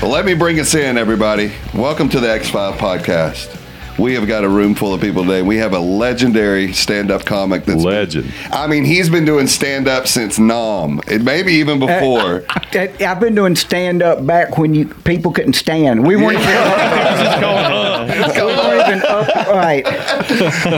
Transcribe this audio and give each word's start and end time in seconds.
Well, 0.00 0.12
let 0.12 0.24
me 0.24 0.34
bring 0.34 0.60
us 0.60 0.74
in, 0.74 0.96
everybody. 0.96 1.52
Welcome 1.74 2.08
to 2.10 2.20
the 2.20 2.28
X5 2.28 2.74
podcast. 2.78 3.54
We 3.98 4.14
have 4.14 4.28
got 4.28 4.44
a 4.44 4.48
room 4.48 4.76
full 4.76 4.94
of 4.94 5.00
people 5.00 5.24
today. 5.24 5.42
We 5.42 5.56
have 5.56 5.72
a 5.72 5.78
legendary 5.80 6.72
stand-up 6.72 7.24
comic 7.24 7.64
that's 7.64 7.82
Legend. 7.82 8.32
I 8.52 8.68
mean, 8.68 8.84
he's 8.84 9.10
been 9.10 9.24
doing 9.24 9.48
stand-up 9.48 10.06
since 10.06 10.38
Nom. 10.38 11.00
It 11.08 11.22
maybe 11.22 11.54
even 11.54 11.82
uh, 11.82 11.86
before. 11.86 12.44
I- 12.48 12.94
I've 13.04 13.18
been 13.18 13.34
doing 13.34 13.56
stand 13.56 14.00
up 14.04 14.24
back 14.24 14.56
when 14.56 14.72
you 14.72 14.86
people 14.86 15.32
couldn't 15.32 15.54
stand. 15.54 16.06
We 16.06 16.14
weren't 16.14 16.38
even 16.38 16.46
up, 16.54 18.08
we 18.08 18.42
weren't 18.44 18.88
even 18.88 19.02
upright. 19.48 19.84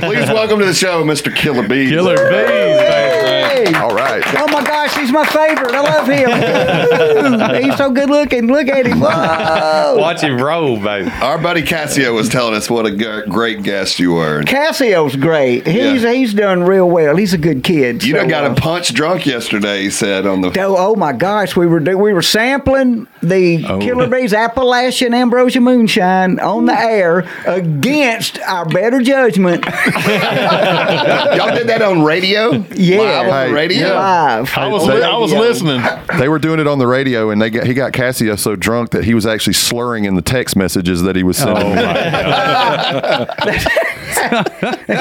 Please 0.03 0.29
welcome 0.29 0.59
to 0.61 0.65
the 0.67 0.75
show, 0.75 1.05
Mr. 1.05 1.35
Killer 1.35 1.63
Beaz. 1.63 1.89
Killer 1.89 2.17
Beaz, 2.17 2.79
baby. 2.79 3.20
Hey. 3.67 3.75
All 3.75 3.95
right. 3.95 4.23
Oh 4.39 4.47
my 4.49 4.63
gosh, 4.65 4.97
he's 4.97 5.13
my 5.13 5.25
favorite. 5.27 5.75
I 5.75 5.81
love 5.81 6.07
him. 6.09 7.65
he's 7.65 7.77
so 7.77 7.91
good 7.91 8.09
looking. 8.11 8.47
Look 8.47 8.69
at 8.69 8.87
him. 8.87 9.01
Whoa. 9.01 9.97
Watch 9.99 10.23
him 10.23 10.39
roll, 10.41 10.77
baby. 10.81 11.11
Our 11.21 11.39
buddy 11.39 11.63
Cassio 11.63 12.13
was 12.15 12.29
telling 12.29 12.55
us 12.55 12.71
what 12.71 12.87
a 12.87 12.91
g- 12.97 13.23
great 13.31 13.63
guest 13.63 13.99
you 13.99 14.13
were. 14.13 14.43
Cassio's 14.45 15.17
great. 15.17 15.67
He's 15.67 16.03
Yeah. 16.03 16.13
he's 16.13 16.33
done 16.35 16.63
real 16.65 16.89
well. 16.89 17.17
He's 17.17 17.35
a 17.35 17.39
good 17.39 17.63
kid. 17.65 18.03
You 18.05 18.13
so, 18.13 18.19
done 18.19 18.29
got 18.29 18.45
uh, 18.45 18.49
him 18.51 18.55
punch 18.55 18.95
drunk 18.95 19.27
yesterday. 19.27 19.83
He 19.83 19.91
said 19.91 20.27
on 20.27 20.41
the. 20.41 20.49
Oh, 20.61 20.77
oh 20.79 20.95
my 20.97 21.13
gosh, 21.13 21.57
we 21.57 21.67
were 21.67 21.81
do- 21.81 21.99
we 21.99 22.13
were 22.13 22.23
sampling 22.23 23.07
the 23.23 23.65
Oh. 23.67 23.79
Killer 23.79 24.07
Beaz 24.07 24.37
Appalachian 24.37 25.13
Ambrosia 25.15 25.61
Moonshine 25.61 26.39
on 26.41 26.65
the 26.67 26.73
air 26.79 27.29
against 27.47 28.39
our 28.41 28.65
better 28.65 29.01
judgment. 29.01 29.65
Y'all 29.65 31.55
did 31.55 31.69
that 31.69 31.83
on 31.83 32.03
radio. 32.05 32.53
Yeah. 32.75 32.99
Live 33.01 33.50
on 33.51 33.57
Hey, 33.57 33.69
radio. 33.69 33.95
Live. 33.95 34.57
I 34.57 34.69
was, 34.69 34.83
On 34.85 35.03
I 35.03 35.17
was 35.17 35.33
listening. 35.33 35.81
They 36.21 36.29
were 36.29 36.39
doing 36.39 36.61
it 36.61 36.67
on 36.67 36.79
the 36.79 36.87
radio, 36.87 37.31
and 37.31 37.41
they 37.41 37.49
got, 37.49 37.67
he 37.67 37.73
got 37.73 37.93
Cassio 37.93 38.37
so 38.37 38.55
drunk 38.55 38.91
that 38.91 39.05
he 39.05 39.15
was 39.15 39.25
actually 39.25 39.55
slurring 39.55 40.05
in 40.05 40.17
the 40.17 40.23
text 40.23 40.55
messages 40.55 41.03
that 41.03 41.17
he 41.17 41.23
was 41.23 41.39
sending. 41.39 41.65
Oh, 41.65 41.75
my 41.75 41.83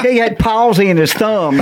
he 0.02 0.16
had 0.16 0.38
palsy 0.38 0.88
in 0.88 0.96
his 0.96 1.12
thumb. 1.12 1.56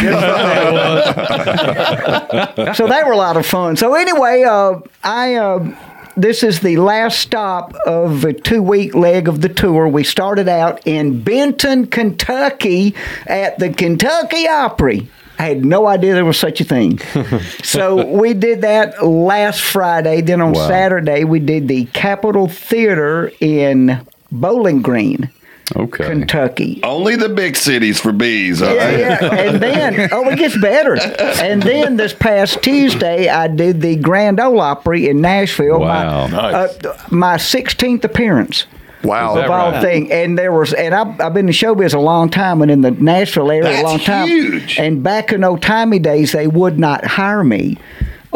so 2.74 2.86
they 2.86 3.02
were 3.04 3.12
a 3.12 3.16
lot 3.16 3.36
of 3.36 3.44
fun. 3.46 3.76
So 3.76 3.94
anyway, 3.94 4.44
uh, 4.44 4.78
I 5.02 5.34
uh, 5.34 5.74
this 6.18 6.42
is 6.42 6.60
the 6.60 6.76
last 6.76 7.20
stop 7.20 7.74
of 7.86 8.24
a 8.24 8.32
two 8.32 8.62
week 8.62 8.94
leg 8.94 9.28
of 9.28 9.40
the 9.40 9.48
tour. 9.48 9.88
We 9.88 10.04
started 10.04 10.48
out 10.48 10.84
in 10.86 11.22
Benton, 11.22 11.86
Kentucky, 11.86 12.94
at 13.26 13.58
the 13.58 13.70
Kentucky 13.72 14.46
Opry. 14.48 15.08
I 15.38 15.44
had 15.44 15.64
no 15.64 15.86
idea 15.86 16.14
there 16.14 16.24
was 16.24 16.38
such 16.38 16.60
a 16.60 16.64
thing. 16.64 16.98
so 17.62 18.04
we 18.06 18.34
did 18.34 18.62
that 18.62 19.04
last 19.06 19.60
Friday. 19.60 20.20
Then 20.20 20.40
on 20.40 20.54
Saturday, 20.54 21.24
we 21.24 21.38
did 21.38 21.68
the 21.68 21.84
Capitol 21.86 22.48
Theater 22.48 23.30
in 23.40 24.04
Bowling 24.32 24.82
Green, 24.82 25.30
Okay. 25.76 26.04
Kentucky. 26.06 26.80
Only 26.82 27.14
the 27.16 27.28
big 27.28 27.54
cities 27.54 28.00
for 28.00 28.10
Beaz. 28.12 28.66
all 28.66 28.74
Yeah, 28.74 28.84
right? 28.84 28.98
yeah. 28.98 29.34
And 29.52 29.62
then, 29.62 30.08
oh, 30.12 30.28
it 30.28 30.38
gets 30.38 30.58
better. 30.58 30.96
And 31.42 31.62
then 31.62 31.96
this 31.96 32.12
past 32.14 32.62
Tuesday, 32.62 33.28
I 33.28 33.48
did 33.48 33.80
the 33.80 33.94
Grand 33.96 34.40
Ole 34.40 34.60
Opry 34.60 35.08
in 35.08 35.20
Nashville. 35.20 35.80
Wow. 35.80 36.26
My, 36.28 36.38
uh, 36.52 36.68
my 37.10 37.36
16th 37.36 38.02
appearance. 38.04 38.66
Wow. 39.04 39.32
Is 39.32 39.42
Of 39.42 39.42
that 39.42 39.50
all 39.50 39.70
right? 39.72 39.82
thing, 39.82 40.10
and 40.12 40.36
there 40.38 40.52
was, 40.52 40.72
and 40.72 40.94
I've, 40.94 41.20
I've 41.20 41.34
been 41.34 41.46
in 41.46 41.52
showbiz 41.54 41.94
a 41.94 41.98
long 42.00 42.28
time, 42.30 42.62
and 42.62 42.70
in 42.70 42.80
the 42.80 42.90
Nashville 42.90 43.50
area 43.50 43.80
a 43.80 43.84
long 43.84 43.98
time. 44.00 44.26
huge. 44.28 44.78
And 44.78 45.02
back 45.02 45.32
in 45.32 45.44
old 45.44 45.62
timey 45.62 45.98
days, 45.98 46.32
they 46.32 46.46
would 46.48 46.78
not 46.78 47.04
hire 47.04 47.44
me 47.44 47.78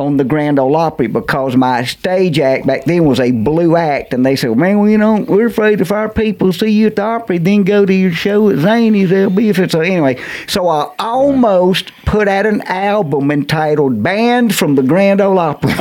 on 0.03 0.17
the 0.17 0.25
Grand 0.25 0.58
Ole 0.58 0.77
Opry 0.77 1.06
because 1.06 1.56
my 1.56 1.84
stage 1.84 2.39
act 2.39 2.67
back 2.67 2.84
then 2.84 3.05
was 3.05 3.20
a 3.20 3.31
blue 3.31 3.77
act, 3.77 4.13
and 4.13 4.24
they 4.27 4.36
said, 4.36 4.57
"Man, 4.57 4.79
well, 4.79 4.89
you 4.89 4.98
know, 4.98 5.24
we're 5.29 5.46
afraid 5.46 5.80
if 5.80 5.92
our 5.92 6.08
people 6.08 6.52
see 6.52 6.70
you 6.70 6.86
at 6.89 6.96
the 6.96 7.02
Opry, 7.02 7.39
then 7.39 7.64
go 7.64 7.85
to 7.86 7.92
your 7.95 8.13
show 8.13 8.48
at 8.51 8.57
Zanies, 8.57 9.08
they'll 9.08 9.30
be 9.30 9.48
if 9.48 9.58
it's 9.58 9.74
a, 9.74 9.80
anyway." 9.80 10.17
So 10.46 10.68
I 10.68 10.90
almost 10.98 11.92
put 12.05 12.29
out 12.29 12.46
an 12.46 12.61
album 12.63 13.30
entitled 13.30 14.02
"Banned 14.02 14.55
from 14.55 14.74
the 14.74 14.83
Grand 14.83 15.20
Ole 15.20 15.39
Opry." 15.39 15.73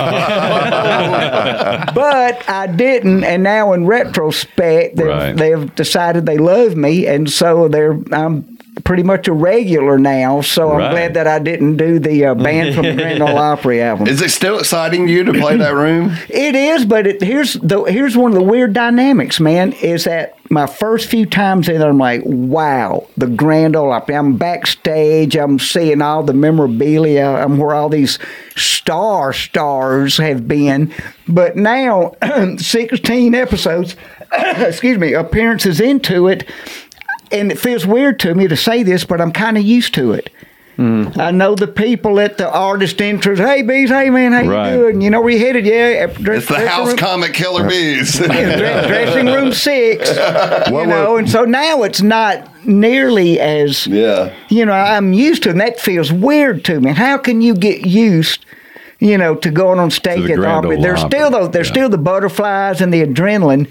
but 1.94 2.50
I 2.50 2.68
didn't, 2.68 3.24
and 3.24 3.44
now 3.44 3.74
in 3.74 3.86
retrospect, 3.86 4.96
they've, 4.96 5.08
Right. 5.08 5.36
they've 5.36 5.74
decided 5.76 6.26
they 6.26 6.38
love 6.38 6.76
me, 6.76 7.08
and 7.08 7.30
so 7.30 7.68
they're 7.68 7.98
I'm 8.12 8.51
pretty 8.84 9.04
much 9.04 9.28
a 9.28 9.34
regular 9.34 9.98
now. 9.98 10.42
So 10.42 10.72
I'm 10.72 10.92
glad 10.92 11.14
that 11.16 11.28
I 11.28 11.40
didn't 11.40 11.78
do 11.78 12.00
the 12.00 12.28
uh, 12.28 12.36
banned 12.36 12.76
from 12.76 12.86
the 12.86 12.94
Grand 12.94 13.22
Ole 13.22 13.38
Opry 13.38 13.82
album. 13.82 14.08
Is 14.08 14.22
it 14.22 14.32
still 14.32 14.60
exciting 14.60 15.08
to 15.08 15.14
you 15.14 15.24
to 15.26 15.34
play 15.34 15.58
that 15.58 15.74
room? 15.74 16.16
It 16.30 16.56
is, 16.56 16.86
but 16.86 17.08
it, 17.08 17.22
here's 17.22 17.54
the 17.54 17.84
here's 17.84 18.16
one 18.16 18.32
of 18.32 18.36
the 18.36 18.44
weird 18.44 18.74
dynamics, 18.74 19.40
man. 19.40 19.74
Is 19.74 20.06
that 20.06 20.38
my 20.50 20.66
first 20.66 21.10
few 21.10 21.26
times 21.26 21.68
in 21.68 21.80
there, 21.80 21.90
I'm 21.90 21.98
like, 21.98 22.22
wow, 22.26 23.08
the 23.18 23.28
Grand 23.28 23.76
Ole 23.76 23.92
Opry. 23.92 24.16
I'm 24.16 24.38
backstage. 24.38 25.36
I'm 25.36 25.60
seeing 25.60 26.02
all 26.02 26.24
the 26.24 26.34
memorabilia. 26.34 27.26
I'm 27.26 27.58
where 27.58 27.76
all 27.76 27.90
these 27.90 28.18
star 28.56 29.34
stars 29.34 30.18
have 30.18 30.48
been. 30.48 30.94
But 31.28 31.56
now, 31.56 32.16
16 32.58 33.36
episodes, 33.36 33.96
excuse 34.32 34.98
me, 34.98 35.14
appearances 35.14 35.80
into 35.80 36.28
it, 36.28 36.50
and 37.32 37.52
it 37.52 37.60
feels 37.60 37.86
weird 37.86 38.20
to 38.22 38.34
me 38.36 38.48
to 38.48 38.56
say 38.58 38.84
this, 38.84 39.04
but 39.06 39.20
I'm 39.22 39.32
kind 39.32 39.58
of 39.58 39.64
used 39.64 39.94
to 39.96 40.14
it. 40.14 40.30
I 40.80 41.30
know 41.30 41.54
the 41.54 41.68
people 41.68 42.20
at 42.20 42.40
the 42.40 42.50
artist 42.52 43.00
entrance. 43.04 43.38
Hey, 43.38 43.62
Beaz. 43.62 43.90
Hey, 43.90 44.10
man. 44.10 44.32
How 44.32 44.50
Right. 44.50 44.72
you 44.72 44.78
doing? 44.78 45.02
You 45.02 45.12
know 45.12 45.22
where 45.22 45.30
you 45.30 45.38
headed? 45.38 45.64
Yeah. 45.68 46.08
Uh, 46.10 46.14
dress- 46.20 46.40
It's 46.40 46.48
the 46.48 46.68
house 46.68 46.88
room- 46.88 46.98
comic 46.98 47.34
Killer 47.34 47.70
Beaz. 47.70 48.20
yeah, 48.28 48.56
dressing 48.88 49.28
room 49.28 49.52
six. 49.54 50.10
you 50.68 50.74
What 50.74 50.88
know, 50.88 51.18
and 51.18 51.30
so 51.30 51.46
now 51.46 51.84
it's 51.84 52.02
not 52.02 52.48
nearly 52.66 53.40
as 53.40 53.86
yeah. 53.86 54.34
you 54.50 54.66
know 54.66 54.74
I'm 54.74 55.14
used 55.14 55.44
to, 55.44 55.50
it, 55.50 55.52
and 55.52 55.62
that 55.62 55.80
feels 55.80 56.12
weird 56.12 56.66
to 56.66 56.80
me. 56.82 56.94
How 56.94 57.20
can 57.20 57.42
you 57.42 57.54
get 57.54 57.86
used? 57.86 58.44
You 59.00 59.20
know, 59.20 59.36
to 59.36 59.52
going 59.52 59.78
on 59.78 59.92
stage 59.92 60.18
the 60.26 60.34
at 60.34 60.36
the 60.38 60.42
Grand 60.42 60.66
Opry. 60.66 60.78
Ole 60.78 60.82
There's 60.82 61.00
Opry, 61.04 61.10
still 61.20 61.30
those, 61.30 61.50
there's 61.52 61.68
yeah. 61.68 61.74
still 61.74 61.90
the 61.90 61.98
butterflies 62.00 62.82
and 62.82 62.92
the 62.92 63.06
adrenaline, 63.06 63.68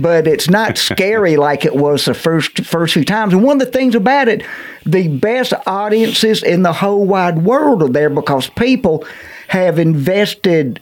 but 0.00 0.26
it's 0.26 0.48
not 0.48 0.78
scary 0.90 1.36
like 1.36 1.64
it 1.64 1.74
was 1.74 2.04
the 2.04 2.14
first 2.14 2.64
first 2.64 2.94
few 2.94 3.04
times. 3.04 3.32
And 3.32 3.42
one 3.42 3.60
of 3.60 3.66
the 3.66 3.72
things 3.72 3.94
about 3.94 4.28
it, 4.28 4.42
the 4.84 5.08
best 5.08 5.52
audiences 5.66 6.42
in 6.42 6.62
the 6.62 6.72
whole 6.72 7.06
wide 7.06 7.38
world 7.44 7.82
are 7.82 7.88
there 7.88 8.10
because 8.10 8.48
people 8.50 9.04
have 9.48 9.78
invested 9.78 10.80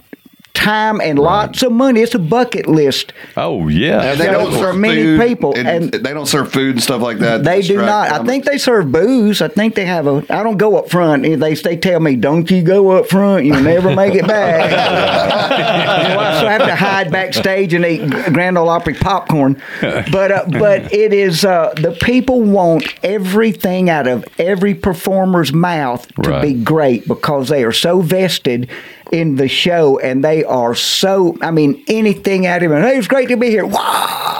time 0.54 1.00
and 1.00 1.18
lots 1.18 1.62
of 1.62 1.72
money. 1.72 2.00
It's 2.02 2.14
a 2.14 2.18
bucket 2.18 2.66
list. 2.66 3.12
Oh, 3.36 3.68
yeah. 3.68 4.02
And 4.12 4.20
they 4.20 4.26
don't 4.26 4.52
serve 4.52 4.76
many 4.76 5.02
food, 5.02 5.20
people, 5.20 5.54
and, 5.56 5.66
and- 5.68 5.92
they 5.92 6.12
don't 6.12 6.26
serve 6.26 6.52
food 6.52 6.76
and 6.76 6.82
stuff 6.82 7.00
like 7.02 7.18
that. 7.18 7.42
They 7.44 7.62
do 7.62 7.78
Distract 7.78 8.10
not. 8.12 8.20
I 8.20 8.24
think 8.24 8.44
they 8.44 8.58
serve 8.58 8.92
booze. 8.92 9.40
I 9.42 9.48
think 9.48 9.74
they 9.74 9.84
have 9.86 10.06
a. 10.06 10.24
I 10.30 10.42
don't 10.42 10.58
go 10.58 10.76
up 10.76 10.90
front. 10.90 11.22
They 11.22 11.54
they 11.54 11.76
tell 11.76 12.00
me, 12.00 12.16
"Don't 12.16 12.50
you 12.50 12.62
go 12.62 12.90
up 12.92 13.08
front? 13.08 13.44
You'll 13.44 13.60
never 13.62 13.94
make 13.94 14.14
it 14.14 14.26
back." 14.26 14.70
so 16.12 16.18
I 16.18 16.40
so 16.40 16.46
I 16.46 16.52
have 16.52 16.66
to 16.66 16.74
hide 16.76 17.10
backstage 17.10 17.72
and 17.74 17.84
eat 17.84 18.08
Grand 18.32 18.56
Ole 18.58 18.68
Opry 18.68 18.94
popcorn. 18.94 19.60
But 19.80 20.32
uh, 20.32 20.44
but 20.50 20.92
it 20.92 21.12
is 21.12 21.44
uh, 21.44 21.72
the 21.76 21.92
people 22.02 22.42
want 22.42 22.84
everything 23.02 23.90
out 23.90 24.06
of 24.06 24.24
every 24.38 24.74
performer's 24.74 25.52
mouth 25.52 26.06
to 26.22 26.30
Right. 26.30 26.42
be 26.42 26.54
great 26.54 27.06
because 27.08 27.48
they 27.48 27.64
are 27.64 27.72
so 27.72 28.00
vested 28.00 28.68
in 29.12 29.36
the 29.36 29.46
show 29.46 29.98
and 30.00 30.24
they 30.24 30.42
are 30.44 30.74
so. 30.74 31.36
I 31.40 31.52
mean, 31.52 31.84
anything 31.86 32.46
out 32.46 32.62
of 32.62 32.72
it. 32.72 32.82
Hey, 32.82 32.98
it's 32.98 33.06
great 33.06 33.28
to 33.28 33.36
be 33.36 33.50
here. 33.50 33.66
Wow. 33.66 34.32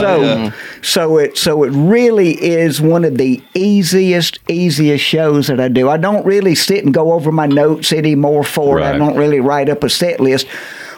So 0.00 0.52
so 0.82 1.18
it 1.18 1.38
so 1.38 1.64
it 1.64 1.70
really 1.70 2.32
is 2.42 2.80
one 2.80 3.04
of 3.04 3.18
the 3.18 3.42
easiest 3.54 4.38
easiest 4.48 5.04
shows 5.04 5.46
that 5.46 5.60
I 5.60 5.68
do. 5.68 5.88
I 5.88 5.96
don't 5.96 6.24
really 6.26 6.54
sit 6.54 6.84
and 6.84 6.92
go 6.92 7.12
over 7.12 7.32
my 7.32 7.46
notes 7.46 7.92
anymore 7.92 8.44
for 8.44 8.80
it. 8.80 8.84
I 8.84 8.96
don't 8.96 9.16
really 9.16 9.40
write 9.40 9.68
up 9.68 9.82
a 9.82 9.90
set 9.90 10.20
list. 10.20 10.46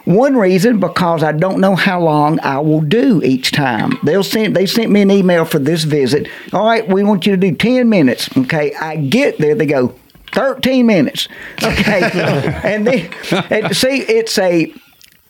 One 0.04 0.36
reason 0.36 0.78
because 0.78 1.24
I 1.24 1.32
don't 1.32 1.60
know 1.60 1.74
how 1.74 2.00
long 2.00 2.38
I 2.40 2.58
will 2.60 2.80
do 2.80 3.22
each 3.24 3.50
time. 3.50 3.98
They'll 4.04 4.22
send 4.22 4.54
they 4.54 4.66
sent 4.66 4.90
me 4.90 5.02
an 5.02 5.10
email 5.10 5.44
for 5.44 5.58
this 5.58 5.84
visit. 5.84 6.28
All 6.52 6.64
right, 6.64 6.88
we 6.88 7.02
want 7.02 7.26
you 7.26 7.32
to 7.32 7.36
do 7.36 7.54
ten 7.54 7.88
minutes. 7.88 8.28
Okay, 8.36 8.72
I 8.74 8.96
get 8.96 9.38
there. 9.38 9.54
They 9.54 9.66
go. 9.66 9.94
13 10.36 10.86
minutes. 10.86 11.26
Okay. 11.62 12.02
and 12.62 12.86
then, 12.86 13.10
and 13.50 13.76
see, 13.76 13.98
it's 14.02 14.38
a, 14.38 14.72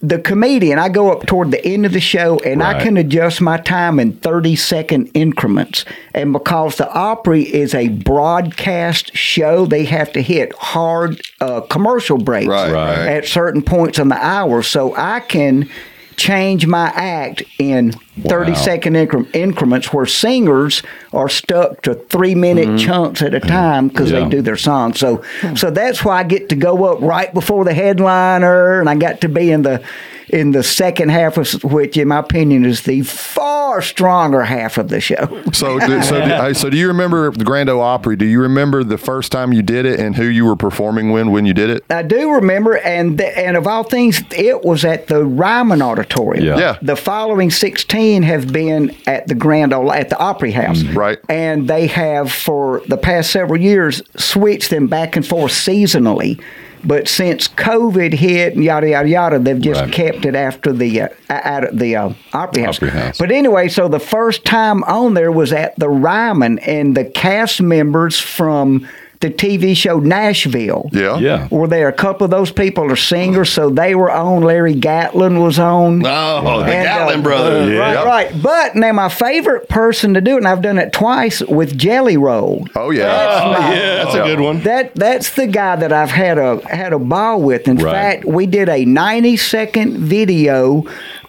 the 0.02 0.18
comedian, 0.18 0.78
I 0.78 0.90
go 0.90 1.10
up 1.10 1.26
toward 1.26 1.50
the 1.50 1.64
end 1.64 1.86
of 1.86 1.92
the 1.92 2.00
show 2.00 2.38
and 2.40 2.62
I 2.62 2.82
can 2.82 2.98
adjust 2.98 3.40
my 3.40 3.56
time 3.56 3.98
in 3.98 4.12
30 4.12 4.54
second 4.56 5.10
increments. 5.14 5.86
And 6.12 6.34
because 6.34 6.76
the 6.76 6.92
Opry 6.92 7.42
is 7.42 7.74
a 7.74 7.88
broadcast 7.88 9.16
show, 9.16 9.64
they 9.64 9.84
have 9.86 10.12
to 10.12 10.20
hit 10.22 10.52
hard 10.54 11.22
uh, 11.40 11.62
commercial 11.62 12.18
breaks 12.18 12.46
Right, 12.48 12.70
Right. 12.72 12.98
right. 12.98 13.08
at 13.08 13.24
certain 13.26 13.62
points 13.62 13.98
in 13.98 14.08
the 14.08 14.22
hour. 14.22 14.62
So 14.62 14.94
I 14.96 15.20
can 15.20 15.70
change 16.16 16.66
my 16.66 16.86
act 16.94 17.42
in 17.58 17.92
30 18.26 18.52
Wow. 18.52 18.56
second 18.58 18.94
incre- 18.94 19.34
increments 19.34 19.92
where 19.92 20.06
singers 20.06 20.82
are 21.12 21.28
stuck 21.28 21.82
to 21.82 21.94
three 21.94 22.34
minute 22.34 22.68
mm-hmm. 22.68 22.76
chunks 22.78 23.22
at 23.22 23.34
a 23.34 23.40
time 23.40 23.88
because 23.88 24.10
Yeah. 24.10 24.20
they 24.20 24.28
do 24.30 24.42
their 24.42 24.56
song. 24.56 24.94
So, 24.94 25.22
hmm. 25.40 25.54
so 25.54 25.70
that's 25.70 26.04
why 26.04 26.18
I 26.18 26.22
get 26.22 26.48
to 26.48 26.56
go 26.56 26.84
up 26.84 27.00
right 27.00 27.32
before 27.32 27.64
the 27.64 27.74
headliner 27.74 28.80
and 28.80 28.88
I 28.88 28.94
got 28.96 29.20
to 29.20 29.28
be 29.28 29.50
in 29.50 29.62
the 29.62 29.82
in 30.28 30.52
the 30.52 30.62
second 30.62 31.10
half 31.10 31.36
of 31.36 31.64
which 31.64 31.96
in 31.96 32.08
my 32.08 32.18
opinion 32.18 32.64
is 32.64 32.82
the 32.82 33.02
far 33.02 33.82
stronger 33.82 34.42
half 34.42 34.78
of 34.78 34.88
the 34.88 35.00
show. 35.00 35.42
So, 35.52 35.78
do, 35.78 36.02
so, 36.02 36.24
do, 36.24 36.54
so 36.54 36.70
do 36.70 36.76
you 36.76 36.88
remember 36.88 37.30
the 37.30 37.44
Grand 37.44 37.68
Ole 37.68 37.80
Opry? 37.80 38.16
Do 38.16 38.24
you 38.24 38.40
remember 38.40 38.84
the 38.84 38.98
first 38.98 39.32
time 39.32 39.52
you 39.52 39.62
did 39.62 39.86
it 39.86 40.00
and 40.00 40.16
who 40.16 40.24
you 40.24 40.44
were 40.44 40.56
performing 40.56 41.10
when 41.10 41.30
when 41.30 41.46
you 41.46 41.54
did 41.54 41.70
it? 41.70 41.84
I 41.90 42.02
do 42.02 42.30
remember, 42.32 42.76
and 42.78 43.18
th- 43.18 43.32
and 43.36 43.56
of 43.56 43.66
all 43.66 43.82
things, 43.82 44.22
it 44.36 44.64
was 44.64 44.84
at 44.84 45.08
the 45.08 45.24
Ryman 45.24 45.82
Auditorium. 45.82 46.44
Yeah. 46.44 46.58
Yeah. 46.58 46.78
The 46.82 46.96
following 46.96 47.50
sixteen 47.50 48.22
have 48.22 48.52
been 48.52 48.94
at 49.06 49.26
the 49.26 49.34
Grand 49.34 49.72
Ole 49.72 49.92
at 49.92 50.08
the 50.08 50.18
Opry 50.18 50.52
House. 50.52 50.82
Mm-hmm. 50.82 50.98
Right. 50.98 51.18
And 51.28 51.68
they 51.68 51.86
have 51.88 52.32
for 52.32 52.82
the 52.88 52.96
past 52.96 53.30
several 53.30 53.60
years 53.60 54.02
switched 54.16 54.70
them 54.70 54.86
back 54.86 55.16
and 55.16 55.26
forth 55.26 55.52
seasonally. 55.52 56.40
But 56.84 57.08
since 57.08 57.48
COVID 57.48 58.12
hit 58.14 58.54
and 58.54 58.62
yada 58.64 58.88
yada 58.90 59.08
yada, 59.08 59.38
they've 59.38 59.60
just 59.60 59.80
Right. 59.80 59.92
kept 59.92 60.24
it 60.24 60.34
after 60.34 60.72
the 60.72 61.02
uh, 61.02 61.08
at 61.28 61.76
the 61.76 61.96
uh, 61.96 62.08
House. 62.32 62.76
Opry 62.78 62.90
House. 62.90 63.18
But 63.18 63.30
anyway, 63.32 63.68
so 63.68 63.88
the 63.88 63.98
first 64.00 64.44
time 64.44 64.82
on 64.84 65.14
there 65.14 65.32
was 65.32 65.52
at 65.52 65.76
the 65.78 65.88
Ryman, 65.88 66.58
and 66.60 66.96
the 66.96 67.04
cast 67.04 67.60
members 67.60 68.18
from 68.18 68.86
the 69.20 69.30
TV 69.30 69.74
show 69.76 69.98
Nashville 69.98 70.90
Yeah. 70.92 71.18
Yeah. 71.18 71.48
were 71.50 71.66
there. 71.66 71.88
A 71.88 71.92
couple 71.92 72.24
of 72.26 72.30
those 72.30 72.50
people 72.52 72.90
are 72.92 72.96
singers, 72.96 73.50
so 73.50 73.70
they 73.70 73.94
were 73.94 74.10
on. 74.10 74.42
Larry 74.42 74.74
Gatlin 74.74 75.40
was 75.40 75.58
on. 75.58 76.04
Oh, 76.04 76.60
the 76.60 76.64
And, 76.66 76.84
Gatlin 76.84 77.20
uh, 77.20 77.22
brothers. 77.22 77.72
Yeah. 77.72 77.78
Right, 77.78 78.04
right. 78.32 78.42
But 78.42 78.76
now 78.76 78.92
my 78.92 79.08
favorite 79.08 79.68
person 79.68 80.14
to 80.14 80.20
do 80.20 80.34
it, 80.34 80.38
and 80.38 80.48
I've 80.48 80.62
done 80.62 80.78
it 80.78 80.92
twice 80.92 81.40
with 81.42 81.76
Jelly 81.78 82.16
Roll. 82.16 82.66
Oh 82.76 82.90
yeah. 82.90 83.70
yeah, 83.72 84.04
that's 84.04 84.14
a 84.14 84.22
good 84.24 84.40
one. 84.40 84.60
That 84.62 84.94
that's 84.94 85.30
the 85.34 85.46
guy 85.46 85.76
that 85.76 85.92
I've 85.92 86.10
had 86.10 86.38
a 86.38 86.66
had 86.68 86.92
a 86.92 86.98
ball 86.98 87.40
with. 87.42 87.68
In 87.68 87.76
Right. 87.78 87.92
fact, 87.92 88.24
we 88.26 88.46
did 88.46 88.68
a 88.68 88.84
90 88.84 89.36
second 89.36 89.96
video 89.98 90.84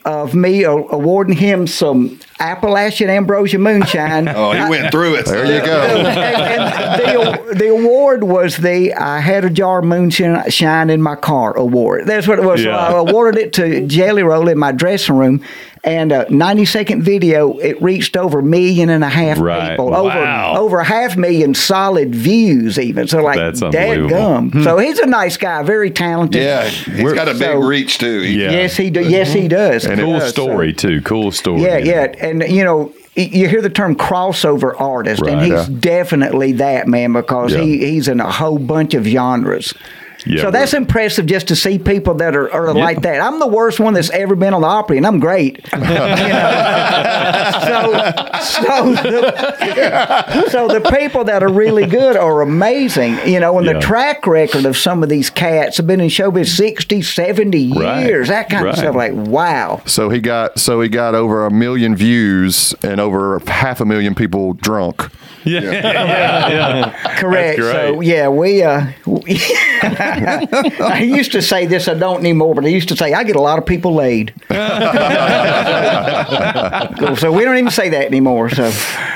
of 0.06 0.34
me 0.36 0.64
awarding 0.64 1.36
him 1.36 1.68
some 1.68 2.20
Appalachian 2.40 3.10
Ambrosia 3.10 3.58
Moonshine. 3.60 4.28
Oh, 4.38 4.52
he 4.52 4.70
went 4.70 4.92
through 4.92 5.16
it. 5.16 5.26
There 5.26 5.46
you 5.46 5.66
go. 5.66 5.82
and, 5.82 6.08
and 6.08 7.50
the, 7.50 7.56
the 7.56 7.70
award 7.70 8.24
was 8.24 8.58
the 8.58 8.94
I 8.94 9.20
had 9.20 9.46
a 9.46 9.50
jar 9.50 9.80
of 9.80 9.86
moonshine 9.86 10.90
in 10.90 11.02
my 11.02 11.16
car 11.16 11.56
award. 11.58 12.06
That's 12.06 12.28
what 12.28 12.38
it 12.40 12.46
was. 12.46 12.62
So 12.62 12.70
Yeah. 12.70 12.78
I 12.78 12.92
awarded 12.98 13.42
it 13.42 13.54
to 13.54 13.88
Jelly 13.88 14.24
Roll 14.24 14.48
in 14.48 14.58
my 14.58 14.72
dressing 14.72 15.18
room. 15.18 15.44
And 15.84 16.12
a 16.12 16.30
90 16.30 16.66
second 16.66 17.04
video, 17.04 17.58
it 17.60 17.82
reached 17.82 18.18
over 18.18 18.40
a 18.40 18.44
million 18.44 18.90
and 18.90 19.04
a 19.06 19.10
half 19.10 19.40
Right. 19.40 19.70
people. 19.70 19.92
Wow. 19.92 20.56
Over 20.56 20.68
over 20.68 20.80
a 20.80 20.84
half 20.84 21.16
million 21.16 21.54
solid 21.54 22.14
views 22.14 22.78
even. 22.78 23.08
So 23.08 23.22
like 23.22 23.38
That's 23.38 23.62
dead 23.62 23.98
unbelievable. 24.00 24.50
gum. 24.52 24.64
So 24.66 24.80
he's 24.80 25.00
a 25.00 25.06
nice 25.06 25.38
guy, 25.38 25.64
very 25.64 25.90
talented. 25.90 26.42
Yeah, 26.42 26.66
he's 26.68 27.14
got 27.14 27.30
a 27.30 27.34
big 27.34 27.40
So- 27.42 27.60
reach 27.62 28.00
too. 28.00 28.24
Yeah. 28.26 28.52
Yes, 28.52 28.76
he 28.76 28.90
do. 28.90 29.02
Yes, 29.08 29.32
he 29.32 29.42
mm-hmm. 29.42 29.48
does. 29.50 29.86
And 29.86 29.98
He 30.00 30.06
Cool 30.06 30.20
does. 30.20 30.34
So- 30.36 30.44
story 30.44 30.74
too. 30.74 31.02
Cool 31.04 31.32
story. 31.32 31.62
yeah, 31.62 31.78
you 31.78 31.92
know. 31.96 32.02
And 32.30 32.44
you 32.50 32.64
know, 32.64 32.94
you 33.16 33.48
hear 33.48 33.62
the 33.62 33.70
term 33.70 33.96
crossover 33.96 34.80
artist, 34.80 35.24
and 35.24 35.42
he's 35.42 35.52
Yeah. 35.52 35.66
definitely 35.80 36.52
that 36.54 36.88
man 36.88 37.14
because 37.14 37.54
Yeah. 37.54 37.62
he 37.62 37.78
he's 37.92 38.08
in 38.08 38.20
a 38.20 38.32
whole 38.32 38.60
bunch 38.60 38.94
of 38.94 39.06
genres. 39.06 39.74
Yeah, 40.28 40.42
so 40.42 40.52
that's 40.52 40.74
impressive 40.74 41.26
just 41.26 41.48
to 41.48 41.56
see 41.56 41.80
people 41.80 42.16
that 42.16 42.36
are, 42.36 42.52
are 42.52 42.74
like 42.74 43.02
that. 43.04 43.22
I'm 43.22 43.40
the 43.40 43.48
worst 43.48 43.80
one 43.80 43.94
that's 43.94 44.10
ever 44.10 44.36
been 44.36 44.54
on 44.54 44.62
the 44.62 44.68
Opry, 44.68 44.98
and 44.98 45.08
I'm 45.08 45.20
great. 45.20 45.66
You 45.74 45.80
know? 45.80 46.16
so, 47.62 47.82
so, 48.42 48.94
the, 48.94 50.50
so 50.50 50.68
the 50.68 50.82
people 50.98 51.24
that 51.26 51.44
are 51.44 51.50
really 51.52 51.86
good 51.86 52.16
are 52.18 52.42
amazing. 52.42 53.18
You 53.28 53.40
know, 53.40 53.58
and 53.58 53.66
Yeah. 53.66 53.74
the 53.74 53.80
track 53.80 54.26
record 54.28 54.66
of 54.66 54.76
some 54.78 55.04
of 55.04 55.10
these 55.10 55.30
cats 55.30 55.78
have 55.78 55.88
been 55.88 56.02
in 56.02 56.10
showbiz 56.10 56.48
60, 56.56 57.02
70 57.02 57.74
Right. 57.74 58.06
years, 58.06 58.28
that 58.30 58.50
kind 58.50 58.66
Right. 58.66 58.74
of 58.74 58.80
stuff. 58.80 58.96
Like, 58.96 59.14
wow. 59.14 59.82
So 59.86 60.10
he 60.10 60.20
got 60.20 60.60
so 60.60 60.82
he 60.82 60.90
got 60.90 61.16
over 61.16 61.46
a 61.46 61.52
million 61.52 61.96
views 61.96 62.76
and 62.84 63.00
over 63.00 63.40
half 63.48 63.80
a 63.82 63.86
million 63.86 64.14
people 64.16 64.54
drunk. 64.54 65.10
Yeah, 65.44 65.62
yeah, 65.62 66.50
yeah. 66.50 67.16
Correct. 67.20 67.60
So 67.62 68.02
yeah, 68.02 68.28
we. 68.28 68.64
Uh, 68.64 68.88
we- 69.06 69.22
I 70.82 71.02
used 71.02 71.32
to 71.34 71.42
say 71.42 71.66
this. 71.66 71.88
I 71.88 71.94
don't 71.94 72.20
anymore, 72.20 72.56
but 72.56 72.66
I 72.66 72.70
used 72.70 72.90
to 72.90 72.96
say 72.96 73.14
I 73.14 73.24
get 73.24 73.36
a 73.36 73.42
lot 73.42 73.58
of 73.60 73.66
people 73.66 73.94
laid. 73.94 74.34
so 74.50 74.56
we 77.32 77.44
don't 77.44 77.58
even 77.58 77.72
say 77.72 77.90
that 77.90 78.06
anymore. 78.06 78.50
So 78.50 78.72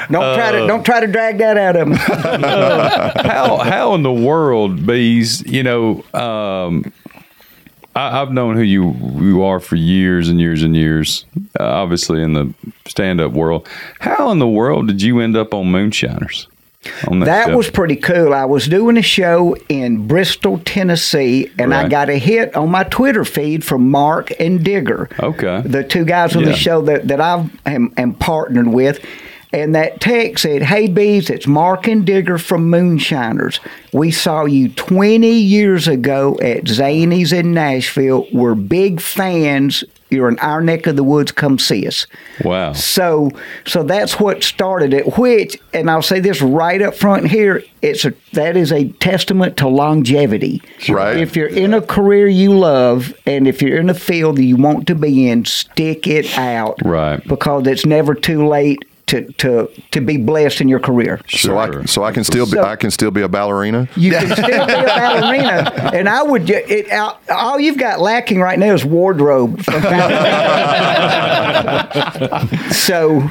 don't 0.10 0.36
try 0.36 0.52
to 0.52 0.68
don't 0.68 0.86
try 0.86 1.00
to 1.00 1.08
drag 1.08 1.38
that 1.40 1.58
out 1.58 1.76
of 1.76 1.90
them. 1.90 1.98
how 3.26 3.58
how 3.58 3.94
in 3.96 4.04
the 4.04 4.14
world, 4.14 4.80
Beaz? 4.80 5.46
You 5.50 5.64
know, 5.64 6.04
um, 6.14 6.92
I, 7.96 8.22
I've 8.22 8.32
known 8.32 8.56
who 8.56 8.62
you 8.62 8.94
you 9.20 9.44
are 9.44 9.60
for 9.60 9.76
years 9.76 10.30
and 10.30 10.40
years 10.40 10.64
and 10.64 10.76
years. 10.76 11.26
Uh, 11.60 11.64
obviously, 11.64 12.22
in 12.22 12.34
the 12.34 12.54
stand 12.88 13.20
up 13.22 13.32
world, 13.32 13.68
how 14.00 14.32
in 14.32 14.40
the 14.40 14.48
world 14.48 14.88
did 14.88 15.02
you 15.02 15.20
end 15.20 15.36
up 15.36 15.54
on 15.54 15.72
Moonshiners? 15.72 16.48
That 16.84 17.48
show? 17.48 17.58
was 17.58 17.70
pretty 17.70 17.96
cool. 17.96 18.34
I 18.34 18.46
was 18.46 18.68
doing 18.68 18.98
a 18.98 19.04
show 19.04 19.56
in 19.70 20.08
Bristol, 20.08 20.60
Tennessee, 20.66 21.52
and 21.60 21.74
I 21.76 21.88
got 21.88 22.10
a 22.10 22.16
hit 22.18 22.56
on 22.56 22.72
my 22.72 22.84
Twitter 22.86 23.24
feed 23.24 23.64
from 23.64 23.90
Mark 23.92 24.32
and 24.40 24.64
Digger. 24.64 25.08
Okay. 25.20 25.62
The 25.64 25.84
two 25.84 26.06
guys 26.06 26.36
on 26.36 26.42
Yeah. 26.44 26.50
the 26.50 26.56
show 26.56 26.82
that, 26.82 27.08
that 27.10 27.22
I 27.22 27.48
am, 27.68 27.94
am 27.98 28.14
partnered 28.16 28.68
with. 28.68 29.00
And 29.54 29.76
that 29.76 30.00
text 30.00 30.44
said, 30.44 30.62
Hey, 30.62 30.88
Beaz, 30.88 31.30
it's 31.30 31.48
Mark 31.48 31.88
and 31.88 32.06
Digger 32.06 32.38
from 32.38 32.70
Moonshiners. 32.70 33.60
We 33.92 34.12
saw 34.12 34.46
you 34.46 34.70
20 34.70 35.30
years 35.30 35.88
ago 35.88 36.38
at 36.42 36.64
Zanies 36.66 37.38
in 37.38 37.54
Nashville. 37.54 38.28
We're 38.32 38.56
big 38.56 39.02
fans. 39.02 39.84
You're 40.10 40.28
in 40.28 40.40
our 40.40 40.62
neck 40.62 40.88
of 40.88 40.98
the 40.98 41.06
woods. 41.06 41.32
Come 41.32 41.58
see 41.58 41.88
us. 41.88 42.06
wow. 42.44 42.74
So, 42.74 43.32
so 43.66 43.84
that's 43.84 44.20
what 44.20 44.44
started 44.44 44.94
it. 44.94 45.18
Which, 45.18 45.58
and 45.74 45.90
I'll 45.90 46.02
say 46.02 46.20
this 46.20 46.42
right 46.42 46.82
up 46.82 46.96
front 46.96 47.30
here, 47.30 47.64
it's 47.82 48.04
a 48.04 48.14
that 48.34 48.58
is 48.58 48.74
a 48.74 48.90
testament 48.90 49.56
to 49.58 49.70
longevity. 49.70 50.62
Right. 50.90 51.18
If 51.18 51.38
you're 51.38 51.48
in 51.48 51.74
a 51.74 51.82
career 51.82 52.28
you 52.28 52.58
love, 52.58 53.14
and 53.26 53.48
if 53.48 53.62
you're 53.62 53.80
in 53.80 53.90
a 53.90 53.94
field 53.94 54.36
that 54.38 54.44
you 54.44 54.58
want 54.58 54.88
to 54.88 54.96
be 54.96 55.30
in, 55.30 55.46
stick 55.46 56.08
it 56.08 56.38
out. 56.38 56.78
Right. 56.84 57.26
Because 57.26 57.68
it's 57.68 57.86
never 57.86 58.14
too 58.14 58.48
late 58.48 58.84
to 59.12 59.32
to 59.34 59.70
to 59.92 60.02
be 60.02 60.18
blessed 60.18 60.62
in 60.62 60.68
your 60.68 60.80
career. 60.80 61.20
So 61.30 61.58
I 61.58 61.66
Sure. 61.68 61.88
so 61.88 62.04
I 62.04 62.12
can 62.12 62.24
still 62.24 62.46
be 62.46 62.54
So- 62.54 62.64
I 62.64 62.76
can 62.76 62.92
still 62.92 63.12
be 63.12 63.22
a 63.22 63.28
ballerina. 63.28 63.88
You 63.96 64.12
can 64.12 64.32
still 64.32 64.66
be 64.66 64.74
a 64.74 64.84
ballerina, 64.86 65.72
and 65.94 66.10
I 66.10 66.24
would. 66.24 66.50
It, 66.50 66.92
all, 66.92 67.20
all 67.30 67.60
you've 67.60 67.78
got 67.78 68.00
lacking 68.00 68.40
right 68.40 68.58
now 68.58 68.74
is 68.74 68.84
wardrobe. 68.86 69.62
so, 72.72 73.30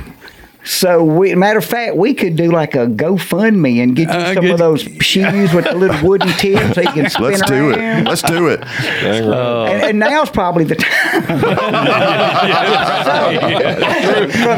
so 0.65 1.03
we. 1.05 1.35
Matter 1.35 1.59
of 1.59 1.65
fact, 1.65 1.97
we 1.97 2.15
could 2.15 2.37
do 2.37 2.51
like 2.51 2.75
a 2.75 2.87
GoFundMe 2.87 3.83
and 3.83 3.97
get 3.97 4.09
you 4.09 4.15
Uh, 4.15 4.35
some 4.35 4.43
get- 4.45 4.53
of 4.53 4.59
those 4.59 4.83
shoes 5.01 5.53
with 5.55 5.65
the 5.65 5.75
little 5.75 6.07
wooden 6.07 6.29
tips 6.35 6.75
so 6.75 6.81
you 6.83 6.89
can 6.93 7.11
spin 7.11 7.25
Let's 7.25 7.43
do 7.43 7.71
it. 7.71 8.05
Let's 8.05 8.23
do 8.23 8.49
it. 8.49 8.63
And, 8.65 9.83
and 9.83 9.99
now's 9.99 10.31
probably 10.31 10.65
the 10.65 10.77
time. 10.77 10.91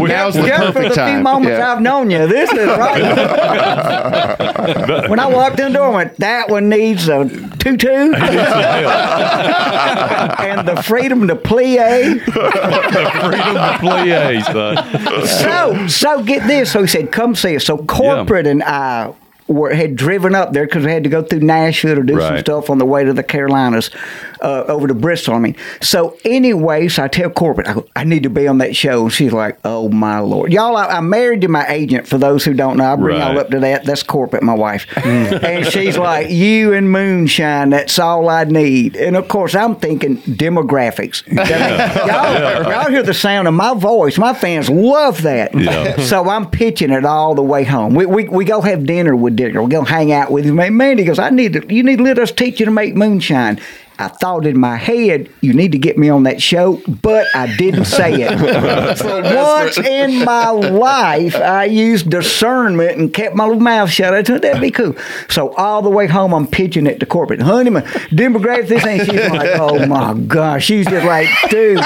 We- 0.00 0.08
Now's 0.08 0.34
the 0.34 0.42
Just 0.46 0.66
for 0.66 0.72
perfect 0.72 0.94
the 0.94 0.94
few 0.94 0.94
time. 0.94 1.22
moments 1.22 1.58
Yeah. 1.58 1.72
I've 1.72 1.80
known 1.80 2.10
you, 2.10 2.26
this 2.26 2.50
is 2.52 2.66
right. 2.66 3.02
when 5.08 5.18
I 5.20 5.26
walked 5.26 5.58
in 5.60 5.72
the 5.72 5.78
door, 5.78 5.86
I 5.88 5.90
went, 5.90 6.16
that 6.18 6.48
one 6.48 6.68
needs 6.68 7.08
a 7.08 7.24
tutu 7.58 7.88
and 8.14 8.14
the 10.68 10.82
freedom 10.84 11.26
to 11.28 11.34
plie. 11.36 12.24
The 12.24 12.30
freedom 13.22 13.54
to 13.54 13.76
play, 13.80 14.40
son. 14.42 14.76
So, 15.26 15.86
so 15.88 16.22
get 16.22 16.46
this. 16.46 16.72
So 16.72 16.80
he 16.82 16.86
said, 16.88 17.10
come 17.12 17.34
see 17.34 17.56
us. 17.56 17.64
So 17.64 17.78
corporate 17.78 18.46
and 18.46 18.62
I 18.62 19.12
were, 19.48 19.72
had 19.74 19.96
driven 19.96 20.34
up 20.34 20.52
there 20.52 20.64
because 20.66 20.84
we 20.84 20.90
had 20.92 21.04
to 21.04 21.10
go 21.10 21.22
through 21.22 21.40
Nashville 21.40 21.96
to 21.96 22.02
do 22.02 22.20
some 22.20 22.38
stuff 22.38 22.70
on 22.70 22.78
the 22.78 22.86
way 22.86 23.04
to 23.04 23.12
the 23.12 23.22
Carolinas, 23.22 23.90
uh, 24.40 24.64
over 24.68 24.86
to 24.88 24.94
Bristol. 24.94 25.34
I 25.34 25.38
mean, 25.38 25.56
so 25.80 26.16
anyway, 26.24 26.88
so 26.88 27.04
I 27.04 27.08
tell 27.08 27.30
corporate, 27.30 27.66
I, 27.68 27.74
go, 27.74 27.86
I 27.96 28.04
need 28.04 28.22
to 28.24 28.30
be 28.30 28.46
on 28.48 28.58
that 28.58 28.74
show. 28.76 29.02
And 29.04 29.12
she's 29.12 29.32
like, 29.32 29.58
oh 29.64 29.88
my 29.88 30.18
lord, 30.20 30.52
y'all, 30.52 30.76
I, 30.76 30.86
I'm 30.86 31.08
married 31.08 31.40
to 31.42 31.48
my 31.48 31.66
agent. 31.68 32.06
For 32.06 32.18
those 32.18 32.44
who 32.44 32.54
don't 32.54 32.76
know, 32.76 32.92
I 32.92 32.96
bring 32.96 33.18
Right. 33.18 33.28
y'all 33.32 33.38
up 33.40 33.50
to 33.50 33.60
that. 33.60 33.84
That's 33.84 34.02
corporate, 34.02 34.42
my 34.42 34.54
wife, 34.54 34.86
and 35.04 35.66
she's 35.66 35.96
like, 35.98 36.30
you 36.30 36.72
and 36.72 36.90
moonshine. 36.90 37.70
That's 37.70 37.98
all 37.98 38.28
I 38.28 38.44
need. 38.44 38.96
And 38.96 39.16
of 39.16 39.28
course, 39.28 39.54
I'm 39.54 39.76
thinking 39.76 40.18
demographics. 40.18 41.26
Mean, 41.32 41.36
y'all, 42.08 42.70
y'all 42.70 42.90
hear 42.90 43.02
the 43.02 43.14
sound 43.14 43.48
of 43.48 43.54
my 43.54 43.74
voice. 43.74 44.18
My 44.18 44.34
fans 44.34 44.68
love 44.70 45.22
that. 45.22 45.54
Yeah. 45.54 45.96
So 46.00 46.28
I'm 46.28 46.50
pitching 46.50 46.90
it 46.90 47.04
all 47.04 47.34
the 47.34 47.42
way 47.42 47.64
home. 47.64 47.94
We, 47.94 48.06
we, 48.06 48.28
we 48.28 48.44
go 48.44 48.60
have 48.60 48.84
dinner 48.86 49.14
with 49.16 49.31
with 49.32 49.36
Digger. 49.36 49.62
We're 49.62 49.68
gonna 49.68 49.88
hang 49.88 50.12
out 50.12 50.30
with 50.30 50.44
him. 50.44 50.56
Man, 50.56 50.76
Mandy 50.76 51.04
goes, 51.04 51.18
I 51.18 51.30
need 51.30 51.54
to. 51.54 51.74
You 51.74 51.82
need 51.82 51.96
to 51.96 52.04
let 52.04 52.18
us 52.18 52.30
teach 52.30 52.60
you 52.60 52.66
to 52.66 52.72
make 52.72 52.94
moonshine. 52.94 53.60
I 54.02 54.08
thought 54.08 54.46
in 54.46 54.58
my 54.58 54.76
head, 54.76 55.30
you 55.40 55.52
need 55.54 55.72
to 55.72 55.78
get 55.78 55.96
me 55.96 56.08
on 56.08 56.24
that 56.24 56.42
show, 56.42 56.82
but 57.02 57.26
I 57.34 57.54
didn't 57.56 57.84
say 57.86 58.12
it. 58.22 58.38
For 58.98 59.22
once 59.22 59.78
in 59.78 60.24
my 60.24 60.50
life, 60.50 61.36
I 61.36 61.64
used 61.64 62.10
discernment 62.10 62.98
and 62.98 63.14
kept 63.14 63.34
my 63.36 63.44
little 63.44 63.60
mouth 63.60 63.90
shut. 63.90 64.12
I 64.12 64.22
thought 64.22 64.42
that'd 64.42 64.60
be 64.60 64.70
cool. 64.70 64.96
So 65.28 65.54
all 65.54 65.82
the 65.82 65.90
way 65.90 66.06
home, 66.08 66.34
I'm 66.34 66.46
pitching 66.46 66.86
it 66.86 66.98
to 67.00 67.06
corporate. 67.06 67.40
Honey, 67.42 67.70
my 67.70 67.82
demographic, 68.10 68.68
this 68.68 68.84
ain't. 68.84 69.02
She's 69.10 69.30
like, 69.30 69.50
oh 69.60 69.86
my 69.86 70.14
gosh. 70.14 70.64
She's 70.64 70.86
just 70.86 71.06
like, 71.06 71.28
dude. 71.48 71.80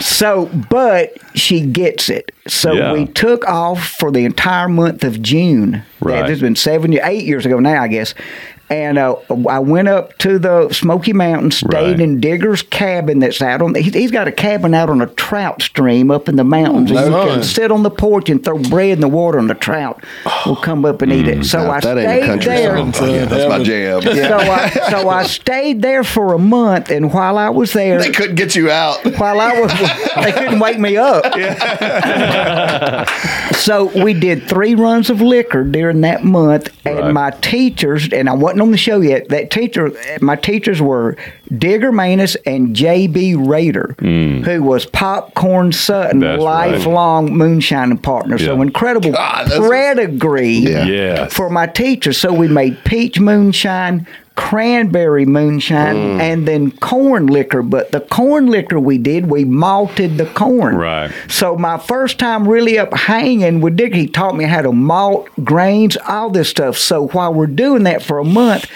So, 0.00 0.46
but 0.70 1.14
she 1.36 1.60
gets 1.62 2.08
it. 2.08 2.32
So 2.46 2.72
Yeah. 2.72 2.92
we 2.92 3.06
took 3.06 3.46
off 3.48 3.88
for 3.98 4.10
the 4.10 4.24
entire 4.24 4.68
month 4.68 5.04
of 5.04 5.20
June. 5.22 5.82
Right. 6.00 6.16
Yeah, 6.16 6.22
this 6.22 6.30
has 6.30 6.40
been 6.40 6.56
seven, 6.56 6.92
eight 7.02 7.24
years 7.24 7.46
ago 7.46 7.58
now, 7.58 7.82
I 7.82 7.88
guess. 7.88 8.14
And 8.68 8.98
uh, 8.98 9.14
I 9.48 9.60
went 9.60 9.86
up 9.86 10.18
to 10.18 10.38
the 10.40 10.68
Smoky 10.72 11.12
Mountains, 11.12 11.58
stayed 11.58 11.72
Right. 11.72 12.00
in 12.00 12.18
Digger's 12.20 12.62
cabin 12.62 13.20
that's 13.20 13.40
out 13.40 13.62
on. 13.62 13.74
He's, 13.76 13.94
he's 13.94 14.10
got 14.10 14.26
a 14.26 14.32
cabin 14.32 14.74
out 14.74 14.90
on 14.90 15.00
a 15.00 15.06
trout 15.06 15.62
stream 15.62 16.10
up 16.10 16.28
in 16.28 16.34
the 16.34 16.42
mountains. 16.42 16.90
and 16.90 16.98
you 17.12 17.12
can 17.12 17.42
sit 17.44 17.70
on 17.70 17.84
the 17.84 17.90
porch 17.90 18.28
and 18.28 18.42
throw 18.44 18.58
bread 18.58 18.90
in 18.90 19.00
the 19.00 19.08
water, 19.08 19.38
and 19.38 19.48
the 19.48 19.54
trout 19.54 20.02
will 20.44 20.56
come 20.56 20.84
up 20.84 21.00
and 21.02 21.12
eat 21.12 21.28
it. 21.28 21.44
So 21.44 21.70
I 21.70 21.78
that 21.80 21.96
ain't 21.96 22.08
a 22.08 22.10
stayed 22.16 22.26
country 22.26 22.48
there. 22.54 22.92
song. 22.92 23.10
Yeah, 23.10 23.24
that's 23.26 23.48
my 23.48 23.62
jam. 23.62 24.02
So 24.02 24.36
I, 24.38 24.70
so 24.90 25.08
I 25.10 25.22
stayed 25.24 25.80
there 25.82 26.02
for 26.02 26.34
a 26.34 26.38
month, 26.38 26.90
and 26.90 27.12
while 27.12 27.38
I 27.38 27.50
was 27.50 27.72
there, 27.72 28.00
They 28.02 28.10
couldn't 28.10 28.34
get 28.34 28.56
you 28.56 28.68
out. 28.70 29.04
while 29.18 29.40
I 29.40 29.60
was, 29.60 29.72
they 30.24 30.32
couldn't 30.32 30.58
wake 30.58 30.80
me 30.80 30.96
up. 30.96 31.24
so 33.56 33.86
we 34.02 34.12
did 34.14 34.48
three 34.48 34.74
runs 34.74 35.10
of 35.10 35.20
liquor 35.20 35.64
during 35.64 36.02
that 36.02 36.24
month, 36.24 36.68
and 36.84 36.98
Right. 36.98 37.12
my 37.12 37.30
teachers, 37.30 38.08
and 38.12 38.28
I 38.28 38.34
wasn't 38.34 38.62
on 38.62 38.70
the 38.70 38.76
show 38.76 39.00
yet. 39.00 39.28
That 39.30 39.50
teacher, 39.50 39.90
my 40.20 40.36
teachers 40.36 40.80
were 40.80 41.16
Digger 41.56 41.92
Manes 41.92 42.36
and 42.46 42.74
J.B. 42.76 43.34
Rader, 43.36 43.94
mm. 43.98 44.44
who 44.44 44.62
was 44.62 44.84
Popcorn 44.86 45.72
Sutton. 45.72 46.20
That's 46.20 46.42
right. 46.42 46.72
lifelong 46.72 47.32
moonshining 47.36 47.98
partner. 47.98 48.38
So 48.38 48.60
incredible 48.62 49.12
God, 49.12 49.46
that's- 49.48 49.68
pedigree 49.70 50.50
Yes. 50.58 51.32
for 51.32 51.48
my 51.50 51.66
teachers. 51.66 52.18
So 52.18 52.32
we 52.32 52.48
made 52.48 52.82
peach 52.84 53.18
moonshine, 53.20 54.06
cranberry 54.36 55.24
moonshine, 55.26 55.96
Mm. 55.96 56.20
and 56.20 56.46
then 56.46 56.70
corn 56.70 57.26
liquor. 57.26 57.62
But 57.62 57.90
the 57.90 58.00
corn 58.00 58.46
liquor 58.46 58.78
we 58.78 58.98
did, 58.98 59.30
we 59.30 59.44
malted 59.44 60.18
the 60.18 60.26
corn. 60.26 60.76
Right. 60.76 61.10
So 61.28 61.56
my 61.56 61.78
first 61.78 62.18
time 62.18 62.46
really 62.46 62.78
up 62.78 62.94
hanging 62.94 63.60
with 63.60 63.76
Dick, 63.76 63.94
he 63.94 64.06
taught 64.06 64.36
me 64.36 64.44
how 64.44 64.62
to 64.62 64.72
malt 64.72 65.28
grains, 65.42 65.96
all 66.06 66.30
this 66.30 66.48
stuff. 66.48 66.76
So 66.76 67.08
while 67.08 67.32
we're 67.32 67.46
doing 67.46 67.84
that 67.84 68.02
for 68.02 68.18
a 68.18 68.24
month, 68.24 68.66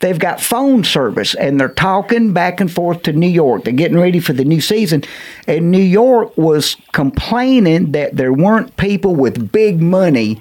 they've 0.00 0.18
got 0.18 0.40
phone 0.40 0.82
service 0.82 1.34
and 1.34 1.60
they're 1.60 1.68
talking 1.68 2.32
back 2.32 2.58
and 2.60 2.72
forth 2.72 3.02
to 3.02 3.12
New 3.12 3.28
York. 3.28 3.64
They're 3.64 3.74
getting 3.74 3.98
ready 4.00 4.18
for 4.20 4.32
the 4.32 4.44
new 4.46 4.62
season. 4.62 5.04
And 5.46 5.70
New 5.70 5.82
York 5.82 6.36
was 6.38 6.76
complaining 6.92 7.92
that 7.92 8.16
there 8.16 8.32
weren't 8.32 8.76
people 8.78 9.14
with 9.14 9.52
big 9.52 9.82
money 9.82 10.40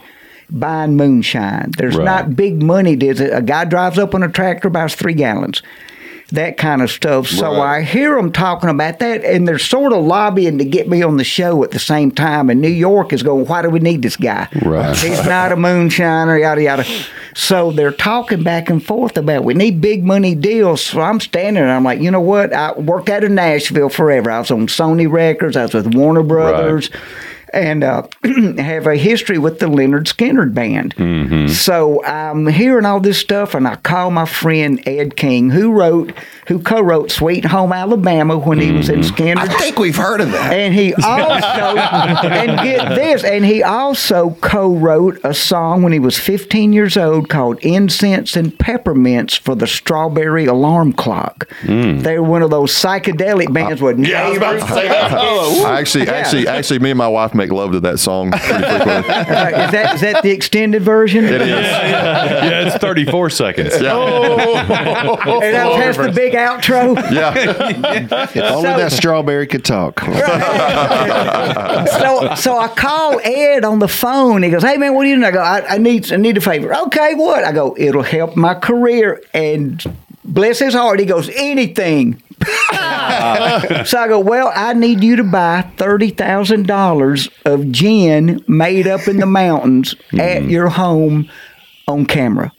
buying 0.52 0.96
moonshine. 0.98 1.72
There's 1.78 1.96
Right. 1.96 2.06
not 2.06 2.36
big 2.36 2.62
money. 2.62 2.96
There's 2.96 3.20
a, 3.22 3.38
a 3.38 3.42
guy 3.42 3.66
drives 3.66 3.98
up 4.00 4.14
on 4.16 4.24
a 4.24 4.30
tractor, 4.30 4.70
buys 4.70 4.96
three 4.96 5.14
gallons 5.14 5.62
that 6.32 6.58
kind 6.58 6.84
of 6.84 6.92
stuff. 6.92 7.26
So 7.28 7.54
Right. 7.58 7.80
I 7.80 7.82
hear 7.82 8.16
them 8.16 8.32
talking 8.32 8.70
about 8.70 9.00
that, 9.00 9.26
and 9.26 9.48
they're 9.48 9.58
sort 9.58 9.94
of 9.94 10.04
lobbying 10.06 10.60
to 10.60 10.64
get 10.64 10.88
me 10.88 11.02
on 11.02 11.18
the 11.18 11.24
show 11.24 11.64
at 11.64 11.72
the 11.72 11.80
same 11.80 12.12
time. 12.12 12.52
And 12.52 12.62
New 12.62 12.68
York 12.70 13.12
is 13.14 13.24
going, 13.24 13.46
"Why 13.48 13.64
do 13.64 13.70
we 13.72 13.80
need 13.80 14.04
this 14.04 14.16
guy? 14.16 14.48
Right. 14.62 14.96
He's 14.96 15.26
not 15.26 15.52
a 15.52 15.56
moonshiner, 15.56 16.40
yada 16.40 16.62
yada." 16.62 16.86
So 17.34 17.72
they're 17.72 17.92
talking 17.92 18.44
back 18.44 18.70
and 18.70 18.84
forth 18.84 19.18
about 19.18 19.44
we 19.44 19.56
need 19.56 19.82
big 19.82 20.04
money 20.04 20.36
deals. 20.36 20.82
So 20.84 21.02
I'm 21.02 21.20
standing 21.20 21.64
there, 21.64 21.68
I'm 21.76 21.84
like, 21.84 22.00
you 22.00 22.12
know 22.12 22.22
what? 22.22 22.54
I 22.54 22.74
worked 22.74 23.10
out 23.10 23.24
of 23.24 23.32
Nashville 23.32 23.90
forever. 23.90 24.30
I 24.30 24.38
was 24.38 24.52
on 24.52 24.68
Sony 24.68 25.12
Records. 25.12 25.58
I 25.58 25.64
was 25.64 25.74
with 25.74 25.96
Warner 25.96 26.22
Brothers. 26.22 26.92
And 27.52 27.84
uh, 27.84 28.08
have 28.58 28.88
a 28.88 28.96
history 28.96 29.38
with 29.38 29.60
the 29.60 29.66
Lynyrd 29.66 30.06
Skynyrd 30.06 30.54
band. 30.54 30.96
Mm-hmm. 30.96 31.48
So 31.48 32.04
I'm 32.06 32.48
hearing 32.48 32.86
all 32.86 33.00
this 33.00 33.18
stuff, 33.18 33.54
and 33.54 33.68
I 33.68 33.76
call 33.76 34.12
my 34.12 34.26
friend 34.26 34.82
Ed 34.88 35.16
King, 35.16 35.50
who 35.50 35.72
wrote, 35.72 36.14
who 36.48 36.60
co-wrote 36.60 37.12
"Sweet 37.12 37.46
Home 37.46 37.74
Alabama" 37.74 38.38
when 38.38 38.60
he 38.60 38.72
was 38.72 38.90
in 38.90 39.00
mm-hmm. 39.00 39.16
Skinner. 39.16 39.42
I 39.42 39.48
think 39.48 39.80
we've 39.80 39.96
heard 39.96 40.22
of 40.22 40.32
that. 40.32 40.54
And 40.54 40.74
he 40.74 40.94
also, 40.96 41.78
and 42.28 42.58
get 42.64 42.96
this, 42.96 43.24
and 43.24 43.46
he 43.46 43.64
also 43.64 44.32
co-wrote 44.42 45.20
a 45.24 45.34
song 45.34 45.84
when 45.84 45.94
he 45.94 46.00
was 46.00 46.18
15 46.18 46.74
years 46.74 46.98
old 46.98 47.30
called 47.30 47.60
"Incense 47.64 48.36
and 48.36 48.58
Peppermints" 48.58 49.38
for 49.38 49.56
the 49.56 49.68
Strawberry 49.68 50.46
Alarm 50.46 50.94
Clock. 50.94 51.48
Mm. 51.62 52.04
They 52.04 52.20
were 52.20 52.28
one 52.28 52.42
of 52.42 52.50
those 52.50 52.72
psychedelic 52.72 53.54
bands 53.54 53.82
uh, 53.82 53.86
with 53.86 54.00
Yeah, 54.00 54.26
I 54.26 54.30
was 54.30 54.38
about 54.38 54.54
to 54.54 54.74
say 54.74 54.88
that. 54.88 55.12
Oh, 55.14 55.66
I 55.68 55.80
actually, 55.80 56.08
actually, 56.08 56.48
actually, 56.48 56.80
me 56.80 56.92
and 56.92 56.98
my 56.98 57.08
wife 57.08 57.34
make 57.40 57.52
love 57.52 57.72
to 57.72 57.80
that 57.80 57.98
song 58.00 58.32
pretty 58.32 58.46
frequently. 58.64 59.16
Uh, 59.30 59.66
is 59.66 59.72
that 59.72 59.96
is 59.96 60.02
that 60.02 60.22
the 60.24 60.30
extended 60.32 60.82
version? 60.82 61.24
It 61.24 61.42
is. 61.42 61.48
yeah, 61.50 62.68
it's 62.68 62.76
34 62.78 63.30
seconds. 63.30 63.74
Oh, 63.82 64.58
And 65.42 65.56
that 65.56 65.72
has 65.82 65.98
the 65.98 66.12
big 66.12 66.34
outro. 66.34 66.96
Yeah. 67.12 67.34
If 67.36 68.38
only 68.38 68.70
that 68.70 68.92
strawberry 68.92 69.48
could 69.48 69.64
talk. 69.66 70.00
so 72.00 72.36
so 72.36 72.58
I 72.58 72.68
call 72.76 73.20
Ed 73.24 73.64
on 73.64 73.80
the 73.80 73.88
phone. 73.88 74.44
He 74.44 74.50
goes, 74.50 74.64
"Hey 74.64 74.78
man, 74.78 74.94
what 74.94 75.06
are 75.06 75.10
you 75.10 75.16
doing?" 75.16 75.26
I 75.28 75.32
go, 75.32 75.42
"I, 75.42 75.76
I 75.76 75.78
need 75.78 76.12
I 76.12 76.18
need 76.18 76.38
a 76.38 76.42
favor." 76.42 76.76
Okay, 76.76 77.16
what? 77.16 77.44
I 77.44 77.52
go, 77.52 77.76
"It'll 77.78 78.04
help 78.04 78.36
my 78.36 78.54
career." 78.54 79.22
And 79.34 79.82
bless 80.24 80.60
his 80.60 80.74
heart, 80.74 81.00
he 81.00 81.06
goes, 81.06 81.30
"Anything." 81.36 82.22
so 83.86 84.00
I 84.00 84.06
go, 84.08 84.20
"Well, 84.20 84.52
I 84.56 84.74
need 84.74 85.04
you 85.04 85.16
to 85.18 85.24
buy 85.24 85.62
thirty 85.78 86.10
thousand 86.10 86.68
dollars 86.68 87.30
of 87.46 87.72
gin 87.72 88.44
made 88.48 88.88
up 88.88 89.08
in 89.08 89.18
the 89.18 89.26
mountains 89.26 89.96
at 90.14 90.42
mm-hmm. 90.42 90.50
your 90.50 90.70
home 90.70 91.30
on 91.88 92.06
camera." 92.06 92.52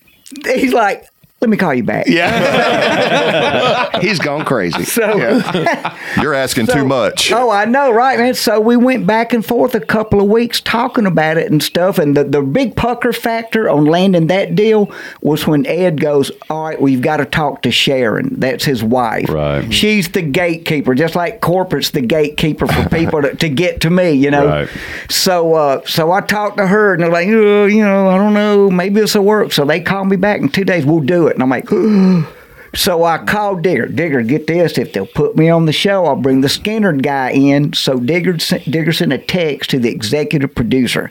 He's 0.44 0.72
like, 0.72 1.04
"Let 1.40 1.50
me 1.50 1.56
call 1.56 1.74
you 1.74 1.82
back." 1.84 2.06
Yeah. 2.06 3.98
He's 4.00 4.18
gone 4.18 4.44
crazy. 4.44 4.84
So. 4.84 5.14
You're 6.20 6.34
asking 6.34 6.66
So- 6.66 6.74
too 6.74 6.84
much. 6.84 7.32
Oh, 7.32 7.50
I 7.50 7.64
know, 7.64 7.90
right, 7.92 8.18
man? 8.18 8.34
So 8.34 8.60
we 8.60 8.76
went 8.76 9.06
back 9.06 9.32
and 9.32 9.44
forth 9.44 9.74
a 9.74 9.80
couple 9.80 10.20
of 10.20 10.28
weeks 10.28 10.60
talking 10.60 11.06
about 11.06 11.36
it 11.36 11.50
and 11.50 11.62
stuff. 11.62 11.98
And 11.98 12.16
the, 12.16 12.24
the 12.24 12.42
big 12.42 12.76
pucker 12.76 13.12
factor 13.12 13.68
on 13.68 13.84
landing 13.86 14.26
that 14.28 14.54
deal 14.54 14.90
was 15.22 15.46
when 15.46 15.66
Ed 15.66 16.00
goes, 16.00 16.30
All 16.48 16.64
right, 16.64 16.80
we've 16.80 17.02
got 17.02 17.18
to 17.18 17.24
talk 17.26 17.62
to 17.62 17.70
Sharon. 17.70 18.38
That's 18.40 18.64
his 18.64 18.82
wife. 18.82 19.28
Right. 19.28 19.72
She's 19.72 20.08
the 20.10 20.22
gatekeeper, 20.22 20.94
just 20.94 21.14
like 21.14 21.40
corporate's 21.40 21.90
the 21.90 22.00
gatekeeper 22.00 22.66
for 22.66 22.88
people 22.88 23.22
to, 23.22 23.34
to 23.36 23.48
get 23.48 23.80
to 23.82 23.90
me, 23.90 24.12
you 24.12 24.30
know? 24.30 24.46
Right. 24.46 24.68
So, 25.08 25.54
uh, 25.54 25.84
so 25.84 26.10
I 26.12 26.20
talked 26.20 26.56
to 26.58 26.66
her 26.66 26.94
and 26.94 27.02
they're 27.02 27.10
like, 27.10 27.28
oh, 27.28 27.66
you 27.66 27.82
know, 27.82 28.08
I 28.08 28.16
don't 28.16 28.34
know, 28.34 28.70
maybe 28.70 29.00
this 29.00 29.14
will 29.14 29.24
work. 29.24 29.52
So 29.52 29.64
they 29.64 29.80
called 29.80 30.08
me 30.08 30.16
back 30.16 30.40
in 30.40 30.48
two 30.48 30.64
days, 30.64 30.84
we'll 30.86 31.00
do 31.00 31.26
it. 31.28 31.29
And 31.34 31.42
I'm 31.42 31.50
like, 31.50 31.68
So 32.74 33.02
I 33.02 33.18
called 33.18 33.62
Digger. 33.62 33.88
Digger, 33.88 34.22
get 34.22 34.46
this. 34.46 34.78
If 34.78 34.92
they'll 34.92 35.06
put 35.06 35.36
me 35.36 35.48
on 35.50 35.66
the 35.66 35.72
show, 35.72 36.06
I'll 36.06 36.16
bring 36.16 36.40
the 36.40 36.48
Skynyrd 36.48 37.02
guy 37.02 37.32
in. 37.32 37.72
So 37.72 37.98
Digger, 37.98 38.34
Digger 38.34 38.92
sent 38.92 39.12
a 39.12 39.18
text 39.18 39.70
to 39.70 39.78
the 39.78 39.88
executive 39.90 40.54
producer 40.54 41.10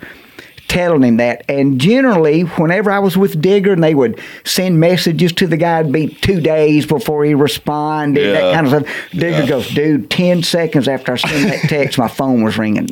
telling 0.70 1.04
him 1.04 1.18
that. 1.18 1.44
And 1.50 1.80
generally, 1.82 2.42
whenever 2.44 2.90
I 2.92 3.00
was 3.00 3.18
with 3.18 3.42
Digger 3.42 3.74
and 3.74 3.84
they 3.84 3.94
would 3.96 4.20
send 4.46 4.80
messages 4.80 5.34
to 5.34 5.48
the 5.48 5.58
guy, 5.58 5.82
it'd 5.82 5.92
be 5.92 6.08
two 6.08 6.40
days 6.40 6.86
before 6.86 7.26
he 7.26 7.34
responded, 7.34 8.22
Yeah. 8.24 8.32
that 8.34 8.54
kind 8.54 8.68
of 8.68 8.88
stuff. 8.88 9.10
Digger 9.12 9.46
goes, 9.48 9.68
dude, 9.70 10.10
10 10.10 10.44
seconds 10.44 10.88
after 10.88 11.14
I 11.14 11.18
sent 11.18 11.50
that 11.50 11.70
text, 11.70 11.98
my 11.98 12.08
phone 12.08 12.44
was 12.44 12.58
ringing. 12.58 12.88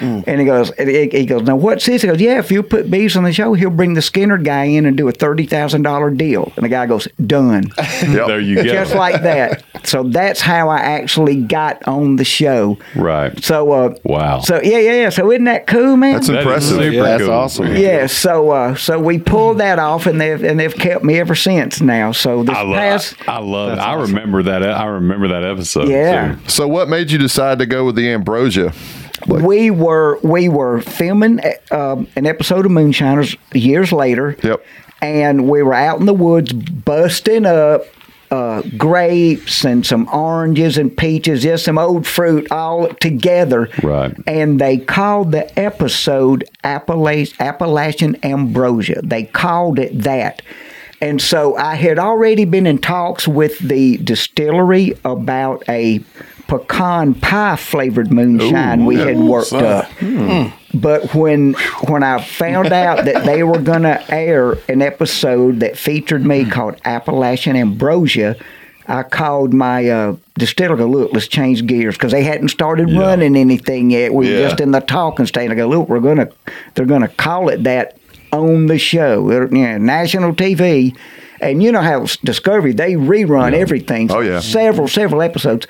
And 0.00 0.38
he 0.40 0.44
goes, 0.44 0.70
and 0.72 0.88
he 0.88 1.08
he 1.08 1.24
goes, 1.26 1.42
now 1.42 1.56
what's 1.56 1.86
this? 1.86 2.02
He 2.02 2.08
goes, 2.08 2.20
yeah, 2.20 2.38
if 2.38 2.50
you 2.50 2.62
put 2.62 2.90
Beaz 2.90 3.16
on 3.16 3.24
the 3.24 3.32
show, 3.32 3.54
he'll 3.54 3.70
bring 3.70 3.94
the 3.94 4.00
Skynyrd 4.00 4.44
guy 4.44 4.64
in 4.64 4.84
and 4.84 4.96
do 4.96 5.08
a 5.08 5.12
$30,000 5.12 6.16
deal. 6.18 6.52
And 6.56 6.64
the 6.64 6.68
guy 6.68 6.86
goes, 6.86 7.08
done. 7.26 7.70
Yep. 8.04 8.26
There 8.26 8.40
you 8.40 8.56
go. 8.56 8.64
Just 8.64 8.94
like 8.94 9.22
that. 9.22 9.64
So 9.84 10.02
that's 10.02 10.40
how 10.40 10.68
I 10.68 10.78
actually 10.78 11.36
got 11.42 11.86
on 11.88 12.16
the 12.16 12.24
show. 12.24 12.76
Right. 12.96 13.42
So, 13.42 13.72
uh, 13.72 13.94
Wow. 14.04 14.40
So 14.40 14.60
yeah, 14.62 14.78
yeah, 14.78 14.92
yeah. 14.92 15.08
So 15.10 15.30
isn't 15.30 15.44
that 15.44 15.66
cool, 15.66 15.96
man? 15.96 16.14
That's 16.14 16.26
That 16.26 16.38
is 16.40 16.44
impressive. 16.46 16.76
super 16.78 16.90
Yeah, 16.90 17.02
that's 17.04 17.22
cool. 17.22 17.32
awesome. 17.32 17.76
yeah. 17.76 18.06
So, 18.06 18.50
uh, 18.50 18.74
so 18.74 18.98
we 18.98 19.18
pulled 19.18 19.58
that 19.58 19.78
off, 19.78 20.06
and 20.06 20.20
they've 20.20 20.42
and 20.42 20.58
they've 20.58 20.74
kept 20.74 21.04
me 21.04 21.18
ever 21.18 21.34
since. 21.34 21.80
Now, 21.80 22.12
so 22.12 22.42
this 22.42 22.56
I 22.56 22.62
love. 22.62 22.76
past, 22.76 23.28
I 23.28 23.38
love. 23.38 23.72
it. 23.72 23.80
I 23.80 23.94
remember 23.94 24.42
that. 24.44 24.62
I 24.62 24.86
remember 24.86 25.28
that 25.28 25.44
episode. 25.44 25.88
Yeah. 25.88 26.34
too. 26.34 26.48
So, 26.48 26.68
what 26.68 26.88
made 26.88 27.10
you 27.10 27.18
decide 27.18 27.58
to 27.60 27.66
go 27.66 27.84
with 27.84 27.96
the 27.96 28.10
ambrosia? 28.10 28.72
we 29.26 29.70
were 29.70 30.18
we 30.22 30.48
were 30.48 30.80
filming 30.80 31.40
um, 31.70 32.06
an 32.16 32.26
episode 32.26 32.66
of 32.66 32.72
Moonshiners 32.72 33.36
years 33.52 33.92
later. 33.92 34.36
Yep. 34.42 34.64
And 35.00 35.48
we 35.48 35.62
were 35.62 35.74
out 35.74 36.00
in 36.00 36.06
the 36.06 36.14
woods 36.14 36.52
busting 36.52 37.46
up 37.46 37.82
uh, 38.34 38.62
grapes 38.76 39.64
and 39.64 39.86
some 39.86 40.08
oranges 40.12 40.76
and 40.76 40.96
peaches, 40.96 41.42
just 41.42 41.64
some 41.64 41.78
old 41.78 42.04
fruit 42.06 42.50
all 42.50 42.88
together. 42.94 43.68
Right. 43.82 44.12
And 44.26 44.60
they 44.60 44.78
called 44.78 45.30
the 45.30 45.56
episode 45.58 46.44
Appalachian, 46.64 47.36
Appalachian 47.38 48.16
Ambrosia. 48.24 49.00
They 49.02 49.24
called 49.24 49.78
it 49.78 50.02
that. 50.02 50.42
And 51.00 51.20
so 51.20 51.56
I 51.56 51.76
had 51.76 51.98
already 51.98 52.44
been 52.44 52.66
in 52.66 52.78
talks 52.78 53.28
with 53.28 53.58
the 53.58 53.98
distillery 53.98 54.94
about 55.04 55.62
a 55.68 56.02
pecan 56.46 57.14
pie 57.14 57.56
flavored 57.56 58.12
moonshine 58.12 58.84
we 58.86 58.96
had 58.96 59.18
worked 59.18 59.52
up. 59.52 59.90
But 60.74 61.14
when 61.14 61.54
when 61.88 62.02
I 62.02 62.20
found 62.20 62.72
out 62.72 63.04
that 63.04 63.24
they 63.24 63.42
were 63.44 63.60
going 63.60 63.82
to 63.82 64.02
air 64.12 64.58
an 64.68 64.82
episode 64.82 65.60
that 65.60 65.76
featured 65.78 66.26
me 66.26 66.44
called 66.44 66.80
Appalachian 66.84 67.54
Ambrosia, 67.54 68.34
I 68.88 69.04
called 69.04 69.54
my 69.54 69.88
uh, 69.88 70.16
distiller. 70.36 70.76
Go 70.76 70.86
look, 70.86 71.12
let's 71.12 71.28
change 71.28 71.64
gears 71.66 71.94
because 71.96 72.10
they 72.12 72.24
hadn't 72.24 72.48
started 72.48 72.90
Yeah. 72.90 73.00
running 73.00 73.36
anything 73.36 73.90
yet. 73.90 74.12
We 74.12 74.26
were 74.28 74.36
Yeah. 74.38 74.48
just 74.48 74.60
in 74.60 74.72
the 74.72 74.80
talking 74.80 75.26
stage. 75.26 75.50
I 75.50 75.54
go 75.54 75.68
look, 75.68 75.88
we're 75.88 76.00
gonna 76.00 76.28
they're 76.74 76.86
gonna 76.86 77.08
call 77.08 77.48
it 77.50 77.62
that 77.64 77.96
on 78.32 78.66
the 78.66 78.78
show, 78.78 79.30
It'll- 79.30 79.56
yeah, 79.56 79.78
national 79.78 80.34
TV. 80.34 80.94
And 81.40 81.62
you 81.62 81.70
know 81.72 81.82
how 81.82 82.06
Discovery 82.24 82.72
they 82.72 82.94
rerun 82.94 83.52
everything. 83.54 84.10
Oh, 84.10 84.20
yeah. 84.20 84.40
several 84.40 84.88
several 84.88 85.22
episodes. 85.22 85.66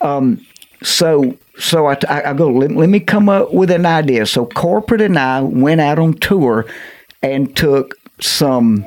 Um, 0.00 0.44
so 0.82 1.36
so 1.58 1.86
I, 1.86 1.96
I, 2.08 2.30
I 2.30 2.32
go 2.34 2.48
let, 2.50 2.70
let 2.72 2.88
me 2.88 3.00
come 3.00 3.28
up 3.28 3.52
with 3.52 3.70
an 3.72 3.84
idea 3.84 4.26
so 4.26 4.46
corporate 4.46 5.00
and 5.00 5.18
i 5.18 5.40
went 5.40 5.80
out 5.80 5.98
on 5.98 6.14
tour 6.14 6.66
and 7.20 7.56
took 7.56 7.96
some 8.20 8.86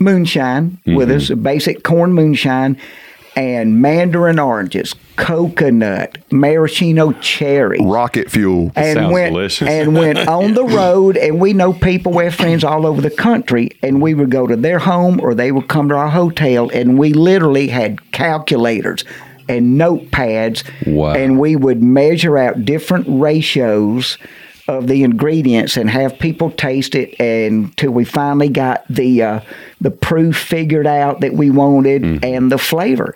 moonshine 0.00 0.78
with 0.84 1.10
us 1.12 1.30
a 1.30 1.36
basic 1.36 1.84
corn 1.84 2.12
moonshine 2.12 2.76
and 3.36 3.80
mandarin 3.80 4.40
oranges 4.40 4.94
coconut 5.16 6.18
maraschino 6.32 7.12
cherry 7.20 7.78
Rocket 7.80 8.30
fuel. 8.30 8.72
and 8.74 8.96
Sounds 8.98 9.12
went 9.12 9.32
delicious. 9.32 9.68
and 9.68 9.94
went 9.94 10.18
on 10.28 10.54
the 10.54 10.64
road 10.64 11.16
and 11.16 11.40
we 11.40 11.52
know 11.52 11.72
people 11.72 12.12
we 12.12 12.24
have 12.24 12.34
friends 12.34 12.64
all 12.64 12.84
over 12.84 13.00
the 13.00 13.10
country 13.10 13.70
and 13.82 14.02
we 14.02 14.12
would 14.14 14.30
go 14.30 14.46
to 14.48 14.56
their 14.56 14.80
home 14.80 15.20
or 15.20 15.34
they 15.34 15.52
would 15.52 15.68
come 15.68 15.88
to 15.88 15.94
our 15.94 16.10
hotel 16.10 16.68
and 16.70 16.98
we 16.98 17.12
literally 17.12 17.68
had 17.68 18.10
calculators 18.10 19.04
and 19.48 19.78
notepads 19.80 20.62
Wow. 20.86 21.12
and 21.14 21.38
we 21.38 21.56
would 21.56 21.82
measure 21.82 22.36
out 22.38 22.64
different 22.64 23.06
ratios 23.08 24.18
of 24.66 24.86
the 24.86 25.02
ingredients 25.02 25.76
and 25.76 25.90
have 25.90 26.18
people 26.18 26.50
taste 26.50 26.94
it 26.94 27.18
until 27.20 27.90
we 27.90 28.04
finally 28.04 28.48
got 28.48 28.82
the 28.88 29.22
uh, 29.22 29.40
the 29.80 29.90
proof 29.90 30.36
figured 30.38 30.86
out 30.86 31.20
that 31.20 31.34
we 31.34 31.50
wanted 31.50 32.02
Mm-hmm. 32.02 32.24
and 32.24 32.50
the 32.50 32.58
flavor. 32.58 33.14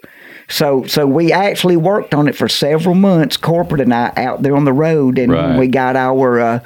So 0.48 0.84
so 0.86 1.06
we 1.06 1.32
actually 1.32 1.76
worked 1.76 2.14
on 2.14 2.28
it 2.28 2.36
for 2.36 2.48
several 2.48 2.94
months, 2.94 3.36
corporate 3.36 3.80
and 3.80 3.94
I 3.94 4.12
out 4.16 4.42
there 4.42 4.56
on 4.56 4.64
the 4.66 4.72
road, 4.72 5.18
and 5.18 5.32
Right. 5.32 5.58
we 5.58 5.68
got 5.68 5.96
our 5.96 6.38
uh, 6.40 6.60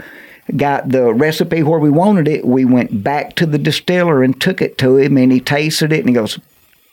got 0.56 0.88
the 0.88 1.14
recipe 1.14 1.62
where 1.62 1.78
we 1.78 1.90
wanted 1.90 2.26
it. 2.28 2.44
We 2.44 2.64
went 2.64 3.02
back 3.04 3.34
to 3.36 3.46
the 3.46 3.58
distiller 3.58 4.22
and 4.24 4.40
took 4.40 4.60
it 4.62 4.78
to 4.78 4.96
him, 4.96 5.16
and 5.16 5.30
he 5.32 5.40
tasted 5.40 5.92
it, 5.92 6.00
and 6.00 6.08
he 6.08 6.14
goes, 6.14 6.38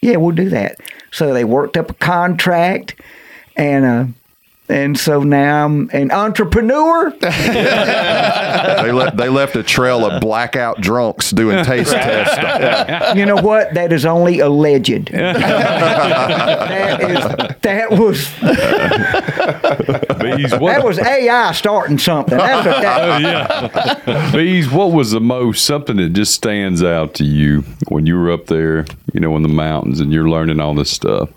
"Yeah, 0.01 0.17
we'll 0.17 0.35
do 0.35 0.49
that." 0.49 0.79
So 1.11 1.33
they 1.33 1.43
worked 1.43 1.77
up 1.77 1.89
a 1.91 1.95
contract, 1.95 2.95
and 3.55 3.85
uh, 3.85 4.05
and 4.69 4.97
so 4.97 5.23
now 5.23 5.65
I'm 5.65 5.89
an 5.93 6.11
entrepreneur. 6.11 7.09
they, 7.19 8.91
le- 8.91 9.11
they 9.15 9.27
left 9.27 9.55
a 9.55 9.63
trail 9.63 10.05
of 10.05 10.21
blackout 10.21 10.79
drunks 10.79 11.31
doing 11.31 11.65
taste 11.65 11.91
tests. 11.91 13.15
you 13.17 13.25
know 13.25 13.37
what? 13.37 13.73
That 13.73 13.91
is 13.91 14.05
only 14.05 14.39
alleged. 14.39 15.07
that 15.11 17.01
is 17.01 17.23
that 17.61 17.89
was 17.91 18.27
Beaz, 20.19 20.51
that 20.51 20.83
was 20.83 20.99
AI 20.99 21.51
starting 21.53 21.97
something. 21.97 22.37
That's 22.37 22.65
what 22.65 22.81
that, 22.81 23.09
oh, 23.09 23.17
yeah. 23.17 24.31
Beaz, 24.31 24.71
what 24.71 24.91
was 24.91 25.09
the 25.11 25.19
most 25.19 25.65
something 25.65 25.97
that 25.97 26.13
just 26.13 26.35
stands 26.35 26.83
out 26.83 27.15
to 27.15 27.23
you 27.23 27.63
when 27.87 28.05
you 28.05 28.19
were 28.19 28.31
up 28.31 28.45
there, 28.45 28.85
you 29.13 29.19
know, 29.19 29.35
in 29.35 29.41
the 29.41 29.49
mountains 29.49 29.99
and 29.99 30.13
you're 30.13 30.29
learning 30.29 30.59
all 30.59 30.75
this 30.75 30.91
stuff? 30.91 31.29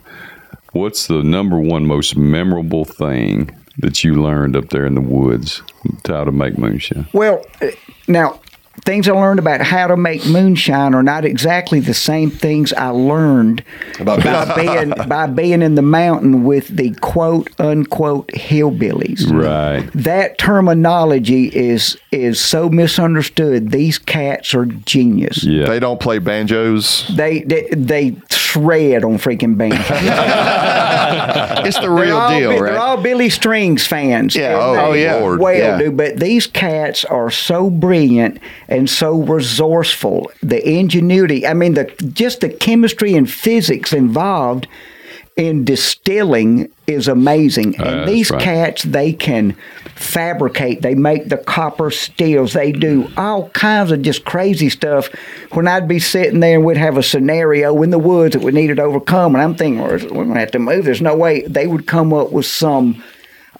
What's 0.72 1.06
the 1.06 1.22
number 1.22 1.58
one 1.58 1.86
most 1.86 2.16
memorable 2.16 2.84
thing 2.84 3.50
that 3.78 4.04
you 4.04 4.22
learned 4.22 4.56
up 4.56 4.68
there 4.68 4.86
in 4.86 4.94
the 4.94 5.00
woods 5.00 5.62
how 6.06 6.24
to 6.24 6.32
make 6.32 6.58
moonshine? 6.58 7.06
Well, 7.12 7.44
uh, 7.60 7.68
now 8.08 8.40
things 8.84 9.08
I 9.08 9.12
learned 9.12 9.38
about 9.38 9.60
how 9.60 9.86
to 9.86 9.96
make 9.96 10.26
moonshine 10.26 10.94
are 10.94 11.02
not 11.02 11.24
exactly 11.24 11.80
the 11.80 11.94
same 11.94 12.30
things 12.30 12.72
I 12.72 12.88
learned 12.88 13.62
About 14.00 14.22
by 14.22 14.54
being 14.56 14.90
by 15.08 15.26
being 15.26 15.62
in 15.62 15.74
the 15.74 15.82
mountain 15.82 16.44
with 16.44 16.68
the 16.68 16.90
quote 16.94 17.48
unquote 17.60 18.28
hillbillies. 18.28 19.30
Right. 19.30 19.88
That 19.94 20.38
terminology 20.38 21.46
is 21.46 21.96
is 22.10 22.40
so 22.40 22.68
misunderstood. 22.68 23.70
These 23.70 23.98
cats 23.98 24.54
are 24.54 24.66
genius. 24.66 25.44
Yeah. 25.44 25.66
They 25.66 25.78
don't 25.78 26.00
play 26.00 26.18
banjos. 26.18 27.06
They, 27.14 27.40
they 27.40 27.68
they 27.70 28.16
shred 28.52 29.04
on 29.04 29.18
freaking 29.18 29.56
bands. 29.56 29.76
It's 31.64 31.78
the 31.78 31.90
real 31.90 32.16
all 32.16 32.30
deal, 32.30 32.50
right? 32.58 32.72
They're 32.72 32.78
all 32.78 32.96
Billy 32.96 33.28
Strings 33.28 33.86
fans. 33.86 34.34
Yeah. 34.34 34.56
Oh, 34.58 34.76
oh, 34.90 34.92
yeah. 34.94 35.16
Lord. 35.16 35.38
Well, 35.40 35.54
Yeah. 35.54 35.78
do 35.78 35.90
but 35.92 36.18
these 36.18 36.46
cats 36.46 37.04
are 37.04 37.30
so 37.30 37.70
brilliant 37.70 38.38
and 38.68 38.88
so 38.88 39.20
resourceful. 39.22 40.32
The 40.42 40.66
ingenuity. 40.68 41.46
I 41.46 41.54
mean, 41.54 41.74
the 41.74 41.84
just 42.12 42.40
the 42.40 42.48
chemistry 42.48 43.14
and 43.14 43.30
physics 43.30 43.92
involved 43.92 44.66
in 45.36 45.64
distilling 45.64 46.70
is 46.86 47.08
amazing. 47.08 47.80
Uh, 47.80 47.84
and 47.84 48.08
these 48.08 48.30
right. 48.30 48.42
cats, 48.42 48.82
they 48.82 49.12
can 49.12 49.56
fabricate. 49.94 50.82
They 50.82 50.94
make 50.94 51.28
the 51.28 51.38
copper 51.38 51.90
stills. 51.90 52.52
They 52.52 52.72
do 52.72 53.08
all 53.16 53.48
kinds 53.50 53.92
of 53.92 54.02
just 54.02 54.24
crazy 54.24 54.68
stuff. 54.68 55.08
When 55.52 55.66
I'd 55.68 55.88
be 55.88 55.98
sitting 55.98 56.40
there 56.40 56.56
and 56.56 56.66
we'd 56.66 56.76
have 56.76 56.98
a 56.98 57.02
scenario 57.02 57.82
in 57.82 57.90
the 57.90 57.98
woods 57.98 58.34
that 58.34 58.42
we 58.42 58.52
needed 58.52 58.76
to 58.76 58.82
overcome, 58.82 59.34
and 59.34 59.42
I'm 59.42 59.54
thinking, 59.54 59.80
well, 59.80 59.90
we're 59.92 59.98
going 60.24 60.34
to 60.34 60.40
have 60.40 60.50
to 60.52 60.58
move. 60.58 60.84
There's 60.84 61.02
no 61.02 61.16
way 61.16 61.42
they 61.42 61.66
would 61.66 61.86
come 61.86 62.12
up 62.12 62.30
with 62.32 62.46
some. 62.46 63.02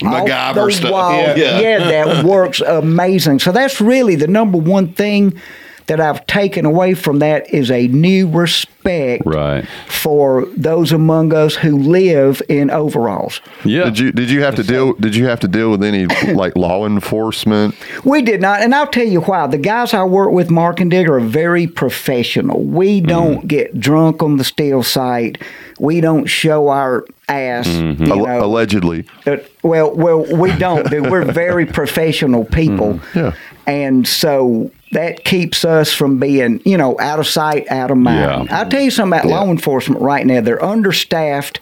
MacGyver 0.03 0.73
stuff. 0.73 0.91
wall- 0.91 1.13
Yeah. 1.13 1.61
yeah, 1.61 1.79
that 1.79 2.25
works 2.25 2.61
amazing. 2.67 3.39
So 3.39 3.53
that's 3.53 3.81
really 3.81 4.17
the 4.17 4.27
number 4.27 4.59
one 4.59 4.93
thing 4.95 5.41
that 5.87 6.01
I've 6.01 6.25
taken 6.27 6.65
away 6.65 6.95
from 6.95 7.19
that 7.21 7.53
is 7.53 7.71
a 7.71 7.89
new 7.89 8.29
respect 8.29 9.23
Right. 9.25 9.65
for 9.89 10.47
those 10.57 10.91
among 10.93 11.33
us 11.33 11.55
who 11.55 11.77
live 11.79 12.43
in 12.49 12.71
overalls. 12.71 13.41
Yeah. 13.65 13.85
Did 13.85 13.99
you 13.99 14.13
did 14.13 14.31
you 14.31 14.43
have 14.43 14.55
to 14.57 14.63
deal 14.63 14.93
did 14.95 15.15
you 15.15 15.27
have 15.27 15.41
to 15.41 15.49
deal 15.49 15.71
with 15.71 15.83
any 15.85 16.07
like 16.35 16.57
law 16.57 16.85
enforcement? 16.87 17.75
We 18.05 18.23
did 18.23 18.41
not, 18.41 18.61
and 18.61 18.75
I'll 18.75 18.87
tell 18.87 19.07
you 19.07 19.21
why. 19.21 19.47
The 19.47 19.59
guys 19.59 19.95
I 19.95 20.05
work 20.05 20.33
with, 20.33 20.51
Mark 20.51 20.81
and 20.81 20.91
Digger, 20.91 21.17
are 21.17 21.21
very 21.21 21.67
professional. 21.67 22.61
We 22.63 23.01
don't 23.01 23.47
get 23.47 23.79
drunk 23.79 24.23
on 24.23 24.37
the 24.37 24.45
still 24.45 24.83
site. 24.83 25.41
We 25.79 26.01
don't 26.01 26.27
show 26.27 26.69
our 26.69 27.05
ass. 27.29 27.69
You 27.69 27.95
know, 27.95 28.45
allegedly. 28.45 29.07
Uh, 29.27 29.37
well, 29.63 29.95
well, 29.95 30.25
we 30.37 30.57
don't. 30.57 30.91
We're 30.91 31.25
very 31.25 31.67
professional 31.81 32.45
people, 32.45 33.01
yeah. 33.15 33.35
and 33.67 34.07
so 34.07 34.71
that 34.93 35.25
keeps 35.25 35.65
us 35.65 35.93
from 35.93 36.19
being, 36.19 36.61
you 36.65 36.77
know, 36.77 36.99
out 37.01 37.19
of 37.19 37.27
sight, 37.27 37.71
out 37.71 37.91
of 37.91 37.97
mind. 37.99 38.49
Yeah. 38.49 38.59
I'll 38.59 38.69
tell 38.69 38.81
you 38.81 38.91
something 38.91 39.19
about 39.21 39.31
law 39.31 39.51
enforcement 39.51 40.01
right 40.01 40.25
now. 40.27 40.41
They're 40.41 40.63
understaffed, 40.65 41.61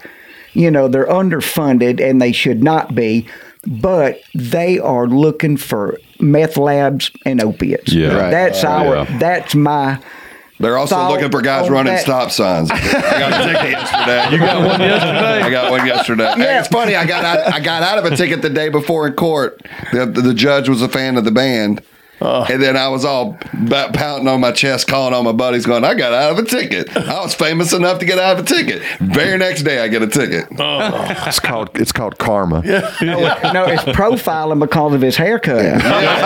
you 0.52 0.70
know, 0.70 0.88
they're 0.88 1.06
underfunded, 1.06 2.00
and 2.00 2.20
they 2.20 2.32
should 2.32 2.62
not 2.62 2.94
be. 2.94 3.26
But 3.66 4.20
they 4.34 4.78
are 4.78 5.06
looking 5.06 5.56
for 5.58 5.98
meth 6.18 6.56
labs 6.56 7.10
and 7.26 7.40
opiates. 7.42 7.92
Yeah. 7.92 8.14
Right. 8.14 8.30
that's 8.30 8.64
our. 8.64 8.84
Yeah. 9.04 9.18
That's 9.18 9.54
my. 9.54 10.00
They're 10.58 10.76
also 10.76 10.94
Thought 10.94 11.10
looking 11.12 11.30
for 11.30 11.40
guys 11.40 11.70
running 11.70 11.92
that- 11.94 12.02
stop 12.02 12.30
signs. 12.30 12.70
I 12.72 12.76
got 12.78 13.32
a 13.32 13.52
ticket 13.52 13.70
yesterday. 13.70 14.30
You 14.32 14.38
got 14.38 14.66
one 14.66 14.80
yesterday? 14.80 15.42
I 15.42 15.50
got 15.50 15.70
one 15.70 15.86
yesterday. 15.86 16.32
Hey, 16.32 16.40
Yeah. 16.42 16.58
it's 16.58 16.68
funny. 16.68 16.96
I 16.96 17.06
got 17.06 17.24
out, 17.24 17.52
I 17.54 17.60
got 17.60 17.82
out 17.82 17.98
of 17.98 18.10
a 18.12 18.14
ticket 18.16 18.42
the 18.42 18.50
day 18.50 18.68
before 18.70 19.06
in 19.06 19.14
court. 19.14 19.60
The, 19.92 20.04
the 20.06 20.34
judge 20.34 20.68
was 20.68 20.82
a 20.82 20.88
fan 20.88 21.16
of 21.16 21.24
the 21.24 21.30
band. 21.30 21.82
Oh. 22.22 22.44
And 22.50 22.62
then 22.62 22.76
I 22.76 22.88
was 22.88 23.04
all 23.04 23.38
about 23.54 23.94
pounding 23.94 24.28
on 24.28 24.40
my 24.40 24.52
chest, 24.52 24.86
calling 24.86 25.14
on 25.14 25.24
my 25.24 25.32
buddies, 25.32 25.64
going, 25.64 25.84
I 25.84 25.94
got 25.94 26.12
out 26.12 26.32
of 26.32 26.38
a 26.38 26.42
ticket. 26.48 26.94
I 26.96 27.20
was 27.22 27.34
famous 27.34 27.72
enough 27.72 27.98
to 28.00 28.04
get 28.04 28.18
out 28.18 28.38
of 28.38 28.44
a 28.44 28.48
ticket. 28.48 28.82
Very 29.00 29.38
next 29.38 29.62
day, 29.62 29.80
I 29.80 29.88
get 29.88 30.02
a 30.02 30.06
ticket. 30.06 30.46
Oh. 30.58 31.16
It's 31.30 31.38
called 31.40 31.70
it's 31.74 31.92
called 31.92 32.18
karma. 32.18 32.60
No, 32.62 32.80
no, 33.52 33.64
it's 33.66 33.82
profiling 33.84 34.58
because 34.58 34.94
of 34.94 35.00
his 35.00 35.16
haircut. 35.16 35.56
They're 35.62 35.78
That's 35.78 36.24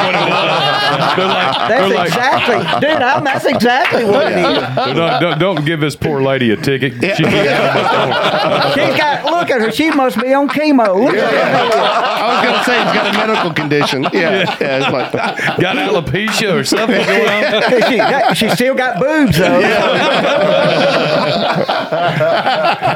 they're 1.68 1.88
like, 1.88 2.09
exactly, 2.09 2.57
dude. 2.80 3.02
I'm, 3.02 3.22
that's 3.24 3.44
exactly 3.44 4.04
what 4.04 4.33
it 4.33 4.38
is. 4.38 4.44
they're 4.74 4.94
not- 4.94 5.20
don't, 5.20 5.38
don't 5.38 5.64
give 5.66 5.80
this 5.80 5.94
poor 5.96 6.22
lady 6.22 6.50
a 6.50 6.57
ticket. 6.57 6.92
She 6.94 7.22
can 7.22 8.72
She's 8.74 8.96
got. 8.98 9.24
Look 9.24 9.50
at 9.50 9.61
her. 9.61 9.70
She 9.72 9.90
must 9.90 10.18
be 10.20 10.33
on 10.33 10.48
chemo. 10.48 11.04
Look 11.04 11.14
at 11.14 11.33
her. 11.33 11.74
I 11.74 12.35
was 12.35 12.42
going 12.46 12.59
to 12.59 12.64
say 12.64 12.76
he's 12.85 12.94
got 12.94 13.14
a 13.14 13.18
medical 13.18 13.52
condition. 13.52 14.02
Yeah. 14.12 14.57
Yeah. 14.61 14.78
it's 14.83 14.92
like, 14.92 15.12
got 15.61 15.76
alopecia 15.88 16.55
or 16.55 16.64
something 16.64 17.05
going 17.07 17.29
on. 17.29 18.35
she, 18.35 18.49
she 18.49 18.55
still 18.55 18.75
got 18.75 19.01
boobs 19.01 19.38
though. 19.38 19.61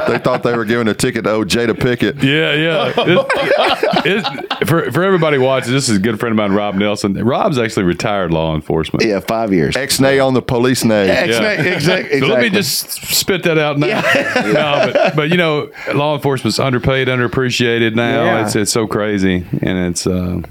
They 0.09 0.17
thought 0.17 0.43
they 0.43 0.55
were 0.55 0.65
giving 0.65 0.87
a 0.87 0.93
ticket 0.93 1.23
to 1.25 1.31
old 1.31 1.47
Jada 1.47 1.79
Pickett. 1.79 2.21
Yeah, 2.23 2.53
yeah. 2.53 2.93
It- 2.97 4.05
it- 4.05 4.67
for 4.67 4.91
for 4.91 5.03
everybody 5.03 5.37
watching, 5.37 5.73
this 5.73 5.89
is 5.89 5.97
a 5.97 5.99
good 5.99 6.19
friend 6.19 6.31
of 6.31 6.37
mine, 6.37 6.51
Rob 6.51 6.75
Nelson. 6.75 7.13
Rob's 7.13 7.57
actually 7.57 7.83
retired 7.83 8.31
law 8.31 8.55
enforcement. 8.55 9.05
Yeah, 9.05 9.19
five 9.19 9.53
years. 9.53 9.75
Ex 9.75 9.99
nay 9.99 10.19
on 10.19 10.33
the 10.33 10.41
police 10.41 10.83
nay. 10.83 11.09
Ex- 11.09 11.29
Yeah. 11.39 11.51
exact- 11.51 11.67
exactly. 11.75 12.19
So 12.19 12.27
let 12.27 12.41
me 12.41 12.49
just 12.49 12.91
spit 13.15 13.43
that 13.43 13.57
out 13.57 13.77
now. 13.77 14.01
no, 14.35 14.91
but, 14.93 15.15
but 15.15 15.29
you 15.29 15.37
know, 15.37 15.69
law 15.93 16.15
enforcement's 16.15 16.59
underpaid, 16.59 17.07
underappreciated 17.07 17.95
now. 17.95 18.23
Yeah. 18.23 18.45
It's 18.45 18.55
it's 18.55 18.71
so 18.71 18.87
crazy, 18.87 19.45
and 19.61 19.77
it's 19.91 20.05
uh, 20.07 20.41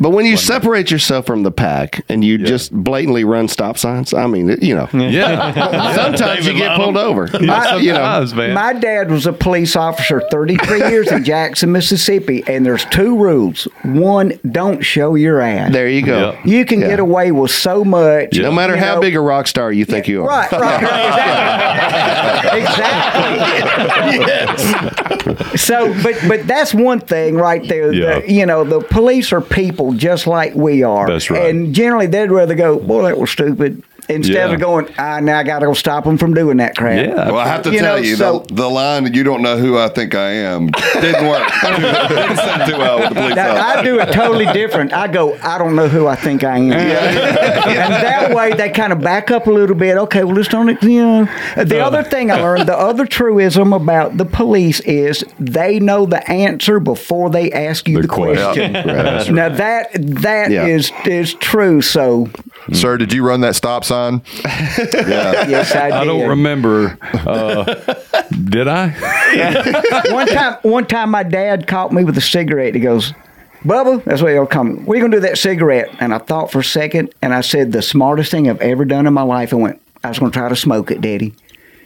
But 0.00 0.10
when 0.10 0.24
you 0.24 0.36
separate 0.38 0.90
yourself 0.90 1.26
from 1.26 1.42
the 1.42 1.50
pack 1.50 2.04
and 2.08 2.24
you 2.24 2.38
just 2.38 2.72
blatantly 2.72 3.22
run 3.24 3.48
stop 3.48 3.76
signs, 3.76 4.14
I 4.14 4.26
mean, 4.26 4.48
you 4.62 4.74
know, 4.74 4.88
yeah. 4.94 5.94
sometimes 5.94 6.46
you 6.46 6.54
get 6.54 6.74
pulled 6.76 6.96
over. 6.96 7.28
My- 7.34 7.76
you 7.76 7.92
know, 7.92 7.96
Sometimes, 7.98 8.34
man. 8.34 8.54
My 8.54 8.72
dad 8.72 9.10
was 9.10 9.26
a 9.26 9.32
police 9.32 9.76
officer 9.76 10.22
33 10.30 10.78
years 10.88 11.12
in 11.12 11.22
Jackson, 11.22 11.70
Mississippi, 11.72 12.42
and 12.46 12.64
there's 12.64 12.84
two 12.86 13.16
rules. 13.18 13.64
One, 13.84 14.38
don't 14.50 14.80
show 14.82 15.14
your 15.16 15.40
ass. 15.40 15.72
there 15.72 15.88
you 15.88 16.02
go. 16.02 16.32
Yeah. 16.32 16.40
You 16.46 16.64
can 16.64 16.80
Yeah. 16.80 16.88
get 16.88 17.00
away 17.00 17.30
with 17.32 17.50
so 17.50 17.84
much. 17.84 18.38
No 18.38 18.50
matter 18.52 18.76
how 18.76 18.94
know. 18.94 19.00
big 19.02 19.14
a 19.16 19.20
rock 19.20 19.46
star 19.48 19.70
you 19.70 19.84
think 19.84 20.08
you 20.08 20.22
are. 20.22 20.28
Right, 20.28 20.50
right, 20.52 20.82
right, 20.82 22.54
exactly. 22.56 24.20
exactly. 24.20 25.58
So, 25.58 25.92
but 26.02 26.16
but 26.28 26.46
that's 26.46 26.72
one 26.74 27.00
thing 27.00 27.34
right 27.36 27.66
there. 27.68 27.92
Yeah. 27.92 28.20
The, 28.20 28.32
you 28.32 28.46
know, 28.46 28.64
the 28.64 28.80
police 28.80 29.32
are 29.32 29.40
people 29.40 29.89
just 29.92 30.26
like 30.26 30.54
we 30.54 30.82
are. 30.82 31.06
That's 31.06 31.30
right. 31.30 31.48
And 31.50 31.74
generally, 31.74 32.06
they'd 32.06 32.30
rather 32.30 32.54
go, 32.54 32.78
"Boy, 32.78 33.02
that 33.02 33.18
was 33.18 33.30
stupid," 33.30 33.82
instead 34.10 34.34
Yeah. 34.48 34.54
of 34.54 34.60
going, 34.60 34.88
I 34.98 35.20
now 35.20 35.38
I 35.38 35.42
got 35.42 35.60
to 35.60 35.66
go 35.66 35.74
stop 35.74 36.04
them 36.04 36.18
from 36.18 36.34
doing 36.34 36.58
that 36.58 36.76
crap." 36.76 37.06
Yeah. 37.06 37.14
Well, 37.30 37.38
I 37.38 37.46
have 37.48 37.62
to 37.62 37.70
You 37.72 37.78
tell 37.80 37.96
know, 37.96 38.02
you, 38.02 38.16
so- 38.16 38.40
the, 38.48 38.54
the 38.54 38.68
line 38.68 39.12
"You 39.14 39.22
don't 39.24 39.42
know 39.42 39.56
who 39.56 39.78
I 39.78 39.88
think 39.88 40.14
I 40.14 40.30
am" 40.30 40.68
didn't 40.68 41.26
work. 41.28 41.42
didn't 41.62 42.36
sound 42.36 42.70
too 42.70 42.78
well 42.78 42.98
with 43.00 43.08
the 43.10 43.14
police 43.14 43.34
Now. 43.36 43.56
I 43.56 43.82
do 43.82 43.98
it 44.00 44.12
totally 44.12 44.46
different. 44.46 44.92
I 44.92 45.06
go, 45.08 45.36
I 45.42 45.58
don't 45.58 45.74
know 45.76 45.88
who 45.88 46.06
I 46.06 46.16
think 46.16 46.44
I 46.44 46.56
am. 46.58 46.72
and 46.72 47.92
that 47.94 48.34
way 48.34 48.52
they 48.52 48.70
kind 48.70 48.92
of 48.92 49.00
back 49.00 49.30
up 49.30 49.46
a 49.46 49.50
little 49.50 49.76
bit. 49.76 49.96
Okay, 49.96 50.24
well, 50.24 50.34
let's 50.34 50.48
don't, 50.48 50.80
you 50.82 51.00
know. 51.02 51.28
The 51.56 51.80
other 51.80 52.02
thing 52.02 52.30
I 52.30 52.40
learned, 52.40 52.68
the 52.68 52.76
other 52.78 53.06
truism 53.06 53.72
about 53.72 54.16
the 54.16 54.24
police 54.24 54.80
is 54.80 55.24
they 55.38 55.78
know 55.80 56.06
the 56.06 56.28
answer 56.30 56.80
before 56.80 57.30
they 57.30 57.50
ask 57.52 57.88
you 57.88 57.96
The 57.96 58.02
the, 58.02 58.08
question. 58.08 58.72
question. 58.72 59.34
now 59.34 59.48
that 59.50 59.90
that 59.94 60.50
Yeah. 60.50 60.66
is 60.66 60.92
is 61.06 61.34
true. 61.34 61.80
So 61.82 62.28
Sir, 62.72 62.96
did 62.98 63.12
you 63.12 63.26
run 63.26 63.40
that 63.40 63.54
stop 63.56 63.84
sign? 63.84 63.99
Yeah. 64.08 65.48
yes, 65.48 65.74
I 65.74 65.90
did. 65.90 65.92
I 65.92 66.04
don't 66.04 66.28
remember. 66.28 66.98
Uh, 67.12 67.64
did 68.44 68.68
I? 68.68 68.88
one 70.10 70.26
time, 70.26 70.58
one 70.62 70.86
time, 70.86 71.10
my 71.10 71.22
dad 71.22 71.66
caught 71.66 71.92
me 71.92 72.04
with 72.04 72.16
a 72.16 72.20
cigarette. 72.20 72.74
He 72.74 72.80
goes, 72.80 73.12
"Bubba, 73.64 74.02
that's 74.04 74.22
what 74.22 74.32
he'll 74.32 74.46
come. 74.46 74.84
We're 74.86 75.00
gonna 75.00 75.16
do 75.16 75.20
that 75.20 75.38
cigarette?" 75.38 75.88
And 76.00 76.14
I 76.14 76.18
thought 76.18 76.50
for 76.50 76.60
a 76.60 76.64
second, 76.64 77.14
and 77.22 77.34
I 77.34 77.40
said, 77.40 77.72
"The 77.72 77.82
smartest 77.82 78.30
thing 78.30 78.48
I've 78.48 78.60
ever 78.60 78.84
done 78.84 79.06
in 79.06 79.12
my 79.14 79.22
life." 79.22 79.52
I 79.52 79.56
went, 79.56 79.80
"I 80.02 80.08
was 80.08 80.18
gonna 80.18 80.32
try 80.32 80.48
to 80.48 80.56
smoke 80.56 80.90
it, 80.90 81.00
Daddy." 81.00 81.34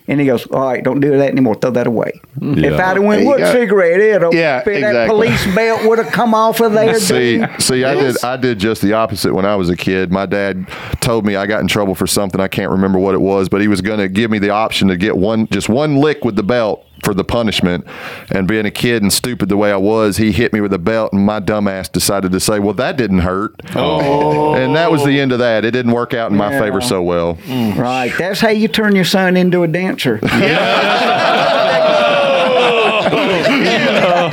And 0.07 0.21
he 0.21 0.27
goes, 0.27 0.47
"All 0.49 0.61
right, 0.61 0.85
don't 0.85 1.01
do 1.01 1.17
that 1.17 1.31
anymore. 1.31 1.55
Throw 1.55 1.71
that 1.71 1.87
away." 1.87 2.13
Yeah. 2.41 2.67
If 2.67 2.73
I'd 2.75 2.97
have 2.97 3.03
went, 3.03 3.23
you 3.23 3.29
"What 3.29 3.39
go. 3.39 3.53
cigarette?" 3.53 4.01
It'll 4.01 4.35
Yeah, 4.35 4.63
that 4.63 4.67
exactly. 4.71 5.07
police 5.09 5.55
belt 5.55 5.85
would 5.85 5.99
have 5.99 6.13
come 6.13 6.35
off 6.35 6.61
of 6.61 6.73
there. 6.75 6.99
See, 7.01 7.39
dude. 7.39 7.49
see, 7.63 7.85
I 7.85 7.95
did, 7.95 8.23
I 8.23 8.37
did 8.37 8.59
just 8.59 8.83
the 8.83 8.93
opposite 8.93 9.33
when 9.33 9.47
I 9.47 9.57
was 9.57 9.71
a 9.71 9.77
kid. 9.77 10.13
My 10.13 10.27
dad 10.27 10.67
told 11.01 11.25
me 11.25 11.37
I 11.37 11.47
got 11.47 11.63
in 11.63 11.69
trouble 11.69 11.95
for 11.95 12.07
something. 12.07 12.39
I 12.41 12.49
can't 12.49 12.71
remember 12.71 12.99
what 12.99 13.15
it 13.15 13.21
was, 13.21 13.49
but 13.49 13.63
he 13.63 13.69
was 13.69 13.81
going 13.81 13.99
to 13.99 14.09
give 14.09 14.31
me 14.31 14.39
the 14.39 14.51
option 14.51 14.89
to 14.89 14.97
get 14.99 15.17
one, 15.17 15.47
just 15.49 15.71
one 15.71 15.97
lick 15.97 16.23
with 16.23 16.37
the 16.37 16.43
belt 16.43 16.85
for 17.03 17.13
the 17.15 17.25
punishment. 17.25 17.87
And 18.31 18.47
being 18.49 18.65
a 18.67 18.71
kid 18.71 19.03
and 19.03 19.13
stupid 19.13 19.49
the 19.49 19.57
way 19.57 19.73
I 19.73 19.77
was, 19.77 20.17
he 20.17 20.33
hit 20.33 20.53
me 20.53 20.61
with 20.61 20.73
a 20.73 20.79
belt, 20.79 21.13
and 21.13 21.25
my 21.25 21.41
dumbass 21.41 21.91
decided 21.91 22.33
to 22.33 22.41
say, 22.41 22.59
"Well, 22.59 22.75
that 22.75 22.97
didn't 22.97 23.21
hurt." 23.21 23.55
Oh, 23.75 24.55
and 24.55 24.75
that 24.77 24.91
was 24.91 25.05
the 25.05 25.21
end 25.21 25.33
of 25.33 25.39
that. 25.41 25.65
It 25.65 25.73
didn't 25.73 25.93
work 25.93 26.15
out 26.15 26.31
in 26.31 26.37
my 26.37 26.51
Yeah. 26.53 26.61
favor 26.61 26.81
so 26.81 27.03
well. 27.03 27.37
Right, 27.49 28.13
that's 28.17 28.41
how 28.41 28.51
you 28.51 28.69
turn 28.69 28.95
your 28.95 29.05
son 29.05 29.37
into 29.37 29.63
a 29.63 29.69
dancer. 29.69 30.21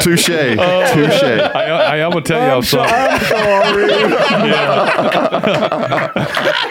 Touche, 0.03 0.29
oh. 0.29 0.93
touche. 0.93 1.23
I, 1.23 1.63
I, 1.63 1.95
I'm 2.05 2.11
gonna 2.11 2.21
tell 2.21 2.39
y'all 2.41 2.57
I'm, 2.57 2.63
so, 2.63 2.77
something. 2.77 2.95
I'm 2.95 3.19
sorry. 3.21 3.87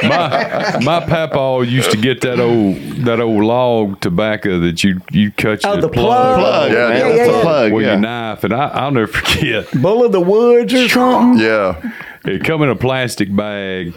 my 0.09 0.79
my 0.83 1.01
papa 1.07 1.65
used 1.67 1.91
to 1.91 1.97
get 1.97 2.21
that 2.23 2.41
old 2.41 2.77
that 3.05 3.21
old 3.21 3.45
log 3.45 4.01
tobacco 4.01 4.59
that 4.61 4.83
you 4.85 5.01
you 5.11 5.31
cut 5.33 5.61
Oh, 5.65 5.73
your 5.75 5.83
the 5.83 5.89
plug. 5.89 6.39
Plug, 6.39 6.73
Yeah, 6.73 6.89
man. 6.89 6.99
yeah, 6.99 7.15
yeah. 7.25 7.39
a 7.39 7.43
plug. 7.43 7.73
with 7.73 7.85
yeah. 7.85 7.93
your 7.93 8.01
knife, 8.01 8.45
and 8.45 8.55
I, 8.55 8.69
I'll 8.69 8.91
never 8.91 9.07
forget. 9.07 9.67
Bull 9.81 10.05
of 10.05 10.13
the 10.13 10.21
woods 10.21 10.73
or 10.75 10.89
something. 10.89 11.45
Yeah. 11.45 11.93
It 12.25 12.45
come 12.45 12.63
in 12.63 12.69
a 12.69 12.77
plastic 12.77 13.35
bag. 13.35 13.95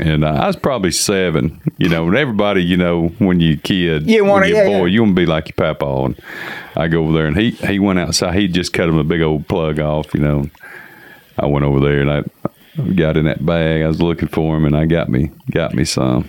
And 0.00 0.24
uh, 0.24 0.28
I 0.28 0.46
was 0.46 0.56
probably 0.56 0.90
seven, 0.90 1.60
you 1.78 1.88
know. 1.88 2.06
And 2.08 2.16
everybody, 2.16 2.62
you 2.62 2.76
know, 2.76 3.08
when 3.18 3.40
you 3.40 3.56
kid, 3.56 4.08
You 4.10 4.24
you're 4.24 4.42
a 4.42 4.48
yeah, 4.48 4.64
boy, 4.64 4.84
yeah. 4.84 4.84
you 4.86 5.02
want 5.02 5.12
to 5.12 5.20
be 5.22 5.26
like 5.26 5.48
your 5.48 5.74
papa. 5.74 5.86
And 5.86 6.20
I 6.76 6.88
go 6.88 7.04
over 7.04 7.12
there, 7.12 7.26
and 7.26 7.36
he 7.36 7.50
he 7.52 7.78
went 7.78 7.98
outside. 7.98 8.34
He 8.34 8.48
just 8.48 8.72
cut 8.72 8.88
him 8.88 8.98
a 8.98 9.04
big 9.04 9.22
old 9.22 9.46
plug 9.46 9.78
off, 9.78 10.12
you 10.14 10.20
know. 10.20 10.50
I 11.38 11.46
went 11.46 11.64
over 11.64 11.80
there, 11.80 12.00
and 12.00 12.10
I 12.10 12.22
got 12.94 13.16
in 13.16 13.26
that 13.26 13.44
bag. 13.44 13.82
I 13.82 13.88
was 13.88 14.02
looking 14.02 14.28
for 14.28 14.56
him, 14.56 14.64
and 14.64 14.76
I 14.76 14.86
got 14.86 15.08
me 15.08 15.30
got 15.50 15.74
me 15.74 15.84
some. 15.84 16.28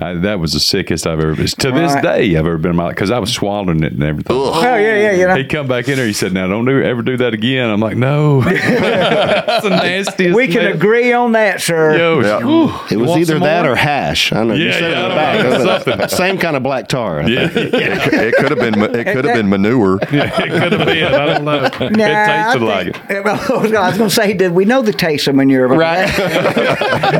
I, 0.00 0.14
that 0.14 0.40
was 0.40 0.52
the 0.52 0.60
sickest 0.60 1.06
I've 1.06 1.20
ever. 1.20 1.34
Been. 1.34 1.46
To 1.46 1.70
this 1.72 1.92
Right. 1.94 2.02
day, 2.02 2.30
I've 2.36 2.46
ever 2.46 2.58
been 2.58 2.70
in 2.70 2.76
my 2.76 2.84
life 2.84 2.94
because 2.94 3.10
I 3.10 3.18
was 3.18 3.32
swallowing 3.32 3.82
it 3.82 3.92
and 3.92 4.02
everything. 4.02 4.34
Oh 4.36 4.60
yeah, 4.62 4.78
yeah, 4.78 5.12
you 5.12 5.26
know. 5.26 5.34
He 5.36 5.44
come 5.44 5.66
back 5.66 5.88
in 5.88 5.96
there. 5.96 6.06
He 6.06 6.12
said, 6.12 6.32
"Now 6.32 6.46
don't 6.46 6.64
do, 6.64 6.82
ever 6.82 7.02
do 7.02 7.16
that 7.18 7.34
again." 7.34 7.68
I'm 7.68 7.80
like, 7.80 7.96
"No, 7.96 8.40
that's 8.42 9.62
the 9.62 9.70
nastiest." 9.70 10.34
We 10.36 10.46
can 10.48 10.62
man. 10.64 10.72
agree 10.74 11.12
on 11.12 11.32
that, 11.32 11.60
sir. 11.60 11.96
Yo, 11.96 12.20
Yeah. 12.20 12.38
whew. 12.44 12.72
It 12.90 12.96
was 13.00 13.16
either 13.18 13.38
that 13.40 13.62
more? 13.64 13.72
or 13.72 13.76
hash. 13.76 14.32
I 14.32 14.42
know. 14.44 14.54
you 14.54 14.66
Yeah, 14.66 14.72
said 14.72 14.90
yeah, 14.92 15.00
it 15.00 15.02
in 15.02 15.08
the 15.08 15.14
back. 15.14 15.42
don't 15.42 15.64
know, 15.66 15.78
something. 15.78 16.08
Same 16.16 16.38
kind 16.38 16.56
of 16.56 16.62
black 16.62 16.88
tar. 16.88 17.20
I. 17.22 17.26
Yeah, 17.30 17.48
It 17.52 18.34
could 18.36 18.50
have 18.50 18.58
been. 18.58 18.80
It 18.94 19.04
could 19.12 19.24
have 19.24 19.34
been 19.34 19.48
manure. 19.48 19.98
it 20.02 20.08
could 20.08 20.72
have 20.72 20.86
been. 20.86 21.04
I 21.14 21.26
don't 21.26 21.44
know. 21.44 21.64
it 21.64 21.96
Nah, 21.96 22.04
I 22.04 22.42
tasted 22.52 22.62
like 22.64 22.86
it. 23.10 23.24
Well, 23.24 23.36
I 23.36 23.62
was 23.62 23.70
going 23.98 24.08
to 24.08 24.14
say, 24.14 24.32
did 24.34 24.52
we 24.52 24.64
know 24.64 24.82
the 24.82 24.92
taste 24.92 25.28
of 25.28 25.34
manure? 25.34 25.68
Right. 25.68 26.08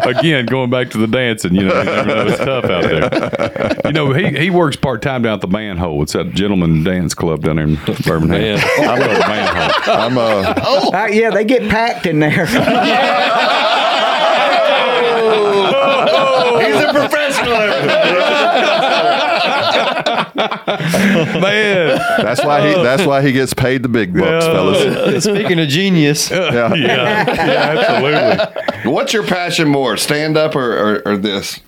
Again, 0.06 0.46
going 0.46 0.70
back 0.70 0.90
to 0.90 0.98
the 0.98 1.06
dancing, 1.06 1.54
you 1.54 1.64
know, 1.64 1.78
you 1.78 1.84
never 1.84 2.08
know 2.08 2.26
it's 2.26 2.38
tough 2.38 2.64
out 2.70 2.82
there. 2.82 3.76
You 3.90 3.92
know, 3.92 4.12
he, 4.12 4.28
he 4.38 4.50
works 4.50 4.76
part 4.76 5.02
time 5.02 5.22
down 5.22 5.34
at 5.34 5.40
the 5.40 5.48
manhole. 5.48 6.00
It's 6.02 6.12
that 6.12 6.30
gentleman 6.32 6.84
dance 6.84 7.12
club 7.12 7.42
down 7.42 7.56
there 7.56 7.64
in 7.66 7.74
Birmingham. 8.04 8.60
I 8.78 8.98
love 8.98 9.10
the 9.10 9.18
manhole. 9.18 9.94
I'm 9.94 10.16
uh, 10.18 10.54
Uh, 10.96 11.08
yeah, 11.10 11.30
they 11.30 11.44
get 11.44 11.68
packed 11.68 12.06
in 12.06 12.20
there. 12.20 12.46
He's 16.60 16.84
a 16.84 16.92
professional. 16.92 17.50
Man, 21.40 21.98
that's 22.18 22.44
why 22.44 22.68
he 22.68 22.74
that's 22.82 23.06
why 23.06 23.22
he 23.22 23.32
gets 23.32 23.54
paid 23.54 23.82
the 23.82 23.88
big 23.88 24.12
bucks, 24.14 24.44
fellas. 24.46 25.24
Speaking 25.24 25.58
of 25.60 25.68
genius, 25.68 26.30
Yeah. 26.30 26.74
yeah, 26.74 27.24
yeah, 27.26 27.76
absolutely. 27.78 28.90
What's 28.92 29.12
your 29.12 29.24
passion 29.26 29.68
more, 29.68 29.96
stand 29.96 30.36
up 30.36 30.54
or, 30.56 30.96
or, 30.96 31.02
or 31.08 31.16
this? 31.16 31.60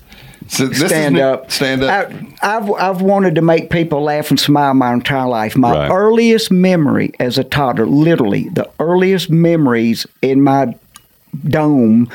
So 0.52 0.70
stand 0.72 1.18
up. 1.18 1.50
Stand 1.50 1.82
up. 1.82 2.12
I, 2.42 2.56
I've 2.56 2.70
I've 2.72 3.00
wanted 3.00 3.34
to 3.36 3.42
make 3.42 3.70
people 3.70 4.02
laugh 4.02 4.28
and 4.30 4.38
smile 4.38 4.74
my 4.74 4.92
entire 4.92 5.26
life. 5.26 5.56
My 5.56 5.72
Right. 5.72 5.90
earliest 5.90 6.50
memory 6.50 7.12
as 7.18 7.38
a 7.38 7.44
toddler, 7.44 7.86
literally 7.86 8.50
the 8.50 8.68
earliest 8.78 9.30
memories 9.30 10.06
in 10.20 10.42
my 10.42 10.74
dome 11.48 12.10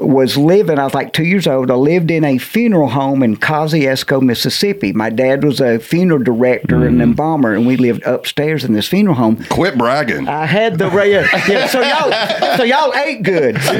was 0.00 0.36
living. 0.36 0.78
I 0.78 0.84
was 0.84 0.94
like 0.94 1.12
two 1.12 1.24
years 1.24 1.46
old. 1.46 1.70
I 1.70 1.74
lived 1.74 2.10
in 2.10 2.24
a 2.24 2.38
funeral 2.38 2.88
home 2.88 3.22
in 3.22 3.36
Kosciusko, 3.36 4.22
Mississippi. 4.22 4.92
My 4.92 5.10
dad 5.10 5.44
was 5.44 5.60
a 5.60 5.78
funeral 5.78 6.22
director 6.22 6.86
and 6.86 6.94
mm-hmm. 6.94 7.02
embalmer, 7.02 7.54
and 7.54 7.66
we 7.66 7.76
lived 7.76 8.02
upstairs 8.04 8.64
in 8.64 8.72
this 8.72 8.88
funeral 8.88 9.16
home. 9.16 9.44
Quit 9.44 9.76
bragging. 9.76 10.28
I 10.28 10.46
had 10.46 10.78
the 10.78 10.90
yeah, 10.90 11.26
yeah, 11.48 11.66
so 11.66 11.80
y'all 11.80 12.56
so 12.56 12.62
y'all 12.64 12.94
ate 12.94 13.22
good. 13.22 13.56
so 13.62 13.70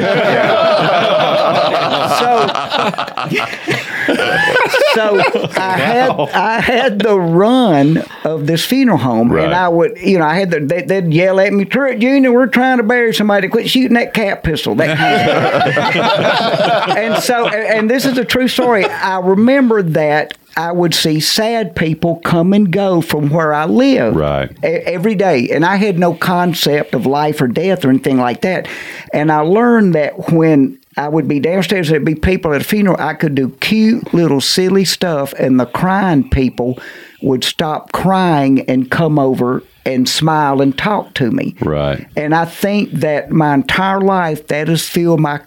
so 4.94 5.18
I 5.56 5.76
had 5.76 6.10
I 6.10 6.60
had 6.60 6.98
the 6.98 7.18
run 7.18 8.04
of 8.24 8.46
this 8.46 8.64
funeral 8.64 8.98
home, 8.98 9.32
Right. 9.32 9.44
and 9.44 9.54
I 9.54 9.68
would 9.68 9.96
you 9.98 10.18
know 10.18 10.24
I 10.24 10.34
had 10.34 10.50
the 10.50 10.60
they, 10.60 10.82
they'd 10.82 11.12
yell 11.12 11.40
at 11.40 11.52
me, 11.52 11.64
Turret 11.64 12.00
Junior, 12.00 12.32
we're 12.32 12.46
trying 12.46 12.78
to 12.78 12.82
bury 12.82 13.14
somebody. 13.14 13.48
Quit 13.48 13.68
shooting 13.68 13.94
that 13.94 14.14
cat 14.14 14.42
pistol. 14.42 14.74
That 14.74 14.96
kind 14.96 15.14
of 15.14 15.94
stuff. 15.94 16.09
and 16.18 17.22
so 17.22 17.46
and 17.48 17.88
this 17.88 18.04
is 18.04 18.18
a 18.18 18.24
true 18.24 18.48
story. 18.48 18.84
I 18.84 19.18
remember 19.20 19.82
that. 19.82 20.34
I 20.56 20.72
would 20.72 20.94
see 20.94 21.20
sad 21.20 21.76
people 21.76 22.16
come 22.24 22.52
and 22.52 22.72
go 22.72 23.00
from 23.00 23.30
where 23.30 23.54
I 23.54 23.66
live 23.66 24.16
Right. 24.16 24.50
every 24.64 25.14
day. 25.14 25.48
And 25.48 25.64
I 25.64 25.76
had 25.76 25.96
no 25.96 26.12
concept 26.12 26.92
of 26.92 27.06
life 27.06 27.40
or 27.40 27.46
death 27.46 27.84
or 27.84 27.88
anything 27.88 28.18
like 28.18 28.40
that. 28.40 28.66
And 29.14 29.30
I 29.30 29.40
learned 29.40 29.94
that 29.94 30.32
when 30.32 30.76
I 30.96 31.08
would 31.08 31.28
be 31.28 31.38
downstairs. 31.38 31.88
There'd 31.88 32.04
be 32.04 32.16
people 32.16 32.52
at 32.52 32.60
a 32.62 32.64
funeral. 32.64 32.96
I 32.98 33.14
could 33.14 33.36
do 33.36 33.50
cute 33.60 34.12
little 34.12 34.40
silly 34.40 34.84
stuff, 34.84 35.32
and 35.38 35.58
the 35.60 35.66
crying 35.66 36.28
people 36.28 36.78
would 37.22 37.44
stop 37.44 37.92
crying 37.92 38.62
and 38.68 38.90
come 38.90 39.18
over 39.20 39.62
and 39.86 40.08
smile 40.08 40.60
and 40.60 40.76
talk 40.76 41.14
to 41.14 41.30
me. 41.30 41.54
Right. 41.62 42.06
And 42.16 42.34
I 42.34 42.44
think 42.44 42.90
that 42.90 43.30
my 43.30 43.54
entire 43.54 44.00
life 44.00 44.48
that 44.48 44.66
has 44.66 44.86
filled 44.86 45.20
my 45.20 45.38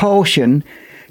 compulsion 0.00 0.64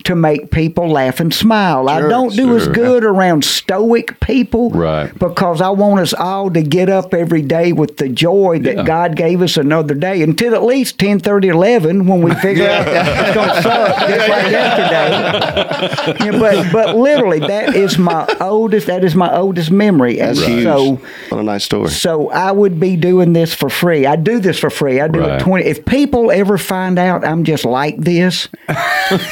to 0.06 0.16
make 0.16 0.52
people 0.52 0.88
laugh 0.90 1.20
and 1.20 1.34
smile. 1.34 1.90
I 1.90 2.00
don't 2.02 2.36
do 2.36 2.56
as 2.56 2.68
good 2.68 3.04
around 3.04 3.44
stoic 3.46 4.20
people 4.20 4.70
Right. 4.72 5.14
because 5.18 5.62
I 5.62 5.70
want 5.70 6.00
us 6.02 6.14
all 6.14 6.50
to 6.52 6.62
get 6.62 6.90
up 6.90 7.14
every 7.14 7.42
day 7.42 7.72
with 7.74 7.98
the 7.98 8.10
joy 8.10 8.60
that 8.64 8.76
Yeah. 8.78 8.84
God 8.84 9.16
gave 9.16 9.42
us 9.42 9.58
another 9.58 9.94
day 9.94 10.22
until 10.22 10.54
at 10.56 10.64
least 10.64 10.98
10, 11.00 11.20
30, 11.20 11.50
11 11.50 12.08
when 12.08 12.22
we 12.22 12.34
figure 12.36 12.68
out 12.68 12.86
that 12.86 13.28
it's 13.28 13.36
going 13.36 13.50
to 13.50 13.62
suck 13.62 14.08
just 14.10 14.30
like 14.30 14.52
yesterday. 14.52 16.26
Yeah, 16.26 16.40
but, 16.40 16.72
but 16.72 16.96
literally, 16.96 17.40
that 17.40 17.76
is 17.76 17.98
my 17.98 18.28
oldest, 18.42 18.88
that 18.88 19.04
is 19.04 19.16
my 19.16 19.34
oldest 19.36 19.72
memory. 19.72 20.20
And 20.20 20.36
That's 20.38 20.48
huge. 20.48 20.64
so, 20.64 21.00
what 21.30 21.40
a 21.40 21.44
nice 21.44 21.64
story. 21.64 21.90
so 21.90 22.30
I 22.32 22.52
would 22.52 22.80
be 22.80 22.96
doing 22.96 23.34
this 23.34 23.54
for 23.54 23.70
free. 23.70 24.06
I 24.06 24.16
do 24.16 24.40
this 24.40 24.58
for 24.60 24.70
free. 24.70 25.00
I 25.02 25.08
do 25.08 25.20
Right. 25.20 25.40
it 25.40 25.44
twenty. 25.44 25.66
If 25.66 25.86
people 25.86 26.32
ever 26.32 26.58
find 26.58 26.98
out 26.98 27.26
I'm 27.26 27.44
just 27.44 27.66
like 27.66 27.98
this, 27.98 28.48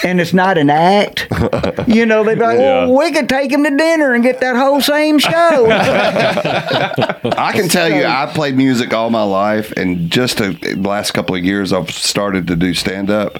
and 0.03 0.19
it's 0.19 0.34
not 0.34 0.58
an 0.58 0.66
act, 0.69 1.27
you 1.88 2.06
know, 2.06 2.23
they'd 2.23 2.36
be 2.36 2.41
like, 2.41 2.60
Yeah. 2.60 2.86
"Well, 2.86 2.97
we 2.97 3.12
could 3.12 3.27
take 3.30 3.51
him 3.51 3.63
to 3.63 3.69
dinner 3.75 4.13
and 4.13 4.23
get 4.23 4.39
that 4.41 4.56
whole 4.56 4.82
same 4.82 5.19
show." 5.19 5.32
I 5.71 7.51
can 7.53 7.67
tell 7.69 7.89
you, 7.89 8.06
I 8.06 8.30
played 8.34 8.56
music 8.56 8.93
all 8.93 9.10
my 9.10 9.23
life, 9.23 9.71
and 9.73 10.10
just 10.12 10.38
the 10.38 10.75
last 10.77 11.12
couple 11.12 11.36
of 11.36 11.43
years, 11.43 11.73
I've 11.73 11.91
started 11.91 12.47
to 12.47 12.56
do 12.56 12.73
stand 12.73 13.10
up, 13.10 13.39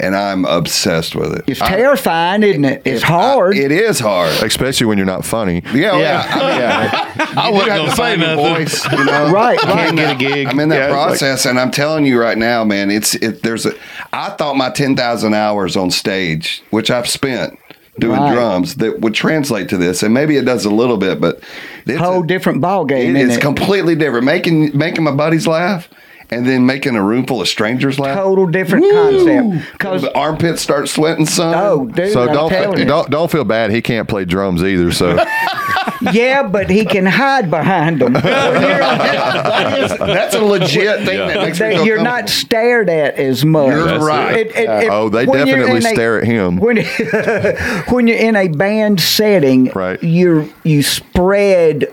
and 0.00 0.16
I'm 0.16 0.44
obsessed 0.44 1.14
with 1.14 1.32
it. 1.34 1.44
it's 1.46 1.60
I- 1.60 1.68
terrifying, 1.68 2.42
isn't 2.42 2.64
it? 2.64 2.82
It's 2.84 3.02
hard. 3.02 3.56
it 3.56 3.70
is 3.70 4.00
hard. 4.00 4.32
Especially 4.42 4.86
when 4.86 4.98
you're 4.98 5.06
not 5.06 5.24
funny. 5.24 5.62
Yeah, 5.74 5.98
yeah. 5.98 6.26
I 6.28 6.38
mean, 6.38 6.60
Yeah. 6.60 7.34
I 7.36 7.50
wasn't 7.50 7.70
have 7.70 7.78
gonna 7.78 7.90
to 7.90 7.96
say 7.96 8.14
a 8.14 8.16
nothing. 8.16 8.54
voice, 8.54 8.92
you 8.92 9.04
know. 9.04 9.30
Right, 9.32 9.58
I'm 9.64 9.76
right. 9.76 9.88
in 9.90 9.96
Get 9.96 10.14
a 10.16 10.18
gig. 10.18 10.46
I'm 10.48 10.58
in 10.60 10.68
that 10.70 10.76
Yeah, 10.76 10.84
it's 10.86 10.92
like- 10.92 11.06
process, 11.08 11.46
and 11.46 11.58
I'm 11.60 11.70
telling 11.70 12.04
you 12.06 12.18
right 12.20 12.36
now, 12.38 12.64
man. 12.64 12.90
It's 12.90 13.14
it. 13.16 13.42
There's 13.42 13.66
a. 13.66 13.74
I 14.12 14.30
thought 14.30 14.56
my 14.56 14.70
ten 14.70 14.96
thousand 14.96 15.34
hours 15.34 15.76
on 15.76 15.90
stage, 15.90 16.62
which 16.70 16.90
I've 16.90 17.08
spent 17.08 17.56
doing 17.98 18.18
Right. 18.18 18.32
drums, 18.32 18.76
that 18.76 19.00
would 19.00 19.12
translate 19.14 19.68
to 19.68 19.76
this, 19.76 20.02
and 20.02 20.14
maybe 20.14 20.36
it 20.38 20.44
does 20.46 20.64
a 20.64 20.70
little 20.70 20.96
bit, 20.96 21.20
but 21.20 21.40
it's 21.86 21.98
whole 22.00 22.22
a- 22.22 22.26
different 22.26 22.60
ball 22.62 22.84
game. 22.86 23.14
it 23.14 23.18
isn't 23.18 23.30
is 23.32 23.36
it? 23.36 23.40
completely 23.40 23.94
different. 23.94 24.24
Making 24.24 24.76
making 24.76 25.04
my 25.04 25.10
buddies 25.10 25.46
laugh, 25.46 25.88
and 26.32 26.46
then 26.46 26.64
making 26.66 26.94
a 26.96 27.02
room 27.02 27.26
full 27.26 27.40
of 27.40 27.48
strangers 27.48 27.98
laugh. 27.98 28.16
total 28.16 28.46
different 28.46 28.90
concept. 28.92 29.72
Because 29.72 30.02
the 30.02 30.14
armpits 30.16 30.62
start 30.62 30.88
sweating. 30.88 31.26
Son. 31.26 31.54
oh, 31.56 31.86
dude, 31.86 32.12
So 32.12 32.22
I'm 32.22 32.32
don't 32.32 32.50
telling 32.50 32.78
you. 32.78 32.84
don't 32.84 33.10
don't 33.10 33.30
feel 33.30 33.44
bad. 33.44 33.70
He 33.70 33.82
can't 33.82 34.08
play 34.08 34.24
drums 34.24 34.62
either. 34.62 34.92
So 34.92 35.16
yeah, 36.12 36.42
but 36.46 36.70
he 36.70 36.84
can 36.84 37.04
hide 37.06 37.50
behind 37.50 38.00
them. 38.00 38.12
that 38.12 39.78
is, 39.78 39.90
that's 39.98 40.34
a 40.34 40.42
legit 40.44 41.04
thing 41.06 41.18
that 41.18 41.36
makes 41.36 41.60
me 41.60 41.66
That 41.76 41.84
you're 41.84 41.96
comfortable. 41.96 42.04
not 42.04 42.28
stared 42.28 42.88
at 42.88 43.14
as 43.16 43.44
much. 43.44 43.68
You're 43.68 43.84
That's 43.84 44.04
right. 44.04 44.36
it. 44.36 44.46
It- 44.48 44.56
it- 44.56 44.84
it- 44.84 44.90
oh, 44.90 45.08
they 45.08 45.26
when 45.26 45.46
you're 45.46 45.56
definitely 45.58 45.80
in 45.80 45.86
a- 45.86 45.94
stare 45.94 46.18
at 46.20 46.24
him. 46.24 46.56
When 46.58 46.76
when 47.88 48.06
you're 48.06 48.16
in 48.18 48.36
a 48.36 48.48
band 48.48 49.00
setting, 49.00 49.70
Right. 49.74 50.02
You 50.02 50.52
you 50.64 50.82
spread 50.82 51.86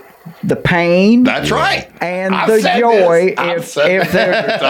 the 0.44 0.54
pain 0.56 1.24
That's 1.24 1.50
right. 1.50 1.90
and 2.00 2.34
I've 2.34 2.48
the 2.48 2.60
joy. 2.78 3.34
If 3.36 3.76
if, 3.76 4.12
that 4.12 4.60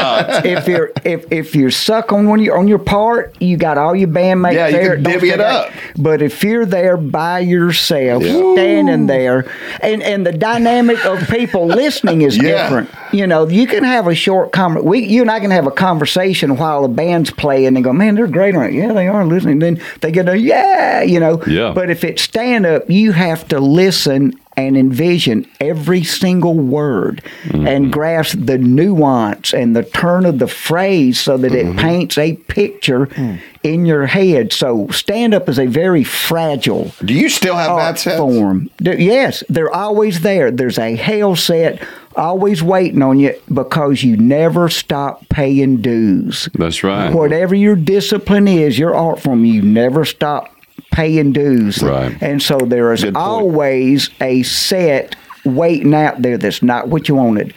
there- 0.42 0.46
if 0.58 0.66
you're 0.66 0.92
if 1.04 1.30
if 1.30 1.54
you're 1.54 1.70
suck 1.70 2.10
on 2.12 2.26
one 2.26 2.38
of 2.40 2.44
your 2.44 2.56
on 2.58 2.68
your 2.68 2.78
part, 2.78 3.36
you 3.40 3.56
got 3.56 3.76
all 3.76 3.94
your 3.94 4.08
bandmates 4.08 4.54
Yeah, 4.54 4.66
you 4.68 4.72
there. 4.72 4.94
can 4.94 5.02
Don't 5.04 5.12
divvy 5.12 5.28
it 5.28 5.32
forget- 5.32 5.46
up. 5.50 5.72
But 5.98 6.22
if 6.22 6.42
you're 6.42 6.64
there 6.66 6.96
by 6.96 7.40
yourself, 7.40 8.22
standing 8.22 9.06
there, 9.06 9.50
and 9.80 10.02
and 10.02 10.26
the 10.26 10.32
dynamic 10.32 11.04
of 11.04 11.28
people 11.28 11.66
listening 11.82 12.22
is 12.22 12.36
Yeah. 12.36 12.62
different. 12.64 12.90
You 13.12 13.26
know, 13.26 13.46
you 13.48 13.66
can 13.66 13.84
have 13.84 14.06
a 14.06 14.14
short 14.14 14.52
conver 14.52 14.82
We, 14.82 15.04
you 15.04 15.22
and 15.22 15.30
I 15.30 15.40
can 15.40 15.50
have 15.50 15.66
a 15.66 15.70
conversation 15.70 16.56
while 16.56 16.82
the 16.82 16.88
band's 16.88 17.30
playing 17.30 17.66
and 17.68 17.76
they 17.76 17.80
go, 17.80 17.92
man, 17.92 18.14
they're 18.14 18.26
great 18.26 18.54
on 18.54 18.64
it. 18.64 18.72
Yeah, 18.74 18.92
they 18.92 19.06
are 19.08 19.24
listening. 19.26 19.58
Then 19.60 19.80
they 20.00 20.12
get 20.12 20.28
a 20.28 20.38
yeah, 20.38 21.02
you 21.02 21.18
know. 21.20 21.42
Yeah. 21.46 21.72
But 21.74 21.90
if 21.90 22.04
it's 22.04 22.22
stand 22.22 22.64
up, 22.66 22.88
you 22.88 23.12
have 23.12 23.48
to 23.48 23.60
listen 23.60 24.32
and 24.58 24.76
envision 24.76 25.48
every 25.60 26.02
single 26.02 26.54
word 26.54 27.22
and 27.44 27.62
mm-hmm. 27.62 27.90
grasp 27.90 28.36
the 28.40 28.58
nuance 28.58 29.54
and 29.54 29.76
the 29.76 29.84
turn 29.84 30.26
of 30.26 30.40
the 30.40 30.48
phrase 30.48 31.20
so 31.20 31.36
that 31.36 31.54
it 31.54 31.64
mm-hmm. 31.64 31.78
paints 31.78 32.18
a 32.18 32.34
picture 32.34 33.06
mm. 33.06 33.40
in 33.62 33.86
your 33.86 34.06
head. 34.06 34.52
So 34.52 34.88
stand 34.88 35.32
up 35.32 35.48
is 35.48 35.60
a 35.60 35.66
very 35.66 36.02
fragile 36.02 36.90
Do 37.04 37.14
you 37.14 37.28
still 37.28 37.54
have 37.54 38.00
sets? 38.00 38.18
form. 38.18 38.68
Yes, 38.80 39.44
they're 39.48 39.72
always 39.72 40.22
there. 40.22 40.50
There's 40.50 40.78
a 40.78 40.96
hell 40.96 41.36
set 41.36 41.80
always 42.16 42.60
waiting 42.60 43.00
on 43.00 43.20
you 43.20 43.40
because 43.52 44.02
you 44.02 44.16
never 44.16 44.68
stop 44.68 45.28
paying 45.28 45.80
dues. 45.80 46.48
That's 46.54 46.82
right. 46.82 47.14
Whatever 47.14 47.54
your 47.54 47.76
discipline 47.76 48.48
is, 48.48 48.76
your 48.76 48.92
art 48.92 49.20
form, 49.20 49.44
you 49.44 49.62
never 49.62 50.04
stop 50.04 50.52
paying 50.92 51.32
dues. 51.32 51.82
Right. 51.82 52.16
And 52.20 52.42
so 52.42 52.58
there 52.58 52.92
is 52.92 53.04
always 53.14 54.10
a 54.20 54.42
set 54.42 55.16
waiting 55.44 55.94
out 55.94 56.22
there 56.22 56.36
that's 56.38 56.62
not 56.62 56.88
what 56.88 57.08
you 57.08 57.14
wanted. 57.14 57.54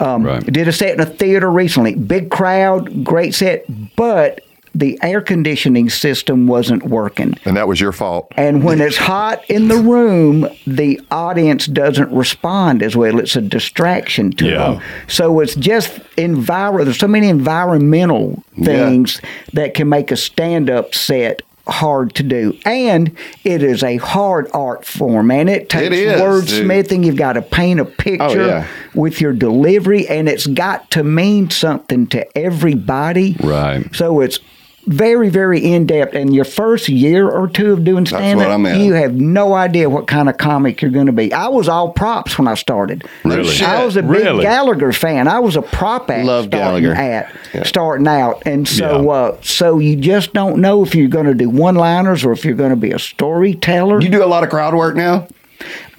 Um, 0.00 0.22
Right. 0.24 0.44
Did 0.44 0.68
a 0.68 0.72
set 0.72 0.94
in 0.94 1.00
a 1.00 1.06
theater 1.06 1.50
recently. 1.50 1.94
Big 1.94 2.30
crowd, 2.30 3.04
great 3.04 3.34
set, 3.34 3.64
but 3.96 4.40
the 4.76 4.98
air 5.02 5.20
conditioning 5.20 5.88
system 5.88 6.48
wasn't 6.48 6.82
working. 6.84 7.34
And 7.44 7.56
that 7.56 7.68
was 7.68 7.80
your 7.80 7.92
fault. 7.92 8.32
And 8.36 8.64
when 8.64 8.80
it's 8.80 8.96
hot 8.96 9.48
in 9.48 9.68
the 9.68 9.76
room, 9.76 10.48
the 10.66 11.00
audience 11.12 11.66
doesn't 11.66 12.10
respond 12.10 12.82
as 12.82 12.96
well. 12.96 13.20
It's 13.20 13.36
a 13.36 13.40
distraction 13.40 14.32
to 14.32 14.46
Yeah. 14.46 14.58
them. 14.72 14.80
So 15.06 15.38
it's 15.38 15.54
just 15.54 15.92
enviro. 16.16 16.82
There's 16.84 16.98
so 16.98 17.06
many 17.06 17.28
environmental 17.28 18.42
things 18.64 19.20
that 19.52 19.74
can 19.74 19.88
make 19.88 20.10
a 20.10 20.16
stand-up 20.16 20.92
set 20.92 21.42
hard 21.66 22.14
to 22.16 22.22
do, 22.22 22.58
and 22.64 23.16
it 23.44 23.62
is 23.62 23.82
a 23.82 23.96
hard 23.96 24.50
art 24.52 24.84
form, 24.84 25.30
and 25.30 25.48
it 25.48 25.68
takes 25.68 25.94
is, 25.94 26.20
wordsmithing. 26.20 27.04
You've 27.04 27.16
got 27.16 27.34
to 27.34 27.42
paint 27.42 27.80
a 27.80 27.84
oh, 27.84 27.94
picture 27.96 28.46
yeah. 28.46 28.68
with 28.94 29.20
your 29.20 29.32
delivery, 29.32 30.06
and 30.08 30.28
it's 30.28 30.46
got 30.46 30.90
to 30.92 31.02
mean 31.04 31.50
something 31.50 32.06
to 32.08 32.38
everybody. 32.38 33.36
Right. 33.40 33.94
So 33.94 34.20
it's 34.20 34.40
very, 34.86 35.28
very 35.28 35.60
in 35.64 35.86
depth. 35.86 36.14
And 36.14 36.34
your 36.34 36.44
first 36.44 36.88
year 36.88 37.28
or 37.28 37.48
two 37.48 37.72
of 37.72 37.84
doing 37.84 38.06
stand 38.06 38.40
up, 38.40 38.60
you 38.78 38.92
have 38.94 39.14
no 39.14 39.54
idea 39.54 39.88
what 39.90 40.06
kind 40.06 40.28
of 40.28 40.36
comic 40.38 40.82
you're 40.82 40.90
going 40.90 41.06
to 41.06 41.12
be. 41.12 41.32
I 41.32 41.48
was 41.48 41.68
all 41.68 41.90
props 41.92 42.38
when 42.38 42.48
I 42.48 42.54
started. 42.54 43.04
Really? 43.24 43.60
I 43.62 43.84
was 43.84 43.96
a 43.96 44.02
big 44.02 44.10
Really? 44.10 44.42
Gallagher 44.42 44.92
fan. 44.92 45.28
I 45.28 45.38
was 45.38 45.56
a 45.56 45.62
prop 45.62 46.10
act 46.10 46.26
Love 46.26 46.46
starting 46.46 46.84
Gallagher. 46.84 47.28
at 47.54 47.66
starting 47.66 48.06
out, 48.08 48.42
and 48.46 48.66
so 48.68 49.02
Yeah. 49.04 49.10
uh, 49.10 49.36
so 49.42 49.78
you 49.78 49.96
just 49.96 50.32
don't 50.32 50.60
know 50.60 50.82
if 50.82 50.94
you're 50.94 51.08
going 51.08 51.26
to 51.26 51.34
do 51.34 51.48
one 51.50 51.74
liners 51.74 52.24
or 52.24 52.32
if 52.32 52.44
you're 52.44 52.54
going 52.54 52.70
to 52.70 52.76
be 52.76 52.90
a 52.92 52.98
storyteller. 52.98 54.00
You 54.00 54.08
do 54.08 54.24
a 54.24 54.26
lot 54.26 54.44
of 54.44 54.50
crowd 54.50 54.74
work 54.74 54.96
now. 54.96 55.26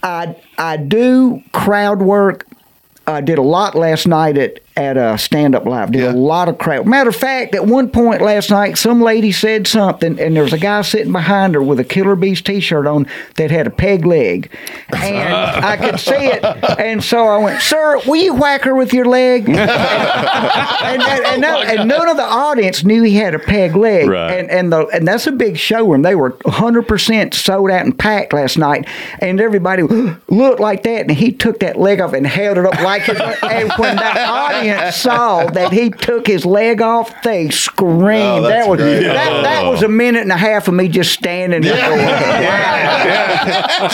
I 0.03 0.35
I 0.57 0.77
do 0.77 1.41
crowd 1.51 2.01
work. 2.01 2.45
I 3.07 3.21
did 3.21 3.37
a 3.37 3.41
lot 3.43 3.75
last 3.75 4.07
night 4.07 4.37
at 4.37 4.59
at 4.77 4.97
a 4.97 5.17
stand 5.17 5.55
up 5.55 5.65
live. 5.65 5.91
Did 5.91 6.01
Yeah. 6.01 6.11
a 6.11 6.13
lot 6.13 6.49
of 6.49 6.57
crowd. 6.57 6.85
Matter 6.85 7.09
of 7.09 7.15
fact, 7.15 7.55
at 7.55 7.65
one 7.65 7.89
point 7.89 8.21
last 8.21 8.49
night, 8.51 8.77
some 8.77 9.01
lady 9.01 9.31
said 9.31 9.67
something, 9.67 10.19
and 10.19 10.35
there 10.35 10.43
was 10.43 10.51
a 10.53 10.57
guy 10.57 10.81
sitting 10.81 11.11
behind 11.13 11.55
her 11.55 11.61
with 11.61 11.79
a 11.79 11.83
Killer 11.85 12.15
Beaz 12.15 12.41
t 12.41 12.59
shirt 12.59 12.85
on 12.85 13.07
that 13.37 13.51
had 13.51 13.67
a 13.67 13.69
peg 13.69 14.05
leg, 14.05 14.49
and 14.93 15.33
I 15.65 15.77
could 15.77 15.99
see 15.99 16.13
it. 16.13 16.43
And 16.77 17.01
so 17.03 17.25
I 17.27 17.37
went, 17.37 17.61
"Sir, 17.61 17.99
will 18.05 18.17
you 18.17 18.33
whack 18.35 18.63
her 18.63 18.75
with 18.75 18.93
your 18.93 19.05
leg?" 19.05 19.47
and, 19.49 19.57
and, 19.59 21.01
and, 21.25 21.41
no- 21.41 21.61
and 21.61 21.87
none 21.87 22.09
of 22.09 22.17
the 22.17 22.23
audience 22.23 22.83
knew 22.83 23.01
he 23.03 23.15
had 23.15 23.33
a 23.33 23.39
peg 23.39 23.75
leg, 23.75 24.09
Right. 24.09 24.31
and 24.39 24.49
and 24.51 24.71
the 24.73 24.87
and 24.87 25.07
that's 25.07 25.25
a 25.27 25.31
big 25.31 25.57
showroom. 25.57 26.01
They 26.01 26.15
were 26.15 26.31
100 26.43 26.87
percent 26.87 27.33
sold 27.33 27.71
out 27.71 27.85
and 27.85 27.97
packed 27.97 28.33
last 28.33 28.57
night, 28.57 28.85
and 29.19 29.39
everybody 29.39 29.83
looked 30.29 30.59
like 30.59 30.83
that. 30.83 31.01
And 31.01 31.11
he 31.11 31.31
took 31.31 31.59
that 31.61 31.79
leg 31.79 32.01
off 32.01 32.13
and 32.13 32.27
held 32.27 32.57
it 32.57 32.65
up 32.65 32.81
like 32.81 33.03
his. 33.03 33.17
and 33.19 33.71
when 33.77 33.95
that 33.95 34.17
audience 34.27 34.64
saw 34.91 35.45
that 35.47 35.71
he 35.71 35.89
took 35.89 36.27
his 36.27 36.45
leg 36.45 36.81
off, 36.81 37.21
they 37.23 37.49
screamed. 37.49 38.23
Oh, 38.23 38.41
that 38.43 38.67
was 38.67 38.79
great. 38.79 39.03
that, 39.03 39.43
that 39.43 39.69
was 39.69 39.83
a 39.83 39.87
minute 39.89 40.21
and 40.21 40.31
a 40.31 40.37
half 40.37 40.67
of 40.67 40.73
me 40.73 40.87
just 40.87 41.11
standing 41.13 41.61
there. 41.61 41.75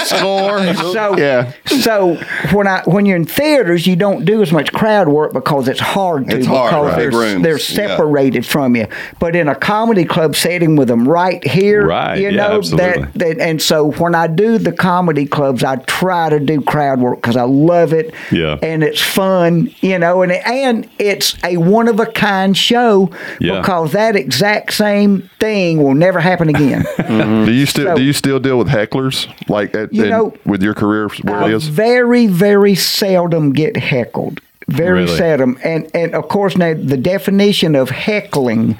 Score. 0.05 0.73
So 0.93 1.17
Yeah. 1.17 1.51
So 1.65 2.15
when 2.51 2.67
I 2.67 2.81
when 2.85 3.05
you're 3.05 3.17
in 3.17 3.25
theaters, 3.25 3.85
you 3.87 3.95
don't 3.95 4.25
do 4.25 4.41
as 4.41 4.51
much 4.51 4.71
crowd 4.71 5.07
work 5.07 5.33
because 5.33 5.67
it's 5.67 5.79
hard 5.79 6.29
to 6.29 6.37
It's 6.37 6.47
hard, 6.47 6.71
because 6.71 7.13
right. 7.13 7.41
They're, 7.41 7.57
they're 7.57 7.59
yeah. 7.59 7.97
separated 7.97 8.45
from 8.45 8.75
you. 8.75 8.87
But 9.19 9.35
in 9.35 9.47
a 9.47 9.55
comedy 9.55 10.05
club 10.05 10.35
setting 10.35 10.75
with 10.75 10.87
them 10.87 11.07
right 11.07 11.43
here, 11.45 11.85
Right, 11.85 12.17
You 12.17 12.29
yeah, 12.29 12.35
know 12.37 12.57
absolutely. 12.57 13.03
that, 13.03 13.13
that. 13.15 13.39
And 13.39 13.61
so 13.61 13.91
when 13.93 14.15
I 14.15 14.27
do 14.27 14.57
the 14.57 14.71
comedy 14.71 15.25
clubs, 15.25 15.63
I 15.63 15.77
try 15.77 16.29
to 16.29 16.39
do 16.39 16.61
crowd 16.61 16.99
work 16.99 17.21
because 17.21 17.35
I 17.37 17.43
love 17.43 17.93
it. 17.93 18.13
Yeah. 18.31 18.57
And 18.61 18.83
it's 18.83 19.01
fun, 19.01 19.73
you 19.81 19.97
know. 19.99 20.21
And 20.21 20.31
it, 20.31 20.45
and 20.45 20.60
it's 20.99 21.35
a 21.43 21.57
one 21.57 21.87
of 21.87 21.99
a 21.99 22.05
kind 22.05 22.55
show 22.57 23.09
Yeah. 23.39 23.59
because 23.61 23.91
that 23.93 24.15
exact 24.15 24.73
same 24.73 25.29
thing 25.39 25.81
will 25.83 25.93
never 25.95 26.19
happen 26.19 26.49
again. 26.49 26.83
Mm-hmm. 27.11 27.45
Do 27.45 27.51
you 27.51 27.65
still 27.65 27.85
So- 27.87 27.95
do 27.95 28.03
you 28.03 28.13
still 28.13 28.39
deal 28.39 28.57
with 28.57 28.67
hecklers 28.69 29.27
like 29.49 29.75
at, 29.75 29.93
You 29.93 30.03
in- 30.03 30.09
know, 30.09 30.33
with 30.45 30.63
your 30.63 30.73
career 30.73 31.09
where 31.23 31.35
I 31.43 31.47
it 31.49 31.53
is? 31.53 31.67
very, 31.67 32.27
very 32.27 32.75
seldom 32.75 33.51
get 33.53 33.75
heckled. 33.75 34.39
Very 34.67 35.03
Really? 35.03 35.17
seldom. 35.17 35.57
And 35.63 35.89
and 35.93 36.15
of 36.15 36.27
course 36.29 36.55
now 36.57 36.73
the 36.73 36.95
definition 36.97 37.75
of 37.75 37.89
heckling 37.89 38.77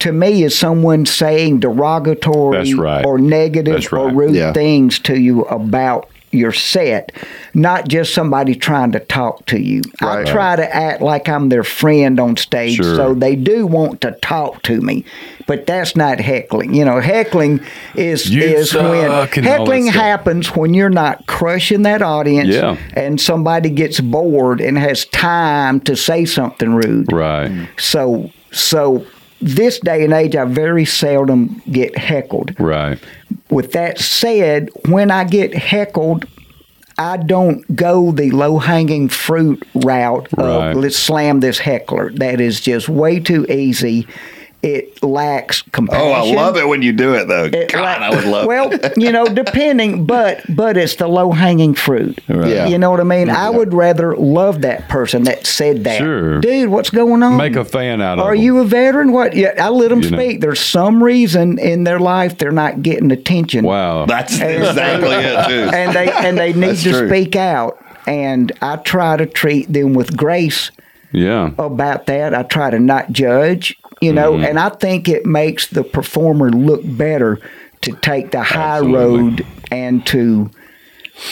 to 0.00 0.12
me 0.12 0.42
is 0.42 0.58
someone 0.58 1.06
saying 1.06 1.60
derogatory 1.60 2.74
right. 2.74 3.04
or 3.06 3.18
negative 3.18 3.74
That's 3.74 3.92
or 3.92 4.10
rude 4.10 4.34
Yeah. 4.34 4.52
things 4.52 4.98
to 5.00 5.18
you 5.18 5.42
about 5.44 6.08
your 6.30 6.52
set, 6.52 7.12
not 7.54 7.88
just 7.88 8.12
somebody 8.14 8.54
trying 8.54 8.92
to 8.92 9.00
talk 9.00 9.46
to 9.46 9.60
you. 9.60 9.82
Right. 10.02 10.26
I 10.26 10.30
try 10.30 10.56
to 10.56 10.74
act 10.76 11.00
like 11.00 11.28
I'm 11.28 11.48
their 11.48 11.64
friend 11.64 12.20
on 12.20 12.36
stage, 12.36 12.76
Sure. 12.76 12.96
so 12.96 13.14
they 13.14 13.34
do 13.36 13.66
want 13.66 14.00
to 14.02 14.12
talk 14.22 14.62
to 14.62 14.80
me. 14.80 15.04
But 15.46 15.66
that's 15.66 15.96
not 15.96 16.20
heckling. 16.20 16.74
You 16.74 16.84
know, 16.84 17.00
heckling 17.00 17.60
is 17.94 18.28
You 18.28 18.42
is 18.42 18.74
when 18.74 18.84
suck 19.10 19.36
and 19.38 19.46
all 19.46 19.52
that 19.52 19.60
heckling 19.60 19.86
happens 19.86 20.54
when 20.54 20.74
you're 20.74 20.90
not 20.90 21.26
crushing 21.26 21.82
that 21.82 22.02
audience 22.02 22.50
Yeah. 22.54 22.76
and 22.94 23.18
somebody 23.20 23.70
gets 23.70 23.98
bored 24.00 24.60
and 24.60 24.76
has 24.76 25.06
time 25.06 25.80
to 25.80 25.96
say 25.96 26.26
something 26.26 26.74
rude. 26.74 27.10
Right. 27.12 27.50
So 27.78 28.30
so 28.50 29.06
this 29.40 29.78
day 29.80 30.04
and 30.04 30.12
age 30.12 30.34
I 30.36 30.44
very 30.44 30.84
seldom 30.84 31.62
get 31.70 31.96
heckled. 31.96 32.54
Right. 32.58 32.98
With 33.50 33.72
that 33.72 33.98
said, 33.98 34.68
when 34.88 35.10
I 35.10 35.24
get 35.24 35.54
heckled, 35.54 36.26
I 36.98 37.16
don't 37.16 37.76
go 37.76 38.10
the 38.10 38.30
low 38.32 38.58
hanging 38.58 39.08
fruit 39.08 39.62
route 39.74 40.28
Right. 40.36 40.70
of 40.72 40.76
let's 40.76 40.96
slam 40.98 41.40
this 41.40 41.58
heckler. 41.58 42.10
That 42.14 42.40
is 42.40 42.60
just 42.60 42.88
way 42.88 43.20
too 43.20 43.46
easy. 43.48 44.06
It 44.60 45.04
lacks 45.04 45.62
compassion. 45.62 46.02
Oh, 46.04 46.10
I 46.10 46.34
love 46.34 46.56
it 46.56 46.66
when 46.66 46.82
you 46.82 46.92
do 46.92 47.14
it 47.14 47.28
though. 47.28 47.44
It 47.44 47.70
God, 47.70 47.80
like- 47.80 48.00
I 48.00 48.10
would 48.10 48.24
love. 48.24 48.46
Well, 48.46 48.72
you 48.96 49.12
know, 49.12 49.24
depending, 49.26 50.04
but 50.04 50.42
but 50.48 50.76
it's 50.76 50.96
the 50.96 51.06
low 51.06 51.30
hanging 51.30 51.74
fruit. 51.74 52.18
Yeah. 52.26 52.66
You 52.66 52.76
know 52.76 52.90
what 52.90 52.98
I 52.98 53.04
mean? 53.04 53.30
I 53.30 53.50
would 53.50 53.72
rather 53.72 54.16
love 54.16 54.62
that 54.62 54.88
person 54.88 55.22
that 55.24 55.46
said 55.46 55.84
that. 55.84 55.98
Sure. 55.98 56.40
Dude, 56.40 56.70
what's 56.70 56.90
going 56.90 57.22
on? 57.22 57.36
Make 57.36 57.54
a 57.54 57.64
fan 57.64 58.00
out 58.02 58.18
of 58.18 58.24
Are 58.24 58.34
them. 58.34 58.42
you 58.44 58.58
a 58.58 58.64
veteran? 58.64 59.12
What? 59.12 59.36
Yeah, 59.36 59.54
I 59.60 59.68
let 59.68 59.90
them 59.90 60.02
You 60.02 60.10
know. 60.10 60.18
speak. 60.18 60.40
There's 60.40 60.58
some 60.60 61.04
reason 61.04 61.58
in 61.60 61.84
their 61.84 62.00
life 62.00 62.38
they're 62.38 62.50
not 62.50 62.82
getting 62.82 63.12
attention. 63.12 63.64
Wow. 63.64 64.06
That's 64.06 64.34
exactly 64.40 65.10
it 65.14 65.46
too. 65.46 65.70
And 65.76 65.94
they 65.94 66.10
and 66.10 66.36
they 66.36 66.52
need 66.52 66.70
That's 66.70 66.82
to 66.82 66.90
true. 66.90 67.08
speak 67.08 67.36
out. 67.36 67.80
And 68.08 68.50
I 68.60 68.74
try 68.76 69.16
to 69.18 69.26
treat 69.26 69.72
them 69.72 69.92
with 69.94 70.16
grace 70.16 70.72
yeah. 71.12 71.50
about 71.58 72.06
that. 72.06 72.34
I 72.34 72.42
try 72.42 72.70
to 72.70 72.78
not 72.80 73.12
judge, 73.12 73.76
you 74.00 74.12
know, 74.12 74.32
Mm-hmm. 74.32 74.44
and 74.44 74.58
I 74.58 74.68
think 74.70 75.08
it 75.08 75.26
makes 75.26 75.66
the 75.68 75.82
performer 75.84 76.50
look 76.50 76.80
better 76.84 77.40
to 77.82 77.92
take 77.92 78.30
the 78.32 78.42
high 78.42 78.78
Absolutely. 78.78 78.98
road 78.98 79.46
and 79.70 80.06
to 80.08 80.50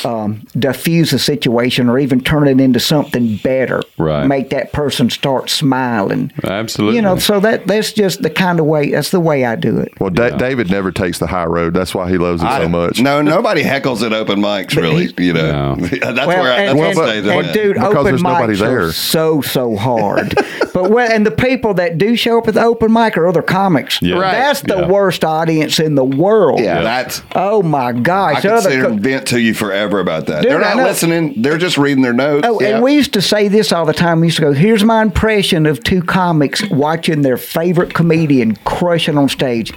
um, 0.04 0.42
diffuse 0.58 1.12
a 1.12 1.18
situation 1.18 1.88
or 1.88 1.98
even 1.98 2.20
turn 2.20 2.48
it 2.48 2.60
into 2.60 2.80
something 2.80 3.36
better. 3.38 3.82
Right. 3.98 4.26
Make 4.26 4.50
that 4.50 4.72
person 4.72 5.10
start 5.10 5.48
smiling. 5.50 6.32
Absolutely. 6.44 6.96
You 6.96 7.02
know, 7.02 7.18
so 7.18 7.40
that 7.40 7.66
that's 7.66 7.92
just 7.92 8.22
the 8.22 8.30
kind 8.30 8.58
of 8.60 8.66
way. 8.66 8.90
That's 8.90 9.10
the 9.10 9.20
way 9.20 9.44
I 9.44 9.56
do 9.56 9.78
it. 9.78 9.92
Well, 10.00 10.10
Da- 10.10 10.36
David 10.36 10.70
never 10.70 10.90
takes 10.92 11.18
the 11.18 11.26
high 11.26 11.44
road. 11.46 11.74
That's 11.74 11.94
why 11.94 12.10
he 12.10 12.18
loves 12.18 12.42
it 12.42 12.50
so 12.50 12.68
much. 12.68 13.00
No, 13.00 13.22
nobody 13.22 13.62
heckles 13.62 14.02
at 14.04 14.12
open 14.12 14.40
mics, 14.40 14.76
really. 14.76 15.08
You 15.18 15.32
know, 15.32 15.74
No. 15.74 15.86
that's 15.86 16.02
Well, 16.02 16.28
where 16.28 16.52
I, 16.52 16.62
and, 16.62 16.78
that's 16.78 16.88
and, 16.88 16.96
what 16.98 17.08
stays 17.08 17.24
in 17.24 17.30
and 17.30 17.52
dude, 17.54 17.74
Because 17.74 17.92
open 17.94 18.04
there's 18.04 18.22
nobody 18.22 18.52
mics 18.54 18.58
there. 18.58 18.86
are 18.86 18.92
so 18.92 19.40
so 19.40 19.76
hard. 19.76 20.34
but 20.74 20.90
when, 20.90 21.12
and 21.12 21.24
the 21.24 21.30
people 21.30 21.74
that 21.74 21.96
do 21.98 22.16
show 22.16 22.38
up 22.38 22.48
at 22.48 22.54
the 22.54 22.62
open 22.62 22.92
mic 22.92 23.16
are 23.16 23.26
other 23.28 23.42
comics. 23.42 24.00
Yeah. 24.02 24.16
Right. 24.16 24.32
That's 24.32 24.62
the 24.62 24.78
Yeah. 24.80 24.88
worst 24.88 25.24
audience 25.24 25.78
in 25.78 25.94
the 25.94 26.04
world. 26.04 26.60
yeah, 26.60 26.82
that's. 26.82 27.22
Oh 27.34 27.62
my 27.62 27.86
I 27.86 27.92
gosh! 27.92 28.42
could 28.42 28.50
Other 28.50 28.62
sit 28.62 28.72
here 28.72 28.82
co- 28.86 28.96
vent 28.96 29.28
to 29.28 29.40
you 29.40 29.54
forever 29.54 29.75
about 30.00 30.26
that. 30.26 30.42
Dude, 30.42 30.52
they're 30.52 30.60
not 30.60 30.76
listening. 30.76 31.42
They're 31.42 31.58
just 31.58 31.78
reading 31.78 32.02
their 32.02 32.12
notes. 32.12 32.46
Oh, 32.46 32.58
and 32.60 32.82
we 32.82 32.94
used 32.94 33.12
to 33.14 33.22
say 33.22 33.48
this 33.48 33.72
all 33.72 33.84
the 33.84 33.92
time. 33.92 34.20
We 34.20 34.28
used 34.28 34.36
to 34.38 34.42
go, 34.42 34.52
"Here's 34.52 34.84
my 34.84 35.02
impression 35.02 35.66
of 35.66 35.82
two 35.82 36.02
comics 36.02 36.68
watching 36.70 37.22
their 37.22 37.36
favorite 37.36 37.94
comedian 37.94 38.56
crushing 38.64 39.18
on 39.18 39.28
stage." 39.28 39.72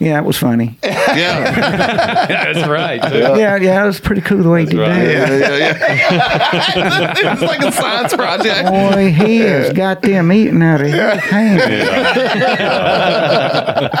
Yeah, 0.00 0.18
it 0.18 0.24
was 0.24 0.38
funny. 0.38 0.78
yeah. 0.82 2.24
That's 2.54 2.66
right. 2.66 3.02
too. 3.12 3.18
Yeah, 3.18 3.56
yeah, 3.56 3.84
it 3.84 3.86
was 3.86 4.00
pretty 4.00 4.22
cool 4.22 4.42
the 4.42 4.48
way 4.48 4.60
he 4.64 4.70
did 4.70 4.78
right. 4.78 4.88
that. 4.88 5.28
yeah, 5.28 5.56
yeah, 5.58 7.14
yeah. 7.20 7.30
was 7.34 7.42
like 7.42 7.60
a 7.60 7.70
science 7.70 8.14
project. 8.14 8.66
Boy, 8.68 9.12
he 9.12 9.40
has 9.40 9.74
got 9.74 10.00
them 10.00 10.32
eating 10.32 10.62
out 10.62 10.80
of 10.80 10.86
his 10.86 10.94
hand. 11.24 11.60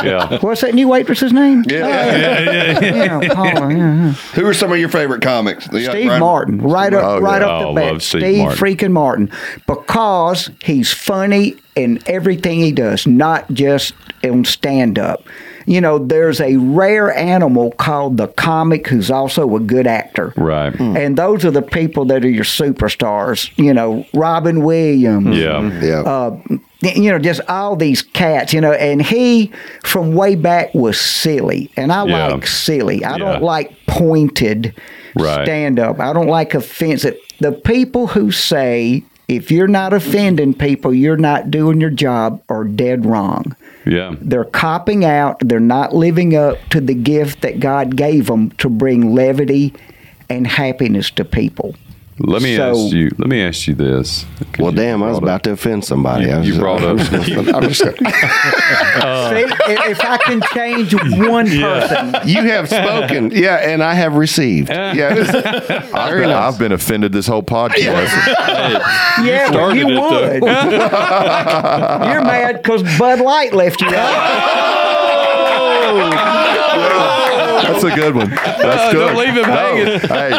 Yeah. 0.02 0.38
What's 0.40 0.60
that 0.62 0.74
new 0.74 0.88
waitress's 0.88 1.32
name? 1.32 1.64
Yeah. 1.66 1.82
Oh, 1.82 3.20
yeah, 3.20 3.34
Paula. 3.34 3.72
Yeah, 3.72 3.76
yeah. 4.06 4.12
Who 4.12 4.46
are 4.46 4.54
some 4.54 4.72
of 4.72 4.78
your 4.78 4.88
favorite 4.88 5.22
comics? 5.22 5.68
The- 5.68 5.86
uh, 5.86 5.90
Steve 5.90 6.06
Brian- 6.06 6.20
Martin, 6.20 6.58
right 6.60 6.92
up, 6.94 7.04
Oh, 7.04 7.20
right 7.20 7.42
yeah. 7.42 7.48
up 7.48 7.62
Oh, 7.62 7.74
the 7.74 7.80
bat. 7.80 7.92
love 7.92 8.02
Steve 8.02 8.20
Steve, 8.22 8.38
Martin. 8.38 8.58
freaking 8.58 8.92
Martin, 8.92 9.30
because 9.66 10.50
he's 10.64 10.92
funny 10.92 11.56
in 11.76 11.98
everything 12.06 12.60
he 12.60 12.72
does, 12.72 13.06
not 13.06 13.50
just 13.52 13.94
on 14.24 14.44
stand 14.44 14.98
up. 14.98 15.24
You 15.70 15.80
know, 15.80 15.98
there's 15.98 16.40
a 16.40 16.56
rare 16.56 17.14
animal 17.16 17.70
called 17.70 18.16
the 18.16 18.26
comic 18.26 18.88
who's 18.88 19.08
also 19.08 19.54
a 19.54 19.60
good 19.60 19.86
actor. 19.86 20.34
Right. 20.36 20.74
Hmm. 20.74 20.96
And 20.96 21.16
those 21.16 21.44
are 21.44 21.52
the 21.52 21.62
people 21.62 22.04
that 22.06 22.24
are 22.24 22.28
your 22.28 22.42
superstars. 22.42 23.56
You 23.56 23.72
know, 23.72 24.04
Robin 24.12 24.64
Williams. 24.64 25.36
Yeah. 25.36 25.60
Hmm. 25.60 25.70
Hmm. 25.78 25.84
Yeah. 25.86 26.00
Uh, 26.00 26.40
you 26.82 27.12
know, 27.12 27.20
just 27.20 27.40
all 27.48 27.76
these 27.76 28.02
cats, 28.02 28.52
you 28.52 28.60
know, 28.60 28.72
and 28.72 29.00
he 29.00 29.52
from 29.84 30.14
way 30.16 30.34
back 30.34 30.74
was 30.74 31.00
silly, 31.00 31.70
and 31.76 31.92
I 31.92 32.04
Yeah. 32.04 32.26
like 32.28 32.48
silly. 32.48 33.04
I 33.04 33.12
Yeah. 33.12 33.18
don't 33.18 33.42
like 33.44 33.70
pointed 33.86 34.74
Right. 35.14 35.44
stand 35.44 35.78
up. 35.78 36.00
I 36.00 36.12
don't 36.12 36.26
like 36.26 36.52
offensive. 36.54 37.16
The 37.38 37.52
people 37.52 38.08
who 38.08 38.32
say 38.32 39.04
if 39.30 39.52
you're 39.52 39.68
not 39.68 39.92
offending 39.92 40.52
people, 40.54 40.92
you're 40.92 41.16
not 41.16 41.52
doing 41.52 41.80
your 41.80 41.90
job 41.90 42.42
or 42.48 42.64
dead 42.64 43.06
wrong. 43.06 43.54
Yeah. 43.86 44.16
They're 44.20 44.44
copping 44.44 45.04
out. 45.04 45.38
They're 45.38 45.60
not 45.60 45.94
living 45.94 46.34
up 46.34 46.58
to 46.70 46.80
the 46.80 46.94
gift 46.94 47.42
that 47.42 47.60
God 47.60 47.94
gave 47.94 48.26
them 48.26 48.50
to 48.52 48.68
bring 48.68 49.14
levity 49.14 49.72
and 50.28 50.48
happiness 50.48 51.12
to 51.12 51.24
people. 51.24 51.76
Let 52.22 52.42
me 52.42 52.56
So- 52.56 52.70
ask 52.84 52.92
you. 52.92 53.10
Let 53.16 53.28
me 53.28 53.40
ask 53.42 53.66
you 53.66 53.74
this. 53.74 54.26
Well, 54.58 54.70
you 54.72 54.76
damn, 54.76 55.02
I 55.02 55.06
was 55.06 55.18
brought 55.20 55.26
about 55.28 55.42
to 55.44 55.52
offend 55.52 55.84
somebody. 55.84 56.26
You- 56.26 56.40
you 56.42 56.58
brought 56.58 56.82
I'm 56.82 56.98
up- 56.98 57.12
I'm 57.54 57.68
just 57.68 57.82
gonna- 57.82 57.96
See, 59.30 59.72
if 59.72 59.90
if 59.90 60.00
I 60.04 60.18
can 60.24 60.42
change 60.52 60.92
one 61.18 61.46
person, 61.48 62.14
you 62.28 62.42
have 62.42 62.68
spoken, 62.68 63.30
yeah, 63.30 63.56
and 63.56 63.82
I 63.82 63.94
have 63.94 64.14
received. 64.16 64.68
Yeah, 64.68 65.14
I've 65.94 66.12
been, 66.14 66.30
I've 66.30 66.58
been 66.58 66.72
offended 66.72 67.12
this 67.12 67.26
whole 67.26 67.42
podcast. 67.42 67.78
yeah, 69.24 69.50
well, 69.50 69.52
started 69.52 69.78
you 69.78 69.88
it, 69.88 70.00
would. 70.00 70.42
You're 70.42 72.22
mad 72.24 72.62
because 72.62 72.82
Bud 72.98 73.20
Light 73.20 73.54
left 73.54 73.80
you 73.80 73.88
out. 73.88 74.60
Oh, 75.92 77.19
That's 77.72 77.84
a 77.84 77.94
good 77.94 78.14
one. 78.14 78.30
That's 78.34 78.92
good. 78.92 79.06
don't 79.06 79.16
leave 79.16 79.34
him 79.36 79.44
hanging. 79.44 80.00
Hey, 80.00 80.30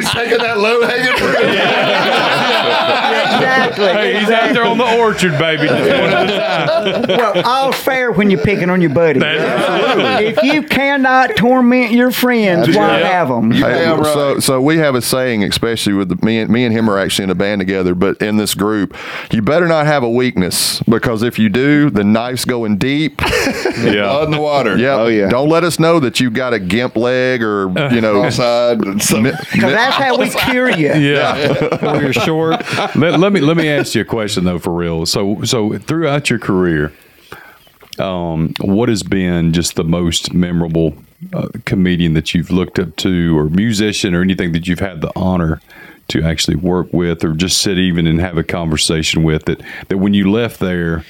He's 0.00 0.10
taking 0.10 0.38
that 0.38 0.58
low 0.58 0.82
hanging 0.82 1.16
fruit. 1.18 1.36
exactly. 3.34 3.86
Hey, 3.86 4.18
he's 4.20 4.30
out 4.30 4.52
there 4.54 4.64
on 4.64 4.78
the 4.78 4.98
orchard, 4.98 5.38
baby. 5.38 5.66
Just 5.68 5.80
one 5.80 5.90
at 5.90 6.28
a 6.28 7.06
time. 7.06 7.16
Well, 7.18 7.42
all's 7.46 7.76
fair 7.76 8.12
when 8.12 8.30
you're 8.30 8.42
picking 8.42 8.70
on 8.70 8.80
your 8.80 8.90
buddy. 8.94 9.20
If 9.22 10.42
you 10.42 10.62
cannot 10.62 11.36
torment 11.36 11.92
your 11.92 12.10
friends, 12.10 12.68
why 12.68 13.00
right. 13.00 13.04
have 13.04 13.28
them? 13.28 13.50
Hey, 13.50 13.60
damn 13.60 13.98
right. 14.00 14.14
So, 14.14 14.40
so 14.40 14.60
we 14.60 14.76
have 14.78 14.94
a 14.94 15.02
saying, 15.02 15.44
especially 15.44 15.92
with 15.94 16.08
the, 16.08 16.24
me 16.24 16.38
and 16.40 16.50
me 16.50 16.64
and 16.64 16.74
him 16.74 16.88
are 16.88 16.98
actually 16.98 17.24
in 17.24 17.30
a 17.30 17.34
band 17.34 17.60
together. 17.60 17.94
But 17.94 18.20
in 18.22 18.36
this 18.36 18.54
group, 18.54 18.96
you 19.32 19.42
better 19.42 19.66
not 19.66 19.86
have 19.86 20.02
a 20.02 20.10
weakness 20.10 20.80
because 20.82 21.22
if 21.22 21.38
you 21.38 21.48
do, 21.48 21.90
the 21.90 22.04
knife's 22.04 22.44
going 22.44 22.76
deep. 22.78 23.18
Blood 23.18 23.32
Yeah. 23.82 24.24
in 24.24 24.30
the 24.30 24.40
water. 24.40 24.76
Yeah. 24.76 24.94
Oh, 25.00 25.06
yeah. 25.08 25.28
Don't 25.28 25.48
let 25.48 25.64
us 25.64 25.78
know 25.78 25.98
that 26.00 26.20
you've 26.20 26.34
got 26.34 26.52
a 26.52 26.58
gimp 26.58 26.96
leg 26.96 27.42
or 27.42 27.68
you 27.92 28.00
know. 28.00 28.22
Outside. 28.22 28.80
and 28.84 29.02
some- 29.02 29.22
mi- 29.24 29.32
Because 29.52 29.72
that's 29.72 29.96
how 29.96 30.16
we 30.18 30.28
cure 30.50 30.70
you. 30.70 30.92
Yeah. 30.92 31.78
Or 31.82 32.00
you're 32.02 32.12
short. 32.12 32.60
Let, 32.96 33.18
let 33.18 33.31
me 33.32 33.40
let 33.40 33.56
me 33.56 33.68
ask 33.68 33.94
you 33.94 34.02
a 34.02 34.04
question 34.04 34.44
though, 34.44 34.58
for 34.58 34.72
real. 34.72 35.06
So 35.06 35.42
so 35.44 35.78
throughout 35.78 36.30
your 36.30 36.38
career, 36.38 36.92
um, 37.98 38.54
what 38.60 38.88
has 38.88 39.02
been 39.02 39.52
just 39.52 39.76
the 39.76 39.84
most 39.84 40.32
memorable 40.32 40.94
uh, 41.32 41.48
comedian 41.64 42.14
that 42.14 42.34
you've 42.34 42.50
looked 42.50 42.78
up 42.78 42.96
to, 42.96 43.38
or 43.38 43.48
musician, 43.48 44.14
or 44.14 44.22
anything 44.22 44.52
that 44.52 44.66
you've 44.66 44.80
had 44.80 45.00
the 45.00 45.12
honor 45.14 45.60
to 46.08 46.22
actually 46.22 46.56
work 46.56 46.92
with, 46.92 47.24
or 47.24 47.32
just 47.32 47.58
sit 47.58 47.78
even 47.78 48.06
and 48.06 48.20
have 48.20 48.36
a 48.36 48.42
conversation 48.42 49.22
with? 49.22 49.44
That 49.44 49.62
that 49.88 49.98
when 49.98 50.14
you 50.14 50.30
left 50.30 50.58
there, 50.58 51.04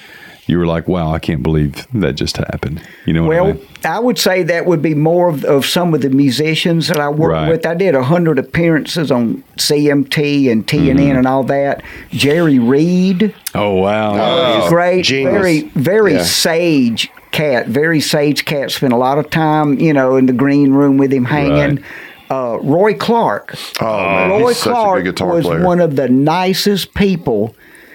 you 0.46 0.58
were 0.58 0.66
like, 0.66 0.88
wow, 0.88 1.12
I 1.12 1.18
can't 1.20 1.42
believe 1.42 1.86
that 1.94 2.14
just 2.14 2.36
happened. 2.36 2.82
You 3.06 3.12
know 3.12 3.24
what 3.24 3.36
I 3.36 3.40
Well, 3.42 3.54
mean? 3.54 3.66
I 3.84 3.98
would 4.00 4.18
say 4.18 4.42
that 4.42 4.66
would 4.66 4.82
be 4.82 4.94
more 4.94 5.28
of, 5.28 5.44
of 5.44 5.64
some 5.64 5.94
of 5.94 6.00
the 6.02 6.10
musicians 6.10 6.88
that 6.88 6.98
I 6.98 7.08
worked 7.08 7.32
Right. 7.32 7.48
with. 7.48 7.64
I 7.66 7.74
did 7.74 7.94
a 7.94 8.02
hundred 8.02 8.38
appearances 8.38 9.10
on 9.12 9.42
CMT 9.56 10.50
and 10.50 10.66
TNN 10.66 10.96
Mm-hmm. 10.96 11.16
and 11.18 11.26
all 11.26 11.44
that. 11.44 11.82
Jerry 12.10 12.58
Reed, 12.58 13.34
Oh 13.54 13.74
wow. 13.74 14.68
great, 14.68 15.04
genius. 15.04 15.32
very 15.32 15.60
very 15.74 16.14
Yeah. 16.14 16.22
sage 16.24 17.10
cat, 17.30 17.68
very 17.68 18.00
sage 18.00 18.44
cat. 18.44 18.70
Spent 18.72 18.92
a 18.92 18.96
lot 18.96 19.18
of 19.18 19.30
time, 19.30 19.78
you 19.78 19.92
know, 19.92 20.16
in 20.16 20.26
the 20.26 20.32
green 20.32 20.72
room 20.72 20.98
with 20.98 21.12
him 21.12 21.24
hanging. 21.24 21.82
Uh, 22.30 22.58
Roy 22.62 22.94
Clark. 22.94 23.54
Oh, 23.80 23.84
man, 23.84 24.30
Roy 24.30 24.48
he's 24.48 24.56
such 24.58 24.68
a 24.68 24.72
Clark 24.74 25.04
good 25.04 25.14
guitar 25.16 25.34
was 25.34 25.44
player. 25.44 25.62
one 25.62 25.80
of 25.80 25.96
the 25.96 26.08
nicest 26.08 26.94
people 26.94 27.54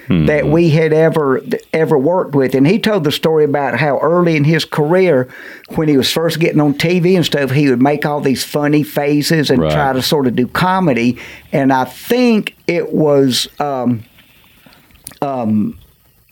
that 0.10 0.48
we 0.48 0.70
had 0.70 0.94
ever 0.94 1.42
ever 1.74 1.98
worked 1.98 2.34
with, 2.34 2.56
and 2.56 2.66
he 2.68 2.80
told 2.80 3.04
the 3.04 3.12
story 3.12 3.44
about 3.44 3.78
how 3.80 4.00
early 4.00 4.36
in 4.36 4.44
his 4.46 4.64
career, 4.66 5.28
when 5.76 5.88
he 5.90 5.98
was 5.98 6.12
first 6.12 6.40
getting 6.40 6.62
on 6.62 6.74
TV 6.74 7.16
and 7.16 7.26
stuff, 7.26 7.52
he 7.52 7.70
would 7.70 7.82
make 7.82 8.06
all 8.06 8.22
these 8.22 8.44
funny 8.44 8.84
faces 8.84 9.50
and 9.50 9.62
Right. 9.62 9.72
try 9.72 9.94
to 9.94 10.02
sort 10.02 10.28
of 10.28 10.36
do 10.36 10.48
comedy. 10.48 11.18
And 11.52 11.74
I 11.74 11.84
think 11.86 12.56
it 12.68 12.94
was. 12.94 13.48
Um, 13.60 14.04
um, 15.22 15.78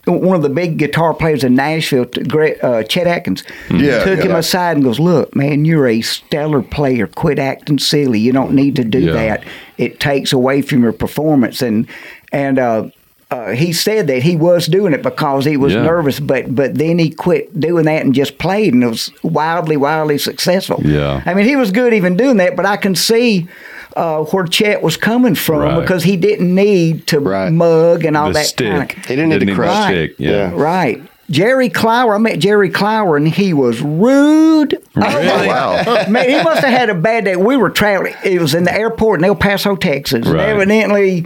one 0.06 0.36
of 0.36 0.42
the 0.42 0.48
big 0.48 0.78
guitar 0.78 1.12
players 1.14 1.42
in 1.42 1.56
Nashville, 1.56 2.04
t- 2.06 2.22
uh, 2.62 2.84
Chet 2.84 3.08
Atkins, 3.08 3.42
Yeah, 3.74 4.04
took 4.04 4.20
him 4.20 4.36
aside 4.36 4.76
and 4.76 4.84
goes, 4.84 5.00
"Look, 5.00 5.34
man, 5.34 5.64
you're 5.64 5.88
a 5.88 6.00
stellar 6.00 6.62
player. 6.62 7.08
Quit 7.08 7.40
acting 7.40 7.78
silly. 7.80 8.20
You 8.20 8.30
don't 8.30 8.52
need 8.54 8.76
to 8.76 8.84
do 8.84 9.00
Yeah. 9.00 9.12
that. 9.14 9.44
It 9.78 9.98
takes 9.98 10.32
away 10.32 10.62
from 10.62 10.84
your 10.84 10.92
performance." 10.92 11.60
And 11.60 11.88
and 12.30 12.58
uh, 12.60 12.84
uh, 13.30 13.50
he 13.50 13.72
said 13.72 14.06
that 14.06 14.22
he 14.22 14.36
was 14.36 14.66
doing 14.66 14.92
it 14.92 15.02
because 15.02 15.44
he 15.44 15.56
was 15.56 15.74
Yeah. 15.74 15.82
nervous, 15.82 16.20
but 16.20 16.54
but 16.54 16.76
then 16.76 16.98
he 16.98 17.10
quit 17.10 17.58
doing 17.58 17.84
that 17.86 18.04
and 18.04 18.14
just 18.14 18.38
played, 18.38 18.72
and 18.74 18.84
it 18.84 18.88
was 18.88 19.10
wildly, 19.22 19.76
wildly 19.76 20.18
successful. 20.18 20.80
Yeah. 20.84 21.22
I 21.26 21.34
mean, 21.34 21.44
he 21.46 21.56
was 21.56 21.70
good 21.72 21.92
even 21.92 22.16
doing 22.16 22.36
that, 22.38 22.56
but 22.56 22.66
I 22.66 22.76
can 22.76 22.94
see. 22.94 23.48
Uh, 23.96 24.24
where 24.24 24.44
Chet 24.44 24.82
was 24.82 24.98
coming 24.98 25.34
from 25.34 25.60
Right. 25.60 25.80
because 25.80 26.02
he 26.04 26.18
didn't 26.18 26.54
need 26.54 27.06
to 27.06 27.18
Right. 27.18 27.50
mug 27.50 28.04
and 28.04 28.14
all 28.14 28.26
the 28.26 28.34
that 28.34 28.44
stick. 28.44 28.68
kind 28.70 28.82
of 28.90 28.90
He 28.90 29.16
didn't 29.16 29.30
need 29.30 29.40
to 29.40 29.46
the 29.46 29.54
crush. 29.54 29.86
stick. 29.86 30.14
Yeah. 30.18 30.30
Yeah. 30.30 30.50
Right. 30.54 31.02
Jerry 31.30 31.70
Clower, 31.70 32.14
I 32.14 32.18
met 32.18 32.38
Jerry 32.38 32.68
Clower 32.68 33.16
and 33.16 33.26
he 33.26 33.54
was 33.54 33.80
rude. 33.80 34.76
Oh, 34.96 35.00
my- 35.00 35.46
Wow. 35.46 36.04
Man, 36.10 36.28
he 36.28 36.42
must 36.42 36.60
have 36.62 36.78
had 36.78 36.90
a 36.90 36.94
bad 36.94 37.24
day. 37.24 37.36
We 37.36 37.56
were 37.56 37.70
traveling. 37.70 38.12
It 38.22 38.38
was 38.38 38.54
in 38.54 38.64
the 38.64 38.74
airport 38.78 39.20
in 39.20 39.24
El 39.24 39.34
Paso, 39.34 39.76
Texas. 39.76 40.26
And 40.26 40.38
evidently 40.40 41.24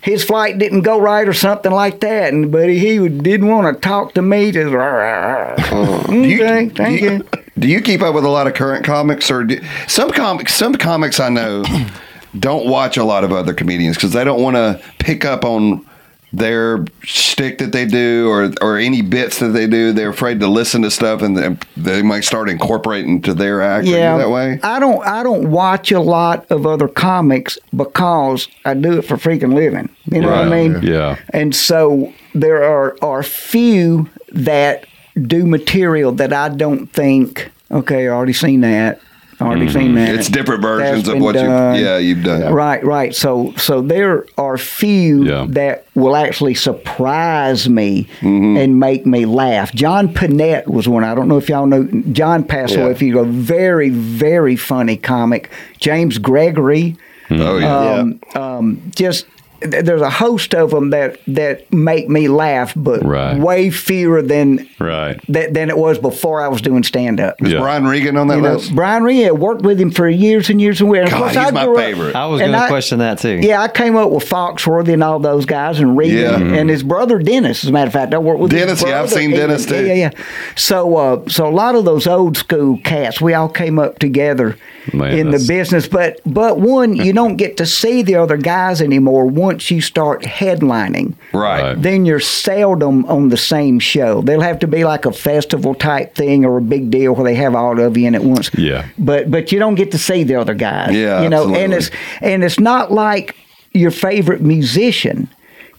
his 0.00 0.24
flight 0.24 0.58
didn't 0.58 0.82
go 0.82 1.00
right 1.00 1.26
or 1.26 1.32
something 1.32 1.72
like 1.72 2.00
that. 2.00 2.32
And 2.32 2.52
but 2.52 2.68
he 2.68 3.08
didn't 3.08 3.48
want 3.48 3.74
to 3.74 3.80
talk 3.80 4.14
to 4.14 4.22
me. 4.22 4.52
Just, 4.52 4.72
okay, 4.72 6.68
thank 6.68 7.00
you. 7.00 7.24
Do 7.58 7.66
you 7.66 7.80
keep 7.80 8.02
up 8.02 8.14
with 8.14 8.24
a 8.24 8.28
lot 8.28 8.46
of 8.46 8.54
current 8.54 8.84
comics, 8.84 9.30
or 9.30 9.44
do, 9.44 9.60
some 9.88 10.10
comics? 10.10 10.54
Some 10.54 10.74
comics 10.74 11.18
I 11.18 11.28
know 11.28 11.64
don't 12.38 12.68
watch 12.68 12.96
a 12.96 13.04
lot 13.04 13.24
of 13.24 13.32
other 13.32 13.52
comedians 13.52 13.96
because 13.96 14.12
they 14.12 14.22
don't 14.22 14.40
want 14.42 14.56
to 14.56 14.80
pick 14.98 15.24
up 15.24 15.44
on 15.44 15.84
their 16.32 16.84
shtick 17.02 17.58
that 17.58 17.72
they 17.72 17.86
do 17.86 18.28
or 18.28 18.52
or 18.60 18.76
any 18.76 19.02
bits 19.02 19.38
that 19.38 19.48
they 19.48 19.66
do. 19.66 19.92
They're 19.92 20.10
afraid 20.10 20.40
to 20.40 20.48
listen 20.48 20.82
to 20.82 20.90
stuff, 20.90 21.22
and 21.22 21.36
then 21.36 21.58
they 21.76 22.02
might 22.02 22.24
start 22.24 22.48
incorporating 22.48 23.22
to 23.22 23.34
their 23.34 23.62
act. 23.62 23.86
Yeah, 23.86 24.18
that 24.18 24.30
way. 24.30 24.60
I 24.62 24.78
don't. 24.78 25.04
I 25.06 25.22
don't 25.22 25.50
watch 25.50 25.90
a 25.90 26.00
lot 26.00 26.50
of 26.50 26.66
other 26.66 26.88
comics 26.88 27.58
because 27.74 28.48
I 28.64 28.74
do 28.74 28.98
it 28.98 29.02
for 29.02 29.16
freaking 29.16 29.54
living. 29.54 29.88
You 30.10 30.20
know 30.20 30.30
what 30.30 30.38
I 30.38 30.48
mean? 30.48 30.82
Yeah. 30.82 31.18
And 31.30 31.54
so 31.54 32.12
there 32.34 32.62
are 32.62 32.96
are 33.02 33.22
few 33.22 34.10
that 34.32 34.86
do 35.20 35.46
material 35.46 36.12
that 36.12 36.32
I 36.32 36.50
don't 36.50 36.86
think. 36.88 37.50
Okay, 37.70 38.06
I 38.06 38.10
already 38.10 38.32
seen 38.32 38.60
that. 38.62 39.00
I 39.40 39.44
already 39.46 39.68
seen 39.68 39.94
that. 39.94 40.14
It's 40.16 40.28
different 40.28 40.62
versions 40.62 41.06
of 41.06 41.14
been 41.14 41.22
what 41.22 41.34
you. 41.36 41.42
done. 41.42 41.78
Yeah, 41.80 41.98
you've 41.98 42.24
done. 42.24 42.52
Right, 42.52 42.82
right. 42.82 43.14
So, 43.14 43.52
so 43.56 43.80
there 43.80 44.26
are 44.36 44.58
few 44.58 45.24
Yeah. 45.24 45.46
that 45.50 45.86
will 45.94 46.16
actually 46.16 46.54
surprise 46.54 47.68
me 47.68 48.08
Mm-hmm. 48.20 48.56
and 48.56 48.80
make 48.80 49.06
me 49.06 49.26
laugh. 49.26 49.72
John 49.72 50.08
Pinette 50.12 50.66
was 50.66 50.88
one. 50.88 51.04
I 51.04 51.14
don't 51.14 51.28
know 51.28 51.38
if 51.38 51.48
y'all 51.48 51.66
know. 51.66 51.84
John 52.12 52.42
passed 52.44 52.74
away. 52.74 52.86
Yeah. 52.86 52.90
If 52.90 53.02
you 53.02 53.18
a 53.20 53.24
very, 53.24 53.90
very 53.90 54.56
funny 54.56 54.96
comic. 54.96 55.50
James 55.78 56.18
Gregory. 56.18 56.96
Oh 57.30 57.58
yeah. 57.58 57.94
Um, 57.94 58.20
um, 58.34 58.82
just 58.94 59.26
th- 59.26 59.37
there's 59.60 60.00
a 60.00 60.10
host 60.10 60.54
of 60.54 60.70
them 60.70 60.90
that 60.90 61.18
that 61.26 61.72
make 61.72 62.08
me 62.08 62.28
laugh, 62.28 62.72
but 62.76 63.04
Right. 63.04 63.36
way 63.38 63.70
fewer 63.70 64.22
than 64.22 64.66
Right. 64.78 65.18
that 65.28 65.52
than 65.54 65.68
it 65.68 65.76
was 65.76 65.98
before 65.98 66.40
I 66.40 66.48
was 66.48 66.60
doing 66.60 66.82
stand 66.84 67.20
up. 67.20 67.34
Is 67.42 67.52
Yeah. 67.52 67.58
Brian 67.60 67.86
Regan 67.86 68.16
on 68.16 68.28
that 68.28 68.36
You 68.36 68.42
know, 68.42 68.52
list? 68.54 68.74
Brian 68.74 69.02
Reed 69.02 69.32
worked 69.32 69.62
with 69.62 69.80
him 69.80 69.90
for 69.90 70.08
years 70.08 70.48
and 70.48 70.60
years 70.60 70.80
and 70.80 70.92
years. 70.94 71.06
Of 71.06 71.10
God, 71.12 71.18
course, 71.18 71.30
he's 71.32 71.38
I 71.38 71.50
my 71.50 71.64
grew 71.64 71.76
up- 71.76 71.84
favorite. 71.84 72.14
I 72.16 72.26
was 72.26 72.40
going 72.40 72.52
to 72.52 72.66
question 72.68 72.98
that 73.00 73.18
too. 73.18 73.40
Yeah, 73.42 73.60
I 73.60 73.68
came 73.68 73.96
up 73.96 74.10
with 74.10 74.28
Foxworthy 74.28 74.92
and 74.92 75.02
all 75.02 75.18
those 75.18 75.44
guys 75.44 75.80
and 75.80 75.96
Regan 75.96 76.16
Yeah. 76.18 76.30
Mm-hmm. 76.36 76.54
and 76.54 76.70
his 76.70 76.82
brother 76.82 77.18
Dennis. 77.18 77.64
As 77.64 77.70
a 77.70 77.72
matter 77.72 77.88
of 77.88 77.92
fact, 77.92 78.14
I 78.14 78.18
worked 78.18 78.40
with 78.40 78.52
Dennis, 78.52 78.82
yeah, 78.86 79.00
I've 79.02 79.10
seen 79.10 79.30
even. 79.30 79.40
Dennis, 79.48 79.66
too. 79.66 79.74
Yeah, 79.74 79.80
yeah, 79.82 79.94
yeah. 79.94 80.10
So, 80.54 80.96
uh, 80.96 81.18
so 81.26 81.46
a 81.46 81.50
lot 81.50 81.74
of 81.74 81.84
those 81.84 82.06
old 82.06 82.36
school 82.36 82.78
cats, 82.84 83.20
we 83.20 83.34
all 83.34 83.48
came 83.48 83.78
up 83.78 83.98
together 83.98 84.56
Man, 84.92 85.18
in 85.18 85.30
the 85.30 85.44
business. 85.46 85.86
But, 85.86 86.20
but 86.24 86.58
one, 86.58 86.94
you 86.94 87.12
don't 87.12 87.36
get 87.36 87.56
to 87.58 87.66
see 87.66 88.02
the 88.02 88.16
other 88.16 88.36
guys 88.36 88.80
anymore 88.80 89.26
once 89.26 89.70
you 89.70 89.80
start 89.80 90.22
headlining. 90.22 91.14
Right. 91.32 91.58
Right. 91.58 91.82
Then 91.82 92.04
you're 92.04 92.20
seldom 92.20 93.04
on 93.06 93.28
the 93.28 93.36
same 93.36 93.78
show. 93.78 94.22
They'll 94.22 94.40
have 94.40 94.58
to 94.60 94.66
be 94.66 94.84
like 94.84 95.06
a 95.06 95.12
festival 95.12 95.74
type 95.74 96.14
thing 96.14 96.44
or 96.44 96.58
a 96.58 96.62
big 96.62 96.90
deal 96.90 97.14
where 97.14 97.24
they 97.24 97.34
have 97.34 97.54
all 97.54 97.78
of 97.78 97.96
you 97.96 98.06
in 98.06 98.14
at 98.14 98.22
once. 98.22 98.50
Yeah. 98.54 98.86
But 98.98 99.30
but 99.30 99.52
you 99.52 99.58
don't 99.58 99.74
get 99.74 99.90
to 99.92 99.98
see 99.98 100.24
the 100.24 100.36
other 100.36 100.54
guys. 100.54 100.94
Yeah, 100.94 101.22
You 101.22 101.28
know, 101.28 101.54
and 101.54 101.72
it's 101.72 101.90
and 102.20 102.44
it's 102.44 102.60
not 102.60 102.92
like 102.92 103.36
your 103.72 103.90
favorite 103.90 104.40
musician. 104.42 105.28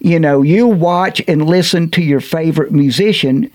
You 0.00 0.18
know, 0.18 0.42
you 0.42 0.66
watch 0.66 1.22
and 1.28 1.46
listen 1.46 1.90
to 1.90 2.02
your 2.02 2.20
favorite 2.20 2.72
musician 2.72 3.50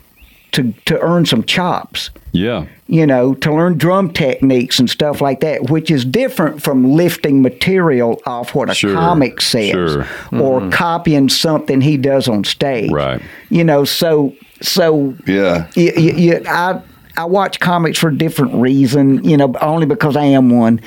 to 0.52 0.74
to 0.86 1.00
earn 1.00 1.26
some 1.26 1.44
chops. 1.44 2.10
Yeah. 2.32 2.66
You 2.88 3.08
know, 3.08 3.34
to 3.36 3.52
learn 3.52 3.80
drum 3.80 4.14
techniques 4.14 4.78
and 4.78 4.88
stuff 4.88 5.20
like 5.20 5.40
that, 5.40 5.72
which 5.72 5.90
is 5.90 6.06
different 6.06 6.62
from 6.62 6.92
lifting 6.92 7.42
material 7.42 8.22
off 8.28 8.54
what 8.54 8.70
a 8.70 8.76
Sure, 8.76 8.94
comic 8.94 9.42
says 9.42 9.72
sure. 9.72 10.06
or 10.32 10.70
copying 10.70 11.28
something 11.28 11.82
he 11.82 11.98
does 11.98 12.28
on 12.28 12.44
stage. 12.44 12.92
Right. 12.92 13.20
You 13.50 13.64
know, 13.64 13.86
so 13.86 14.36
so 14.62 15.16
Yeah. 15.26 15.68
you, 15.76 15.92
you, 15.98 16.12
you, 16.14 16.42
I 16.48 16.80
I 17.18 17.26
watch 17.26 17.60
comics 17.60 17.98
for 17.98 18.10
a 18.10 18.16
different 18.16 18.54
reason, 18.54 19.24
you 19.24 19.36
know, 19.38 19.52
only 19.62 19.88
because 19.88 20.16
I 20.16 20.26
am 20.26 20.52
one. 20.52 20.80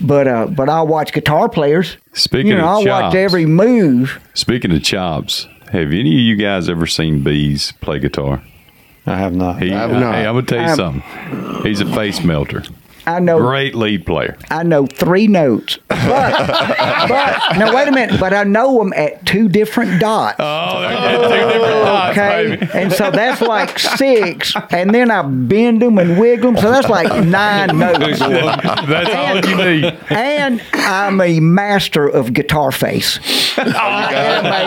But 0.00 0.26
uh, 0.28 0.46
but 0.46 0.70
I'll 0.70 0.86
watch 0.86 1.12
guitar 1.12 1.50
players. 1.50 1.98
Speaking 2.14 2.46
you 2.52 2.54
know, 2.56 2.62
of 2.64 2.68
I'll 2.68 2.84
chops. 2.84 3.02
watch 3.02 3.14
every 3.14 3.44
move. 3.44 4.20
Speaking 4.32 4.72
of 4.72 4.82
chops, 4.82 5.46
have 5.70 5.88
any 5.92 6.00
of 6.14 6.20
you 6.20 6.34
guys 6.36 6.70
ever 6.70 6.86
seen 6.86 7.22
Beaz 7.22 7.78
play 7.80 7.98
guitar? 7.98 8.42
I 9.06 9.16
have 9.16 9.34
not. 9.34 9.60
He, 9.62 9.70
have 9.70 9.90
not. 9.90 10.14
Hey, 10.14 10.26
I'm 10.26 10.34
gonna 10.34 10.46
tell 10.46 10.58
you 10.60 10.64
I'm- 10.66 10.76
something. 10.76 11.62
He's 11.62 11.80
a 11.80 11.86
face 11.94 12.22
melter. 12.22 12.62
I 13.06 13.18
know 13.20 13.38
Great 13.38 13.74
lead 13.74 14.06
player. 14.06 14.36
I 14.50 14.62
know 14.62 14.86
three 14.86 15.26
notes, 15.26 15.78
but 15.88 15.98
but 17.08 17.56
no, 17.58 17.74
wait 17.74 17.88
a 17.88 17.92
minute. 17.92 18.20
But 18.20 18.32
I 18.32 18.44
know 18.44 18.78
them 18.78 18.92
at 18.94 19.24
two 19.26 19.48
different 19.48 20.00
dots. 20.00 20.36
Oh, 20.38 20.80
they're 20.80 21.16
two 21.16 21.48
different 21.52 21.74
oh, 21.74 21.84
dots, 21.84 22.18
Okay, 22.18 22.56
baby. 22.56 22.68
and 22.74 22.92
so 22.92 23.10
that's 23.10 23.40
like 23.40 23.78
six, 23.78 24.54
and 24.70 24.94
then 24.94 25.10
I 25.10 25.22
bend 25.22 25.82
them 25.82 25.98
and 25.98 26.18
wiggle 26.18 26.52
them, 26.52 26.62
so 26.62 26.70
that's 26.70 26.88
like 26.88 27.24
nine 27.24 27.78
notes. 27.78 28.18
That's 28.20 29.14
all 29.14 29.50
you 29.50 29.56
need. 29.82 29.96
And 30.10 30.62
I'm 30.74 31.20
a 31.20 31.40
master 31.40 32.06
of 32.08 32.32
guitar 32.32 32.70
face. 32.72 33.18
Oh, 33.58 33.62
I 33.66 34.12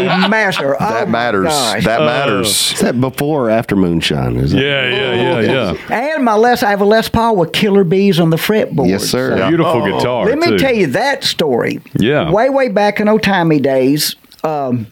am 0.09 0.23
a 0.25 0.29
master. 0.29 0.75
Oh 0.75 0.79
That 0.79 1.07
my 1.07 1.11
matters. 1.11 1.45
gosh. 1.47 1.83
That 1.85 2.01
uh, 2.01 2.05
matters. 2.05 2.73
Is 2.73 2.79
that 2.81 2.99
before 2.99 3.47
or 3.47 3.49
after 3.49 3.75
moonshine? 3.75 4.37
Is 4.37 4.53
it? 4.53 4.61
Yeah, 4.61 4.89
yeah, 4.89 5.39
yeah, 5.41 5.73
yeah. 5.89 6.13
And 6.13 6.23
my 6.25 6.35
Les, 6.35 6.61
I 6.63 6.69
have 6.69 6.81
a 6.81 6.85
Les 6.85 7.07
Paul 7.09 7.35
with 7.37 7.51
Killer 7.51 7.83
Beaz 7.85 8.19
on 8.25 8.31
the 8.31 8.37
fretboard. 8.37 8.89
Yes, 8.89 9.03
sir. 9.05 9.37
So- 9.37 9.47
Beautiful 9.47 9.85
guitar. 9.85 10.25
Let 10.25 10.39
me 10.39 10.47
too. 10.47 10.57
tell 10.57 10.73
you 10.75 10.87
that 10.87 11.23
story. 11.23 11.79
Yeah. 11.97 12.31
Way, 12.31 12.49
way 12.49 12.69
back 12.69 12.99
in 12.99 13.07
old-timey 13.07 13.59
days, 13.59 14.15
um, 14.43 14.87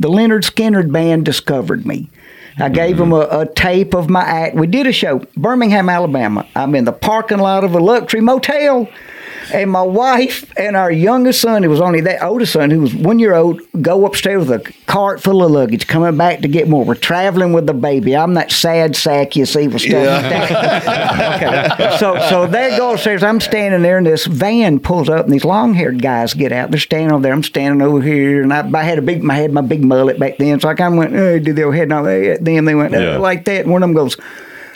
the 0.00 0.08
Lynyrd 0.08 0.44
Skynyrd 0.44 0.92
band 0.92 1.24
discovered 1.24 1.84
me. 1.84 2.08
I 2.56 2.68
gave 2.68 2.98
them 2.98 3.12
a, 3.12 3.26
a 3.40 3.46
tape 3.52 3.94
of 3.94 4.08
my 4.08 4.22
act. 4.22 4.54
We 4.54 4.68
did 4.68 4.86
a 4.86 4.92
show, 4.92 5.22
Birmingham, 5.36 5.88
Alabama. 5.88 6.46
I'm 6.54 6.76
in 6.76 6.84
the 6.84 6.92
parking 6.92 7.38
lot 7.38 7.64
of 7.64 7.74
a 7.74 7.80
luxury 7.80 8.20
motel. 8.20 8.88
And 9.52 9.70
my 9.70 9.82
wife 9.82 10.50
and 10.56 10.76
our 10.76 10.90
youngest 10.90 11.40
son, 11.40 11.62
who 11.62 11.70
was 11.70 11.80
only 11.80 12.00
that 12.02 12.22
oldest 12.22 12.52
son, 12.52 12.70
who 12.70 12.80
was 12.80 12.94
one 12.94 13.18
year 13.18 13.34
old, 13.34 13.60
go 13.82 14.06
upstairs 14.06 14.48
with 14.48 14.66
a 14.66 14.72
cart 14.86 15.22
full 15.22 15.42
of 15.44 15.50
luggage, 15.50 15.86
coming 15.86 16.16
back 16.16 16.40
to 16.40 16.48
get 16.48 16.68
more. 16.68 16.84
We're 16.84 16.94
traveling 16.94 17.52
with 17.52 17.66
the 17.66 17.74
baby. 17.74 18.16
I'm 18.16 18.34
that 18.34 18.50
sad 18.50 18.96
sack 18.96 19.36
you 19.36 19.44
see 19.46 19.68
with 19.68 19.82
stuff. 19.82 20.24
okay. 20.84 21.96
So 21.98 22.18
so 22.28 22.46
they 22.46 22.76
go 22.76 22.94
upstairs. 22.94 23.22
I'm 23.22 23.40
standing 23.40 23.82
there, 23.82 23.98
and 23.98 24.06
this 24.06 24.26
van 24.26 24.80
pulls 24.80 25.08
up, 25.08 25.24
and 25.24 25.32
these 25.32 25.44
long 25.44 25.74
haired 25.74 26.00
guys 26.02 26.34
get 26.34 26.52
out. 26.52 26.70
They're 26.70 26.80
standing 26.80 27.12
over 27.12 27.22
there. 27.22 27.32
I'm 27.32 27.42
standing 27.42 27.82
over 27.82 28.00
here, 28.00 28.42
and 28.42 28.52
I, 28.52 28.68
I 28.78 28.82
had 28.82 28.98
a 28.98 29.02
big, 29.02 29.28
I 29.28 29.34
had 29.34 29.52
my 29.52 29.60
big 29.60 29.84
mullet 29.84 30.18
back 30.18 30.38
then, 30.38 30.60
so 30.60 30.68
I 30.68 30.74
kind 30.74 30.94
of 30.94 30.98
went, 30.98 31.12
hey, 31.12 31.38
do 31.38 31.52
their 31.52 31.72
head 31.72 31.84
and 31.84 31.92
all 31.92 32.04
that. 32.04 32.38
Then 32.42 32.64
they 32.64 32.74
went 32.74 32.92
Yeah. 32.92 33.16
like 33.18 33.44
that. 33.46 33.62
And 33.62 33.70
one 33.72 33.82
of 33.82 33.88
them 33.88 33.94
goes, 33.96 34.16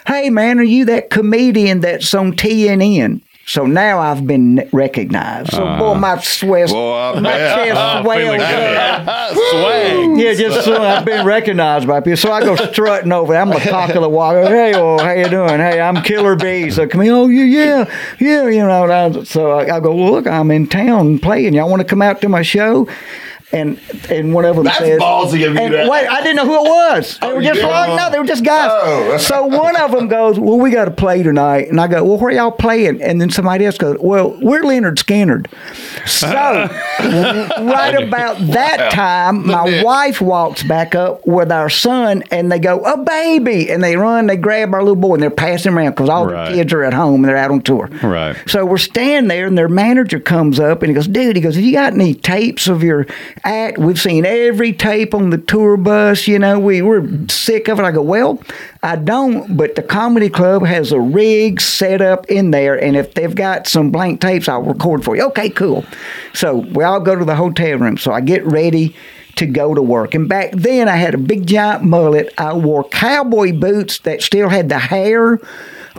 "Hey 0.07 0.31
man, 0.31 0.59
are 0.59 0.63
you 0.65 0.85
that 0.87 1.11
comedian 1.11 1.81
that's 1.81 2.13
on 2.15 2.33
TNN?" 2.35 3.21
So 3.49 3.65
now 3.65 3.99
I've 3.99 4.27
been 4.27 4.69
recognized. 4.73 5.53
So 5.53 5.65
boy, 5.79 5.95
my 5.95 6.19
sweat, 6.21 6.69
Boy, 6.69 7.19
my 7.19 7.31
chest 7.31 8.03
swells 8.03 8.43
up. 8.43 9.35
Swag. 9.51 10.21
Yeah, 10.21 10.35
just 10.35 10.67
so 10.67 10.83
I've 10.83 11.07
been 11.07 11.25
recognized 11.25 11.89
by 11.89 12.01
people. 12.01 12.19
So 12.19 12.31
I 12.31 12.41
go 12.43 12.57
strutting 12.57 13.11
over. 13.11 13.33
there. 13.33 13.41
I'm 13.41 13.49
the 13.49 13.61
cock 13.61 13.95
of 13.95 14.03
the 14.03 14.09
walk. 14.09 14.35
Hey, 14.35 14.75
oh, 14.75 14.99
how 14.99 15.13
you 15.13 15.31
doing? 15.31 15.61
Hey, 15.61 15.81
I'm 15.81 16.03
Killer 16.03 16.37
Beaz. 16.37 16.75
So 16.75 16.87
come 16.87 17.01
here. 17.01 17.15
Oh, 17.15 17.29
yeah, 17.29 17.45
yeah, 17.45 17.95
yeah. 18.21 18.49
You 18.49 18.67
know. 18.67 18.85
I, 18.85 19.25
so 19.25 19.53
I, 19.53 19.77
I 19.77 19.81
go. 19.81 19.97
Look, 19.97 20.27
I'm 20.27 20.51
in 20.51 20.67
town 20.67 21.19
playing. 21.19 21.55
Y'all 21.55 21.71
want 21.71 21.81
to 21.81 21.89
come 21.89 22.03
out 22.03 22.21
to 22.21 22.29
my 22.29 22.43
show? 22.43 22.87
And 23.51 23.81
and 24.11 24.35
one 24.35 24.45
of 24.45 24.57
them 24.57 24.65
That's 24.67 24.79
says, 24.79 25.01
ballsy 25.01 25.47
of 25.47 25.55
you 25.55 25.59
and 25.59 25.73
to- 25.73 25.89
Wait, 25.91 26.07
I 26.07 26.21
didn't 26.23 26.37
know 26.37 26.45
who 26.45 26.67
it 26.67 26.69
was. 26.69 27.19
They 27.19 27.33
were 27.33 27.41
just 27.41 27.55
didn't? 27.55 27.71
like, 27.71 27.97
no, 27.97 28.11
they 28.11 28.19
were 28.19 28.27
just 28.27 28.45
guys. 28.45 28.69
Oh. 28.71 29.17
So 29.17 29.47
one 29.47 29.75
of 29.77 29.91
them 29.91 30.07
goes, 30.07 30.39
"Well, 30.39 30.59
we 30.59 30.71
got 30.71 30.85
to 30.85 30.91
play 30.91 31.23
tonight," 31.23 31.69
and 31.69 31.81
I 31.81 31.87
go, 31.87 32.05
"Well, 32.05 32.19
where 32.19 32.31
y'all 32.31 32.51
playing?" 32.51 33.01
And 33.03 33.19
then 33.21 33.31
somebody 33.31 33.65
else 33.65 33.79
goes, 33.79 33.97
"Well, 34.01 34.37
we're 34.43 34.61
Lynyrd 34.61 34.97
Skynyrd." 34.97 35.47
So 36.07 36.29
right 36.99 37.95
about 38.03 38.39
that 38.49 38.93
time, 38.93 39.47
my 39.47 39.83
wife 39.83 40.21
walks 40.21 40.63
back 40.63 40.95
up 40.95 41.27
with 41.27 41.51
our 41.51 41.71
son, 41.71 42.23
and 42.31 42.51
they 42.53 42.59
go, 42.59 42.81
"A 42.81 42.97
baby!" 42.99 43.71
And 43.71 43.83
they 43.83 43.97
run, 43.97 44.27
they 44.27 44.37
grab 44.37 44.75
our 44.75 44.81
little 44.83 44.97
boy, 44.97 45.15
and 45.15 45.23
they're 45.23 45.31
passing 45.31 45.73
around 45.73 45.91
because 45.93 46.09
all 46.09 46.27
Right. 46.27 46.51
the 46.51 46.57
kids 46.57 46.73
are 46.73 46.85
at 46.85 46.93
home 46.93 47.17
and 47.25 47.25
they're 47.31 47.37
out 47.37 47.51
on 47.51 47.63
tour. 47.63 47.89
Right. 48.03 48.37
So 48.47 48.65
we're 48.67 48.77
standing 48.79 49.29
there, 49.29 49.47
and 49.47 49.57
their 49.57 49.69
manager 49.69 50.21
comes 50.21 50.61
up 50.61 50.83
and 50.83 50.91
he 50.91 50.95
goes, 50.95 51.09
"Dude," 51.09 51.37
he 51.37 51.43
goes, 51.43 51.55
"Have 51.55 51.65
you 51.65 51.73
got 51.73 51.93
any 51.95 52.15
tapes 52.15 52.69
of 52.69 52.83
your 52.83 53.07
act? 53.45 53.79
We've 53.79 53.99
seen 54.01 54.25
every 54.27 54.73
tape 54.73 55.15
on 55.15 55.31
the 55.31 55.39
tour 55.39 55.77
bus. 55.77 56.27
You 56.29 56.39
know, 56.39 56.59
we 56.59 56.83
we're 56.83 57.07
sick 57.29 57.69
of 57.69 57.79
it." 57.79 57.85
I 57.85 57.91
go, 57.91 58.03
"Well, 58.03 58.41
I 58.83 58.97
don't, 58.97 59.57
but 59.57 59.75
the 59.75 59.83
comedy 59.83 60.29
club 60.29 60.65
has 60.65 60.93
a 60.93 61.01
rig 61.01 61.61
set 61.61 62.01
up 62.01 62.27
in 62.27 62.51
there, 62.51 62.75
and 62.75 62.97
if 62.97 63.15
they've 63.15 63.35
got 63.35 63.67
some 63.67 63.91
blank 63.91 64.21
tapes, 64.21 64.49
I'll 64.49 64.63
record 64.63 65.05
for 65.05 65.17
you." 65.17 65.25
Okay, 65.27 65.51
cool. 65.51 65.85
So 66.35 66.57
we 66.57 66.85
all 66.85 67.01
go 67.01 67.17
to 67.17 67.25
the 67.25 67.37
hotel 67.37 67.79
room. 67.79 67.97
So 67.99 68.13
I 68.13 68.21
get 68.21 68.45
ready 68.47 68.95
to 69.37 69.47
go 69.47 69.73
to 69.73 69.81
work. 69.83 70.15
And 70.15 70.29
back 70.29 70.51
then, 70.53 70.89
I 70.89 70.97
had 70.97 71.15
a 71.15 71.19
big 71.19 71.47
giant 71.47 71.85
mullet. 71.85 72.35
I 72.39 72.53
wore 72.55 72.83
cowboy 72.89 73.53
boots 73.53 73.99
that 74.01 74.21
still 74.21 74.49
had 74.49 74.69
the 74.69 74.79
hair 74.81 75.39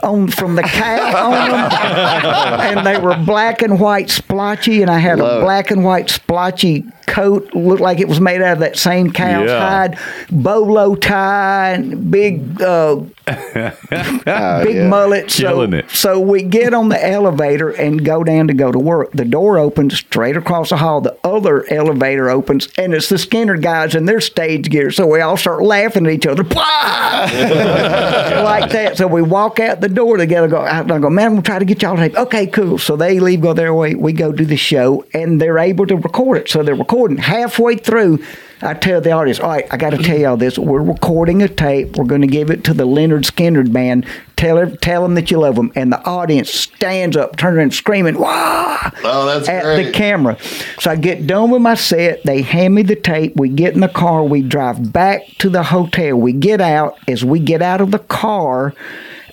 on 0.04 0.28
from 0.28 0.56
the 0.56 0.62
cow 0.62 1.30
on 1.32 1.50
them, 1.50 2.60
and 2.78 2.86
they 2.88 3.00
were 3.00 3.16
black 3.26 3.62
and 3.62 3.80
white 3.80 4.10
splotchy. 4.10 4.82
And 4.82 4.92
I 4.92 5.00
had 5.00 5.20
Love 5.20 5.38
a 5.38 5.40
it. 5.40 5.44
black 5.44 5.72
and 5.72 5.84
white 5.86 6.10
splotchy 6.10 6.86
coat, 7.10 7.54
looked 7.54 7.82
like 7.82 8.00
it 8.00 8.08
was 8.08 8.22
made 8.22 8.42
out 8.42 8.54
of 8.54 8.60
that 8.60 8.78
same 8.78 9.12
cow's 9.12 9.48
Yeah. 9.50 9.60
hide, 9.60 9.98
bolo 10.32 10.96
tie, 10.96 11.72
and 11.74 12.10
big. 12.12 12.62
Uh, 12.62 13.02
Ah, 14.26 14.62
big 14.64 14.76
yeah. 14.76 14.88
mullet. 14.88 15.30
So, 15.32 15.62
it. 15.62 15.90
so 15.92 16.20
we 16.20 16.42
get 16.42 16.74
on 16.74 16.90
the 16.90 17.04
elevator 17.08 17.70
and 17.70 18.04
go 18.04 18.24
down 18.24 18.48
to 18.48 18.54
go 18.56 18.72
to 18.72 18.80
work. 18.80 19.12
The 19.12 19.26
door 19.26 19.58
opens 19.60 19.98
straight 19.98 20.36
across 20.38 20.70
the 20.70 20.78
hall. 20.78 21.02
The 21.02 21.16
other 21.24 21.66
elevator 21.72 22.30
opens, 22.30 22.68
and 22.78 22.94
it's 22.94 23.08
the 23.10 23.16
Skynyrd 23.18 23.62
guys 23.62 23.94
in 23.96 24.06
their 24.06 24.20
stage 24.22 24.70
gear. 24.70 24.90
So 24.92 25.06
we 25.06 25.22
all 25.22 25.38
start 25.38 25.62
laughing 25.64 26.06
at 26.08 26.12
each 26.14 26.26
other, 26.26 26.44
like 28.44 28.72
that. 28.72 28.98
So 28.98 29.08
we 29.08 29.22
walk 29.22 29.60
out 29.60 29.82
the 29.82 29.90
door 29.90 30.18
together. 30.18 30.48
Go, 30.48 30.62
I 30.62 30.84
go, 30.84 31.10
man, 31.10 31.34
we'll 31.34 31.42
try 31.44 31.60
to 31.60 31.66
get 31.66 31.82
y'all 31.82 31.96
to 31.96 32.02
tape. 32.10 32.18
Okay, 32.18 32.48
cool. 32.48 32.78
So 32.78 32.96
they 32.96 33.20
leave, 33.20 33.42
go 33.42 33.54
their 33.54 33.74
way. 33.74 33.96
We 33.96 34.14
go 34.14 34.32
do 34.32 34.46
the 34.46 34.58
show, 34.58 35.06
and 35.14 35.40
they're 35.40 35.60
able 35.60 35.86
to 35.88 35.96
record 35.98 36.38
it. 36.38 36.50
So 36.50 36.64
they're 36.64 36.76
recording 36.76 36.99
halfway 37.08 37.76
through. 37.76 38.24
I 38.62 38.74
tell 38.74 39.00
the 39.00 39.12
audience, 39.12 39.40
all 39.40 39.52
right, 39.52 39.66
I 39.72 39.78
got 39.78 39.92
to 39.92 39.98
tell 39.98 40.18
y'all 40.18 40.36
this. 40.36 40.60
We're 40.60 40.82
recording 40.82 41.42
a 41.42 41.48
tape. 41.48 41.96
We're 41.96 42.04
going 42.04 42.22
to 42.22 42.28
give 42.28 42.50
it 42.50 42.66
to 42.66 42.74
the 42.74 42.86
Lynyrd 42.86 43.24
Skynyrd 43.24 43.72
band. 43.72 44.06
Tell 44.36 44.58
her, 44.58 44.76
tell 44.76 45.02
them 45.04 45.16
that 45.16 45.32
you 45.32 45.40
love 45.40 45.56
them. 45.56 45.72
And 45.76 45.94
the 45.94 46.04
audience 46.06 46.50
stands 46.50 47.16
up, 47.16 47.38
turning 47.38 47.64
and 47.64 47.74
screaming, 47.74 48.20
"Wow!" 48.20 48.92
Oh, 49.04 49.26
that's 49.26 49.48
at 49.48 49.64
great. 49.64 49.86
the 49.86 49.92
camera. 49.94 50.38
So 50.80 50.92
I 50.92 50.98
get 50.98 51.26
done 51.26 51.52
with 51.52 51.62
my 51.62 51.76
set. 51.76 52.24
They 52.24 52.42
hand 52.42 52.76
me 52.76 52.84
the 52.84 52.96
tape. 52.98 53.38
We 53.38 53.48
get 53.48 53.76
in 53.76 53.80
the 53.80 53.88
car. 53.88 54.26
We 54.26 54.42
drive 54.42 54.92
back 54.92 55.22
to 55.40 55.50
the 55.50 55.64
hotel. 55.64 56.18
We 56.18 56.34
get 56.34 56.60
out. 56.60 56.98
As 57.08 57.24
we 57.24 57.40
get 57.40 57.62
out 57.62 57.80
of 57.80 57.92
the 57.92 58.00
car, 58.00 58.74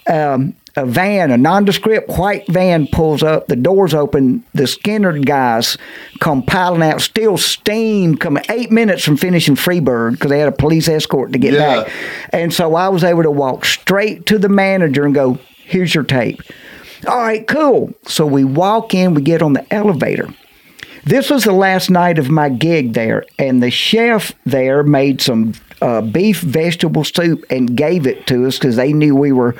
um, 0.08 0.54
a 0.76 0.84
van, 0.84 1.30
a 1.30 1.36
nondescript 1.38 2.08
white 2.18 2.46
van 2.48 2.86
pulls 2.86 3.22
up. 3.22 3.46
The 3.46 3.56
doors 3.56 3.94
open. 3.94 4.44
The 4.54 4.64
Skynyrd 4.64 5.24
guys 5.24 5.78
come 6.20 6.42
piling 6.42 6.82
out. 6.82 7.00
Still 7.00 7.38
steam 7.38 8.16
coming. 8.16 8.44
Eight 8.50 8.70
minutes 8.70 9.02
from 9.04 9.16
finishing 9.16 9.56
Freebird 9.56 10.12
because 10.12 10.30
they 10.30 10.38
had 10.38 10.48
a 10.48 10.52
police 10.52 10.88
escort 10.88 11.32
to 11.32 11.38
get 11.38 11.54
Yeah. 11.54 11.84
back. 11.84 11.92
And 12.32 12.52
so 12.52 12.74
I 12.74 12.88
was 12.88 13.04
able 13.04 13.22
to 13.22 13.30
walk 13.30 13.64
straight 13.64 14.26
to 14.26 14.38
the 14.38 14.48
manager 14.50 15.04
and 15.04 15.14
go, 15.14 15.38
"Here's 15.64 15.94
your 15.94 16.04
tape." 16.04 16.42
All 17.06 17.18
right, 17.18 17.46
cool. 17.46 17.92
So 18.06 18.26
we 18.26 18.44
walk 18.44 18.94
in. 18.94 19.14
We 19.14 19.22
get 19.22 19.42
on 19.42 19.52
the 19.54 19.64
elevator. 19.72 20.28
This 21.04 21.30
was 21.30 21.44
the 21.44 21.52
last 21.52 21.88
night 21.88 22.18
of 22.18 22.28
my 22.30 22.48
gig 22.48 22.94
there, 22.94 23.24
and 23.38 23.62
the 23.62 23.70
chef 23.70 24.32
there 24.44 24.82
made 24.82 25.20
some 25.20 25.52
uh, 25.80 26.00
beef 26.00 26.40
vegetable 26.40 27.04
soup 27.04 27.44
and 27.50 27.76
gave 27.76 28.06
it 28.06 28.26
to 28.26 28.46
us 28.46 28.58
because 28.58 28.76
they 28.76 28.92
knew 28.92 29.14
we 29.14 29.30
were 29.30 29.54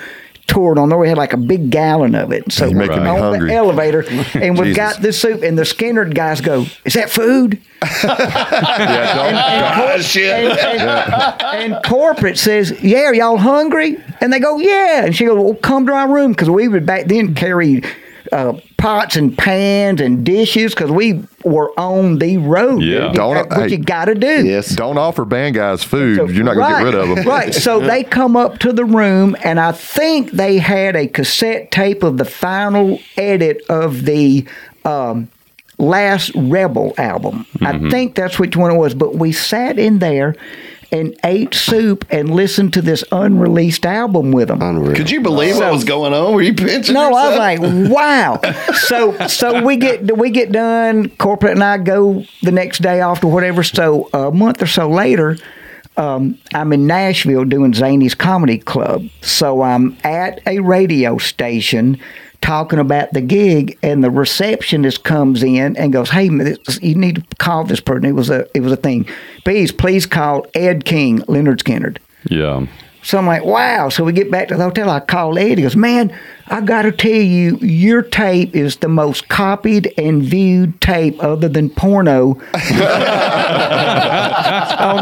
toured 0.47 0.79
on 0.79 0.89
there. 0.89 0.99
We 0.99 1.09
had 1.09 1.19
like 1.19 1.33
a 1.33 1.37
big 1.39 1.71
gallon 1.71 2.15
of 2.15 2.33
it. 2.33 2.51
So 2.53 2.67
You're 2.67 2.79
we're 2.81 2.87
making 2.89 3.07
on 3.07 3.19
hungry. 3.19 3.49
the 3.51 3.55
elevator, 3.55 4.05
and 4.35 4.59
we've 4.59 4.75
got 4.77 5.01
this 5.03 5.21
soup, 5.21 5.43
and 5.43 5.59
the 5.59 5.63
Skynyrd 5.63 6.15
guys 6.15 6.41
go, 6.41 6.67
"Is 6.85 6.95
that 6.95 7.11
food?" 7.11 7.61
Yeah, 7.83 9.15
don't, 9.15 9.91
and, 9.95 10.03
shit. 10.05 10.33
and- 10.35 11.43
and 11.75 11.85
corporate 11.85 12.39
says, 12.39 12.83
"Yeah, 12.83 13.05
are 13.05 13.15
y'all 13.15 13.37
hungry?" 13.39 13.97
And 14.21 14.33
they 14.33 14.39
go, 14.41 14.59
"Yeah." 14.59 15.05
And 15.05 15.15
she 15.17 15.25
goes, 15.25 15.37
"Well, 15.39 15.55
come 15.55 15.87
to 15.87 15.93
our 15.93 16.09
room 16.13 16.33
because 16.33 16.51
we 16.51 16.69
would 16.69 16.87
back 16.87 17.07
then 17.07 17.35
carry 17.35 17.83
uh, 18.33 18.55
pots 18.77 19.17
and 19.17 19.37
pans 19.37 20.01
and 20.01 20.25
dishes 20.25 20.75
because 20.75 20.91
we 20.91 21.23
were 21.45 21.73
on 21.79 22.19
the 22.19 22.37
road. 22.39 22.83
Yeah. 22.83 23.07
dude. 23.09 23.15
Don't- 23.15 23.35
That's 23.35 23.49
what 23.57 23.71
hey. 23.71 23.77
you 23.77 23.83
got 23.83 24.07
to 24.07 24.15
do." 24.15 24.45
Yes. 24.47 24.75
don't 24.75 24.99
offer 24.99 25.25
band 25.25 25.55
guys 25.55 25.83
food. 25.83 26.17
So- 26.17 26.27
You're 26.29 26.45
not 26.45 26.55
going 26.55 26.69
to 26.69 26.75
right, 26.75 26.85
get 26.85 26.85
rid 26.85 26.95
of 27.11 27.17
them. 27.17 27.27
Right. 27.27 27.55
So 27.55 27.81
they 27.81 28.03
come 28.19 28.37
up 28.37 28.59
to 28.61 28.73
the 28.73 28.85
room, 28.85 29.37
and 29.45 29.59
I 29.61 29.73
think 29.73 30.33
they 30.33 30.59
had 30.59 30.97
a 30.97 31.07
cassette 31.07 31.71
tape 31.71 32.03
of 32.03 32.19
the 32.19 32.25
final 32.25 32.99
edit 33.17 33.63
of 33.69 34.05
the 34.05 34.47
um, 34.85 35.29
last 35.79 36.33
Rebel 36.35 36.95
album. 36.99 37.47
Mm-hmm. 37.59 37.87
I 37.87 37.91
think 37.91 38.15
that's 38.15 38.39
which 38.39 38.57
one 38.57 38.71
it 38.71 38.77
was. 38.77 38.95
But 38.95 39.17
we 39.17 39.33
sat 39.33 39.79
in 39.79 39.99
there 39.99 40.35
and 40.93 41.17
ate 41.25 41.55
soup 41.55 42.05
and 42.11 42.31
listened 42.31 42.73
to 42.75 42.83
this 42.83 43.05
unreleased 43.13 43.85
album 43.85 44.33
with 44.33 44.49
them. 44.49 44.63
Unreal. 44.63 44.95
Could 44.95 45.11
you 45.11 45.21
believe 45.21 45.57
what 45.57 45.73
was 45.73 45.85
going 45.85 46.13
on? 46.13 46.35
Were 46.35 46.43
you 46.43 46.55
pinching? 46.55 46.95
No, 46.95 47.15
I 47.15 47.29
was 47.29 47.39
like, 47.39 47.61
wow. 47.91 48.41
So 48.75 49.27
so 49.27 49.63
we 49.65 49.77
get 49.77 50.17
we 50.17 50.31
get 50.31 50.53
done. 50.53 51.11
Corporate 51.11 51.53
and 51.53 51.65
I 51.65 51.79
go 51.79 52.25
the 52.43 52.53
next 52.53 52.83
day 52.83 53.01
off 53.01 53.21
to 53.21 53.27
whatever. 53.27 53.63
So 53.63 54.09
a 54.13 54.31
month 54.31 54.63
or 54.63 54.67
so 54.67 54.89
later, 54.89 55.37
um, 55.97 56.39
I'm 56.55 56.73
in 56.73 56.87
Nashville 56.87 57.45
doing 57.45 57.73
Zanies 57.73 58.17
Comedy 58.17 58.59
Club. 58.59 59.09
So 59.23 59.63
I'm 59.63 59.97
at 60.05 60.41
a 60.47 60.61
radio 60.61 61.19
station 61.19 61.99
talking 62.41 62.79
about 62.79 63.13
the 63.13 63.21
gig, 63.21 63.79
and 63.83 64.03
the 64.03 64.11
receptionist 64.11 65.05
comes 65.05 65.43
in 65.43 65.77
and 65.77 65.93
goes, 65.93 66.11
"Hey, 66.11 66.25
you 66.25 66.95
need 66.95 67.17
to 67.17 67.37
call 67.39 67.65
this 67.65 67.81
person." 67.81 68.05
It 68.05 68.13
was 68.13 68.31
a 68.31 68.47
it 68.55 68.61
was 68.61 68.73
a 68.73 68.77
thing. 68.77 69.07
Please, 69.45 69.73
please 69.73 70.07
call 70.07 70.47
Ed 70.55 70.85
King, 70.85 71.21
Lynyrd 71.21 71.63
Skynyrd. 71.63 71.99
Yeah. 72.29 72.67
So 73.03 73.19
I'm 73.19 73.27
like, 73.27 73.45
wow. 73.45 73.89
So 73.89 74.03
we 74.03 74.13
get 74.13 74.33
back 74.33 74.49
to 74.49 74.57
the 74.57 74.65
hotel. 74.65 74.91
I 74.91 74.99
call 74.99 75.39
Ed. 75.39 75.59
He 75.59 75.63
goes, 75.63 75.77
man, 75.77 76.13
I 76.49 76.61
got 76.61 76.83
to 76.83 76.93
tell 76.93 77.11
you, 77.11 77.57
your 77.59 78.03
tape 78.03 78.55
is 78.55 78.77
the 78.77 78.89
most 78.89 79.29
copied 79.29 79.93
and 79.99 80.23
viewed 80.23 80.81
tape 80.81 81.23
other 81.23 81.49
than 81.49 81.71
porno 81.71 82.41
on 82.55 82.61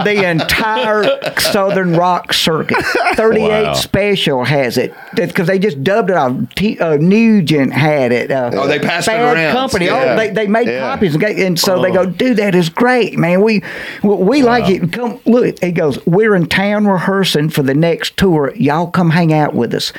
the 0.04 0.24
entire 0.28 1.04
Southern 1.38 1.96
Rock 1.96 2.32
circuit. 2.32 2.78
38 3.16 3.64
Wow. 3.64 3.72
Special 3.74 4.44
has 4.44 4.76
it 4.78 4.94
because 5.14 5.46
they 5.46 5.58
just 5.58 5.82
dubbed 5.84 6.10
it 6.10 6.16
off. 6.16 6.34
T- 6.54 6.78
uh, 6.78 6.96
Nugent 6.96 7.72
had 7.72 8.12
it. 8.12 8.30
Uh, 8.30 8.50
Oh, 8.54 8.66
they 8.66 8.78
passed 8.78 9.08
it 9.08 9.12
Bad 9.12 9.36
around. 9.36 9.52
Company. 9.52 9.86
Yeah. 9.86 10.12
Oh, 10.12 10.16
they, 10.16 10.30
they 10.30 10.46
made 10.46 10.68
Yeah. 10.68 10.80
copies. 10.80 11.14
And 11.16 11.58
so 11.58 11.80
they 11.82 11.90
Oh. 11.90 12.04
go, 12.04 12.06
dude, 12.06 12.36
that 12.38 12.54
is 12.54 12.68
great, 12.68 13.18
man. 13.18 13.42
We 13.42 13.62
we, 14.02 14.14
we 14.16 14.42
like 14.42 14.68
it. 14.70 14.92
Come 14.92 15.20
look. 15.26 15.62
He 15.62 15.72
goes, 15.72 16.04
we're 16.06 16.34
in 16.34 16.46
town 16.46 16.86
rehearsing 16.86 17.50
for 17.50 17.62
the 17.62 17.74
next 17.74 18.16
tour. 18.16 18.52
Y'all 18.56 18.86
come 18.90 19.10
hang 19.10 19.32
out 19.32 19.54
with 19.54 19.74
us. 19.74 19.92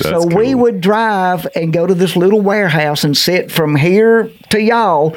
so 0.00 0.26
we 0.26 0.54
would 0.54 0.80
drive 0.88 1.46
and 1.54 1.70
go 1.70 1.86
to 1.86 1.94
this 1.94 2.16
little 2.16 2.40
warehouse 2.40 3.04
and 3.04 3.14
sit 3.14 3.52
from 3.52 3.76
here 3.76 4.30
to 4.48 4.58
y'all 4.58 5.10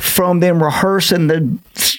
from 0.00 0.40
them 0.40 0.62
rehearsing 0.62 1.26
the 1.26 1.46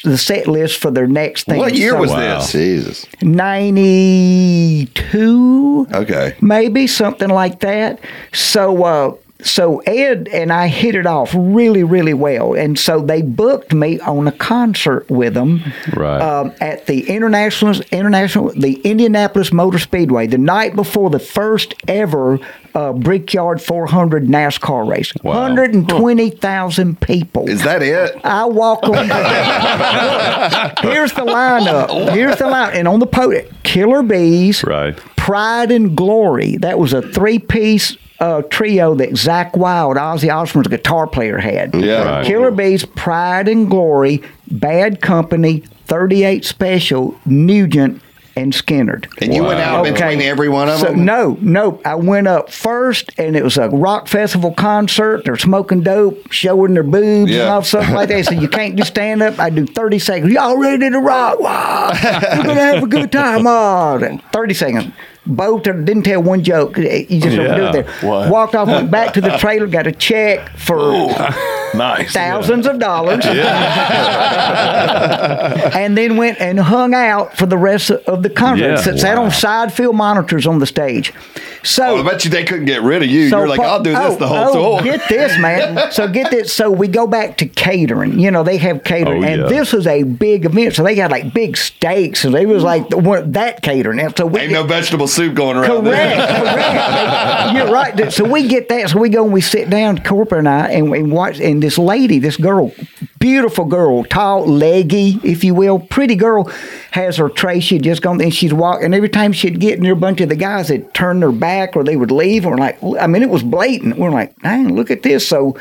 the 0.03 0.17
set 0.17 0.47
list 0.47 0.79
for 0.79 0.89
their 0.89 1.05
next 1.07 1.43
thing. 1.45 1.57
What 1.59 1.75
year 1.75 1.91
So, 1.91 1.99
was 1.99 2.09
Wow. 2.09 2.39
this? 2.39 2.51
Jesus. 2.51 3.05
92 3.21 5.87
Okay. 5.93 6.35
maybe 6.41 6.87
something 6.87 7.29
like 7.29 7.59
that 7.59 7.99
so 8.33 8.83
uh 8.83 9.13
so 9.41 9.79
ed 9.85 10.27
and 10.33 10.51
i 10.51 10.67
hit 10.67 10.95
it 10.95 11.05
off 11.05 11.33
really 11.33 11.81
really 11.83 12.13
well 12.13 12.53
and 12.53 12.77
so 12.77 12.99
they 12.99 13.21
booked 13.21 13.73
me 13.73 13.97
on 14.01 14.27
a 14.27 14.31
concert 14.33 15.09
with 15.09 15.33
them 15.33 15.63
Right. 15.93 16.21
um, 16.21 16.51
at 16.59 16.87
the 16.87 17.09
international 17.09 17.79
international 17.91 18.49
the 18.49 18.73
indianapolis 18.81 19.53
motor 19.53 19.79
speedway 19.79 20.27
the 20.27 20.37
night 20.37 20.75
before 20.75 21.09
the 21.09 21.19
first 21.19 21.73
ever 21.87 22.37
uh, 22.75 22.91
brickyard 22.93 23.61
400 23.61 24.25
nascar 24.25 24.85
race 24.85 25.13
Wow. 25.23 25.55
120000 25.55 26.99
people 26.99 27.47
Is 27.49 27.63
that 27.63 27.81
it? 27.81 28.19
I 28.25 28.43
walk 28.45 28.83
on. 28.83 28.93
Here's 30.81 31.13
the 31.13 31.21
lineup. 31.21 32.11
Here's 32.13 32.37
the 32.37 32.47
line, 32.47 32.75
and 32.75 32.87
on 32.87 32.99
the 32.99 33.05
podium, 33.07 33.45
Killer 33.63 34.01
Beaz, 34.03 34.65
Right. 34.65 34.99
Pride 35.33 35.69
and 35.71 35.95
Glory. 35.95 36.57
That 36.57 36.79
was 36.79 36.91
a 36.91 37.03
three-piece 37.03 37.97
uh, 38.19 38.41
trio 38.49 38.95
that 38.95 39.11
Zakk 39.11 39.55
Wylde, 39.55 39.95
Ozzy 39.97 40.33
Osbourne's 40.33 40.69
guitar 40.69 41.05
player, 41.05 41.37
had. 41.37 41.75
Yeah. 41.75 42.03
Right. 42.03 42.25
Killer 42.25 42.51
Beaz, 42.51 42.83
Pride 42.95 43.47
and 43.47 43.69
Glory, 43.69 44.23
Bad 44.49 45.01
Company, 45.03 45.59
38 45.85 46.43
Special, 46.45 47.15
Nugent, 47.27 48.01
and 48.35 48.53
Skynyrd. 48.53 49.05
And 49.21 49.31
you 49.33 49.43
went 49.43 49.59
out 49.59 49.81
Okay. 49.85 49.91
between 49.91 50.21
every 50.21 50.49
one 50.49 50.67
of 50.69 50.79
So, 50.79 50.85
them? 50.87 51.05
no, 51.05 51.37
no. 51.41 51.79
I 51.85 51.93
went 51.95 52.27
up 52.27 52.49
first, 52.51 53.11
and 53.19 53.35
it 53.35 53.43
was 53.43 53.57
a 53.57 53.69
rock 53.69 54.07
festival 54.07 54.51
concert. 54.53 55.25
They're 55.25 55.35
smoking 55.37 55.81
dope, 55.81 56.31
showing 56.31 56.73
their 56.73 56.83
boobs 56.83 57.29
and 57.29 57.39
Yeah. 57.41 57.53
all 57.53 57.61
stuff 57.61 57.91
like 57.91 58.09
that. 58.09 58.25
So 58.25 58.31
you 58.33 58.47
can't 58.47 58.75
do 58.77 58.83
stand 58.83 59.21
up. 59.21 59.37
I 59.39 59.49
do 59.51 59.65
thirty 59.67 59.99
seconds. 59.99 60.31
Y'all 60.33 60.57
ready 60.57 60.89
to 60.89 60.99
rock? 60.99 61.39
Wow, 61.39 61.91
we're 61.93 62.43
gonna 62.43 62.53
have 62.55 62.83
a 62.83 62.87
good 62.87 63.11
time. 63.11 63.45
Oh, 63.45 63.97
then 63.99 64.21
thirty 64.33 64.53
seconds. 64.55 64.93
Both 65.29 65.63
didn't 65.63 66.03
tell 66.03 66.21
one 66.23 66.43
joke. 66.43 66.77
You 66.77 67.21
just 67.21 67.35
don't 67.35 67.55
do 67.55 67.61
Yeah. 67.61 67.69
it 67.69 67.73
there. 67.73 67.83
What? 68.09 68.29
Walked 68.29 68.55
off, 68.55 68.67
went 68.67 68.89
back 68.91 69.13
to 69.13 69.21
the 69.21 69.37
trailer, 69.37 69.67
got 69.67 69.85
a 69.87 69.91
check 69.91 70.49
for 70.57 70.79
Nice. 71.75 72.13
thousands 72.13 72.65
of 72.67 72.79
dollars, 72.79 73.25
and 75.75 75.97
then 75.97 76.17
went 76.17 76.39
and 76.39 76.59
hung 76.59 76.93
out 76.93 77.37
for 77.37 77.45
the 77.45 77.57
rest 77.57 77.91
of 77.91 78.23
the 78.23 78.29
conference 78.29 78.85
Yeah. 78.85 78.93
Sat 78.93 78.99
sat 78.99 79.17
on 79.17 79.31
side 79.31 79.73
field 79.73 79.95
monitors 79.95 80.45
on 80.47 80.59
the 80.59 80.65
stage. 80.65 81.13
So 81.63 81.97
Oh, 81.97 81.99
I 81.99 82.03
bet 82.09 82.23
you 82.23 82.31
they 82.31 82.43
couldn't 82.45 82.65
get 82.65 82.81
rid 82.83 83.03
of 83.03 83.09
you. 83.09 83.23
You're 83.23 83.47
like, 83.47 83.59
I'll 83.59 83.81
do 83.83 83.91
this 83.91 83.99
oh, 83.99 84.15
the 84.15 84.27
whole 84.27 84.49
oh, 84.55 84.81
tour. 84.81 84.83
Get 84.83 85.09
this, 85.09 85.37
man. 85.39 85.91
so 85.91 86.07
get 86.07 86.31
this. 86.31 86.53
So 86.53 86.69
we 86.71 86.87
go 86.87 87.05
back 87.07 87.37
to 87.37 87.47
catering. 87.47 88.19
You 88.19 88.31
know, 88.31 88.43
they 88.43 88.57
have 88.57 88.83
catering, 88.83 89.23
Oh, 89.23 89.27
and 89.27 89.41
yeah. 89.41 89.47
this 89.47 89.73
was 89.73 89.85
a 89.87 90.03
big 90.03 90.45
event. 90.45 90.75
So 90.75 90.83
they 90.83 90.95
got 90.95 91.11
like 91.11 91.33
big 91.33 91.57
steaks, 91.57 92.23
and 92.23 92.33
they 92.33 92.45
was 92.45 92.63
like 92.63 92.87
the, 92.89 92.97
one, 92.97 93.31
that 93.33 93.61
catering. 93.61 93.99
And 93.99 94.15
so 94.15 94.25
we 94.25 94.39
Ain't 94.41 94.51
no 94.53 94.63
vegetable 94.63 95.07
soup 95.07 95.33
going 95.35 95.57
around 95.57 95.83
Correct, 95.83 95.83
there. 95.83 96.43
correct. 96.53 97.53
You're 97.55 97.71
right. 97.73 98.13
So 98.13 98.23
we 98.23 98.47
get 98.47 98.69
that. 98.69 98.89
So 98.91 98.99
we 98.99 99.09
go 99.09 99.23
and 99.25 99.33
we 99.33 99.41
sit 99.41 99.69
down, 99.69 99.97
Corporate 100.03 100.39
and 100.39 100.49
I, 100.49 100.69
and 100.69 100.89
we 100.89 101.03
watch. 101.03 101.39
And 101.39 101.58
this 101.59 101.77
lady, 101.77 102.19
this 102.19 102.37
girl, 102.37 102.71
beautiful 103.19 103.65
girl, 103.65 104.03
tall, 104.03 104.45
leggy, 104.45 105.19
if 105.23 105.43
you 105.43 105.53
will, 105.53 105.79
pretty 105.79 106.15
girl, 106.15 106.45
has 106.91 107.17
her 107.17 107.29
tray. 107.29 107.59
She'd 107.59 107.83
just 107.83 108.01
gone 108.01 108.21
and 108.21 108.33
she'd 108.33 108.53
walk. 108.53 108.81
And 108.83 108.93
every 108.95 109.09
time 109.09 109.33
she'd 109.33 109.59
get 109.59 109.79
near 109.79 109.93
a 109.93 109.95
bunch 109.95 110.21
of 110.21 110.29
the 110.29 110.35
guys, 110.35 110.67
they'd 110.67 110.93
turn 110.93 111.19
their 111.19 111.31
back 111.31 111.75
or 111.75 111.83
they 111.83 111.95
would 111.95 112.11
leave. 112.11 112.45
We're 112.45 112.57
like, 112.57 112.77
I 112.99 113.07
mean, 113.07 113.23
it 113.23 113.29
was 113.29 113.43
blatant. 113.43 113.97
We're 113.97 114.11
like, 114.11 114.35
dang, 114.39 114.75
look 114.75 114.91
at 114.91 115.03
this. 115.03 115.27
So 115.27 115.57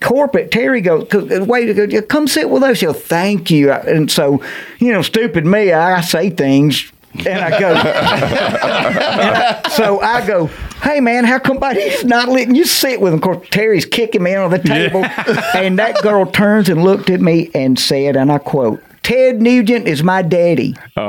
corporate 0.00 0.50
Terry 0.50 0.80
goes, 0.80 1.06
"C- 1.10 1.34
uh, 1.34 1.44
wait, 1.44 1.72
go, 1.74 2.02
come 2.02 2.26
sit 2.26 2.48
with 2.48 2.62
us. 2.62 2.78
She'll 2.78 2.92
thank 2.92 3.50
you. 3.50 3.70
And 3.72 4.10
so, 4.10 4.42
you 4.78 4.92
know, 4.92 5.02
stupid 5.02 5.46
me, 5.46 5.72
I 5.72 6.00
say 6.00 6.30
things. 6.30 6.90
And 7.12 7.28
I 7.28 7.58
go, 7.58 7.68
and 7.74 9.36
I- 9.36 9.68
so 9.70 10.00
I 10.00 10.26
go, 10.26 10.46
hey 10.82 11.00
man, 11.00 11.24
how 11.24 11.38
come 11.38 11.56
nobody's 11.56 12.04
not 12.04 12.28
letting 12.28 12.54
you 12.54 12.64
sit 12.64 13.00
with 13.00 13.12
him? 13.12 13.18
Of 13.18 13.22
course, 13.24 13.48
Terry's 13.50 13.84
kicking 13.84 14.22
me 14.22 14.34
under 14.34 14.56
the 14.58 14.62
table. 14.66 15.04
And 15.54 15.78
that 15.78 16.00
girl 16.02 16.24
turns 16.26 16.68
and 16.68 16.82
looked 16.84 17.10
at 17.10 17.20
me 17.20 17.50
and 17.54 17.78
said, 17.78 18.16
and 18.16 18.30
I 18.32 18.38
quote, 18.38 18.82
Ted 19.02 19.40
Nugent 19.42 19.88
is 19.88 20.02
my 20.02 20.22
daddy. 20.22 20.76
Oh, 20.96 21.02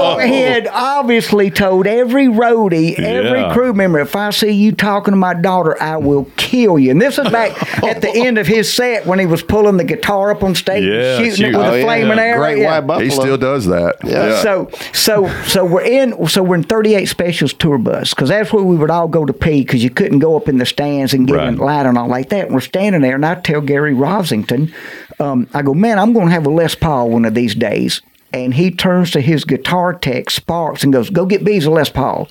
So 0.00 0.18
he 0.18 0.40
had 0.40 0.68
obviously 0.72 1.50
told 1.50 1.86
every 1.86 2.26
roadie, 2.26 2.98
every 2.98 3.40
Yeah. 3.40 3.52
crew 3.52 3.72
member, 3.72 3.98
if 4.00 4.16
I 4.16 4.30
see 4.30 4.50
you 4.50 4.72
talking 4.72 5.12
to 5.12 5.16
my 5.16 5.34
daughter, 5.34 5.80
I 5.82 5.96
will 5.96 6.26
kill 6.36 6.78
you. 6.78 6.90
And 6.90 7.00
this 7.00 7.18
was 7.18 7.28
back 7.30 7.52
at 7.84 8.00
the 8.00 8.10
end 8.10 8.38
of 8.38 8.46
his 8.46 8.72
set 8.72 9.06
when 9.06 9.18
he 9.18 9.26
was 9.26 9.42
pulling 9.42 9.76
the 9.76 9.84
guitar 9.84 10.30
up 10.30 10.42
on 10.42 10.54
stage, 10.54 10.84
Yeah, 10.84 11.16
and 11.18 11.18
shooting 11.26 11.36
shoot. 11.46 11.54
it 11.54 11.58
with 11.58 11.66
Oh, 11.66 11.72
a 11.74 11.78
yeah. 11.78 11.84
flaming 11.84 12.18
arrow. 12.18 12.38
Great 12.38 12.58
Yeah. 12.58 12.70
white 12.78 12.86
buffalo. 12.86 13.04
He 13.04 13.10
still 13.10 13.36
does 13.36 13.66
that. 13.66 13.96
Yeah. 14.04 14.40
So 14.40 14.68
so 14.92 15.30
so 15.46 15.64
we're 15.64 15.82
in 15.82 16.26
so 16.28 16.42
we're 16.42 16.56
in 16.56 16.62
38 16.64 17.06
specials 17.08 17.52
tour 17.52 17.78
bus 17.78 18.14
because 18.14 18.28
that's 18.28 18.52
where 18.52 18.62
we 18.64 18.76
would 18.76 18.90
all 18.90 19.08
go 19.08 19.24
to 19.24 19.32
pee 19.32 19.60
because 19.62 19.82
you 19.84 19.90
couldn't 19.90 20.18
go 20.20 20.36
up 20.36 20.48
in 20.48 20.58
the 20.58 20.66
stands 20.66 21.12
and 21.14 21.26
get 21.26 21.36
Right. 21.36 21.48
in 21.48 21.56
line 21.58 21.86
and 21.86 21.96
all 21.98 22.08
like 22.08 22.28
that. 22.30 22.46
And 22.46 22.54
we're 22.54 22.60
standing 22.60 23.00
there 23.02 23.14
and 23.14 23.24
I 23.26 23.34
tell 23.36 23.60
Gary 23.60 23.94
Rossington, 23.94 24.70
um, 25.18 25.46
I 25.54 25.62
go, 25.62 25.74
man, 25.74 25.98
I'm 25.98 26.12
going 26.12 26.26
to 26.26 26.32
have 26.32 26.46
a 26.46 26.50
Les 26.50 26.74
Paul 26.74 27.10
one 27.10 27.24
of 27.24 27.34
these 27.34 27.54
days. 27.54 28.00
And 28.32 28.54
he 28.54 28.70
turns 28.70 29.10
to 29.12 29.20
his 29.20 29.44
guitar 29.44 29.92
tech 29.92 30.30
Sparks 30.30 30.84
and 30.84 30.92
goes, 30.92 31.10
go 31.10 31.26
get 31.26 31.44
Beaz 31.44 31.66
a 31.66 31.70
Les 31.70 31.90
Paul. 31.90 32.28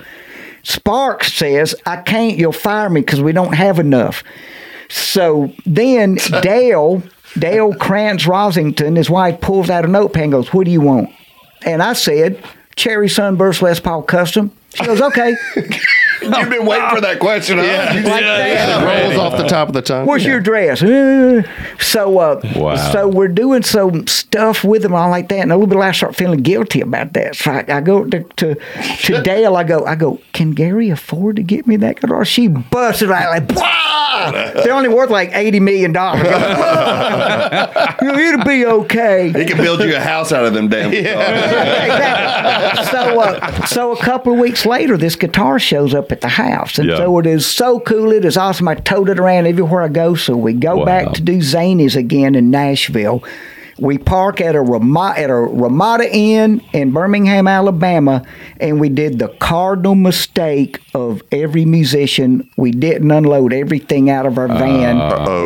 Sparks 0.64 1.34
says, 1.34 1.76
I 1.86 1.98
can't. 1.98 2.38
You'll 2.38 2.52
fire 2.52 2.90
me 2.90 3.02
because 3.02 3.22
we 3.22 3.32
don't 3.32 3.54
have 3.54 3.80
enough. 3.80 4.24
So 4.90 5.54
then 5.66 6.16
Dale, 6.42 7.04
Dale 7.38 7.74
Krantz 7.76 8.26
Rossington, 8.26 8.98
his 8.98 9.10
wife 9.10 9.42
pulls 9.42 9.70
out 9.70 9.86
a 9.86 9.88
notepad 9.88 10.24
and 10.24 10.32
goes, 10.32 10.54
What 10.54 10.66
do 10.66 10.72
you 10.72 10.82
want? 10.82 11.10
And 11.66 11.84
I 11.84 11.94
said, 11.94 12.44
Cherry 12.76 13.10
Sunburst 13.10 13.62
Les 13.62 13.80
Paul 13.80 14.04
Custom. 14.04 14.52
She 14.74 14.86
goes, 14.86 15.02
Okay. 15.02 15.36
You've 16.40 16.50
been 16.50 16.66
waiting 16.66 16.90
for 16.90 17.02
that 17.02 17.20
question. 17.20 17.58
huh? 17.60 17.64
Like 17.64 18.04
that. 18.04 19.06
Rolls 19.06 19.18
off 19.20 19.38
the 19.38 19.48
top 19.48 19.68
of 19.68 19.74
the 19.74 19.82
tongue. 19.82 20.06
What's 20.06 20.24
your 20.26 20.40
dress? 20.40 20.82
Uh, 20.82 21.44
So, 21.80 22.20
uh, 22.20 22.42
Wow. 22.56 22.76
so 22.92 23.08
we're 23.08 23.28
doing 23.30 23.64
some 23.64 24.06
stuff 24.08 24.64
with 24.64 24.82
them, 24.84 24.94
all 24.94 25.10
like 25.10 25.30
that, 25.30 25.40
and 25.40 25.52
a 25.52 25.56
little 25.56 25.68
bit 25.68 25.76
later 25.78 25.90
I 25.90 25.94
start 25.94 26.16
feeling 26.16 26.42
guilty 26.42 26.82
about 26.82 27.14
that. 27.14 27.36
So 27.36 27.52
I, 27.52 27.66
I 27.68 27.82
go 27.82 28.04
to, 28.06 28.24
to 28.24 28.56
to 28.56 29.22
Dale. 29.24 29.56
I 29.56 29.64
go, 29.64 29.86
I 29.86 29.96
go. 29.96 30.20
Can 30.34 30.52
Gary 30.52 30.90
afford 30.90 31.38
to 31.38 31.44
get 31.44 31.66
me 31.68 31.78
that 31.78 32.00
guitar? 32.02 32.26
She 32.26 32.48
busted 32.48 33.12
out 33.12 33.30
like, 33.32 33.50
"Wah!" 33.58 33.89
They're 34.64 34.74
only 34.74 34.90
worth 34.90 35.10
like 35.10 35.32
eighty 35.34 35.60
million 35.60 35.92
dollars. 35.94 36.28
It'll 38.02 38.44
be 38.46 38.66
okay. 38.66 39.32
He 39.32 39.46
can 39.46 39.58
build 39.58 39.80
you 39.82 39.96
a 39.96 40.00
house 40.00 40.32
out 40.32 40.46
of 40.46 40.54
them 40.54 40.68
damn 40.70 40.92
guitars. 40.92 42.90
so, 42.90 43.20
uh, 43.22 43.66
so 43.66 43.92
a 43.92 43.98
couple 43.98 44.34
of 44.34 44.40
weeks 44.40 44.66
later, 44.66 44.98
this 44.98 45.16
guitar 45.16 45.60
shows 45.60 45.94
up 45.94 46.12
at 46.12 46.22
the 46.22 46.28
house, 46.28 46.78
and 46.80 46.90
Yeah. 46.90 46.98
so 46.98 47.20
it 47.20 47.26
is 47.26 47.46
so 47.46 47.80
cool. 47.80 48.12
It 48.12 48.26
is 48.26 48.38
awesome. 48.38 48.68
I 48.68 48.76
tote 48.76 49.10
it 49.10 49.20
around 49.20 49.48
everywhere 49.48 49.82
I 49.82 49.88
go. 49.88 50.16
So 50.16 50.36
we 50.36 50.54
go 50.54 50.78
Wow. 50.78 50.86
back 50.86 51.14
to 51.14 51.22
do 51.22 51.38
Zanies 51.40 51.96
again 51.96 52.36
in 52.36 52.50
Nashville. 52.52 53.24
We 53.80 53.98
park 53.98 54.42
at 54.42 54.56
a 54.56 54.62
Rama- 54.62 55.14
at 55.16 55.30
a 55.30 55.36
Ramada 55.36 56.14
Inn 56.14 56.62
in 56.74 56.92
Birmingham, 56.92 57.48
Alabama, 57.48 58.24
and 58.60 58.80
we 58.80 58.90
did 58.90 59.20
the 59.20 59.30
cardinal 59.40 59.96
mistake 59.96 60.82
of 60.94 61.22
every 61.32 61.66
musician. 61.66 62.50
We 62.58 62.72
didn't 62.72 63.12
unload 63.12 63.54
everything 63.54 64.10
out 64.10 64.26
of 64.26 64.38
our 64.38 64.48
van. 64.48 64.98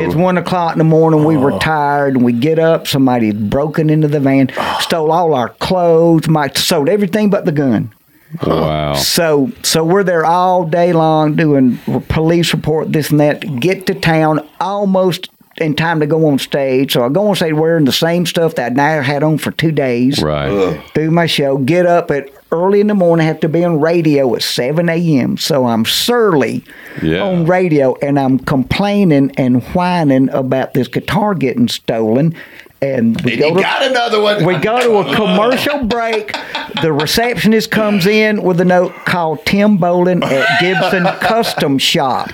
It's 0.04 0.16
one 0.16 0.38
o'clock 0.38 0.74
in 0.74 0.80
the 0.80 0.84
morning. 0.84 1.24
We 1.24 1.38
were 1.38 1.52
uh-huh. 1.52 1.60
tired, 1.60 2.16
and 2.16 2.26
we 2.26 2.34
get 2.34 2.60
up. 2.60 2.88
Somebody 2.88 3.28
had 3.28 3.50
broken 3.50 3.90
into 3.90 4.08
the 4.08 4.20
van, 4.20 4.52
stole 4.80 5.12
all 5.12 5.34
our 5.34 5.50
clothes, 5.50 6.28
my 6.28 6.50
sold 6.50 6.90
everything 6.90 7.30
but 7.30 7.46
the 7.46 7.52
gun. 7.52 7.94
Oh, 8.42 8.62
wow. 8.62 8.94
So 8.96 9.52
so 9.62 9.84
we're 9.84 10.04
there 10.04 10.26
all 10.26 10.66
day 10.66 10.94
long 10.94 11.36
doing 11.36 11.78
police 12.10 12.54
report, 12.54 12.92
this 12.92 13.12
and 13.12 13.20
that. 13.20 13.60
Get 13.60 13.86
to 13.88 13.94
town 13.94 14.48
almost 14.60 15.30
in 15.58 15.76
time 15.76 16.00
to 16.00 16.08
go 16.08 16.28
on 16.28 16.40
stage. 16.40 16.94
So 16.94 17.06
I 17.06 17.10
go 17.10 17.28
on 17.30 17.36
stage 17.36 17.54
wearing 17.54 17.86
the 17.86 17.92
same 17.92 18.26
stuff 18.26 18.56
that 18.56 18.72
I 18.72 18.76
now 18.76 19.02
had 19.02 19.24
on 19.24 19.38
for 19.38 19.52
two 19.52 19.72
days. 19.72 20.22
Right. 20.22 20.82
Do 20.94 21.12
my 21.12 21.26
show. 21.28 21.58
Get 21.60 21.86
up 21.86 22.10
at 22.12 22.30
early 22.52 22.80
in 22.82 22.88
the 22.88 22.94
morning. 22.96 23.26
Have 23.26 23.40
to 23.42 23.50
be 23.50 23.64
on 23.64 23.80
radio 23.80 24.34
at 24.36 24.42
seven 24.42 24.90
a.m. 24.90 25.38
So 25.38 25.66
I'm 25.66 25.86
surly 25.86 26.64
Yeah. 27.02 27.22
on 27.24 27.46
radio, 27.46 27.96
and 28.02 28.20
I'm 28.20 28.40
complaining 28.40 29.32
and 29.38 29.62
whining 29.74 30.30
about 30.30 30.74
this 30.74 30.88
guitar 30.88 31.34
getting 31.36 31.68
stolen. 31.68 32.36
And 32.84 33.20
we 33.22 33.34
And 33.34 33.42
go 33.42 33.48
you 33.50 33.54
to 33.56 33.62
got 33.62 33.84
another 33.84 34.22
one. 34.22 34.44
we 34.46 34.58
go 34.58 34.80
to 34.82 35.10
a 35.10 35.16
commercial 35.16 35.86
break. 35.86 36.36
The 36.82 36.92
receptionist 36.92 37.72
comes 37.72 38.06
in 38.06 38.42
with 38.44 38.60
a 38.60 38.66
note 38.66 38.94
called 39.06 39.46
Tim 39.46 39.78
Bolin 39.78 40.24
at 40.24 40.60
Gibson 40.60 41.04
Custom 41.22 41.78
Shop. 41.78 42.30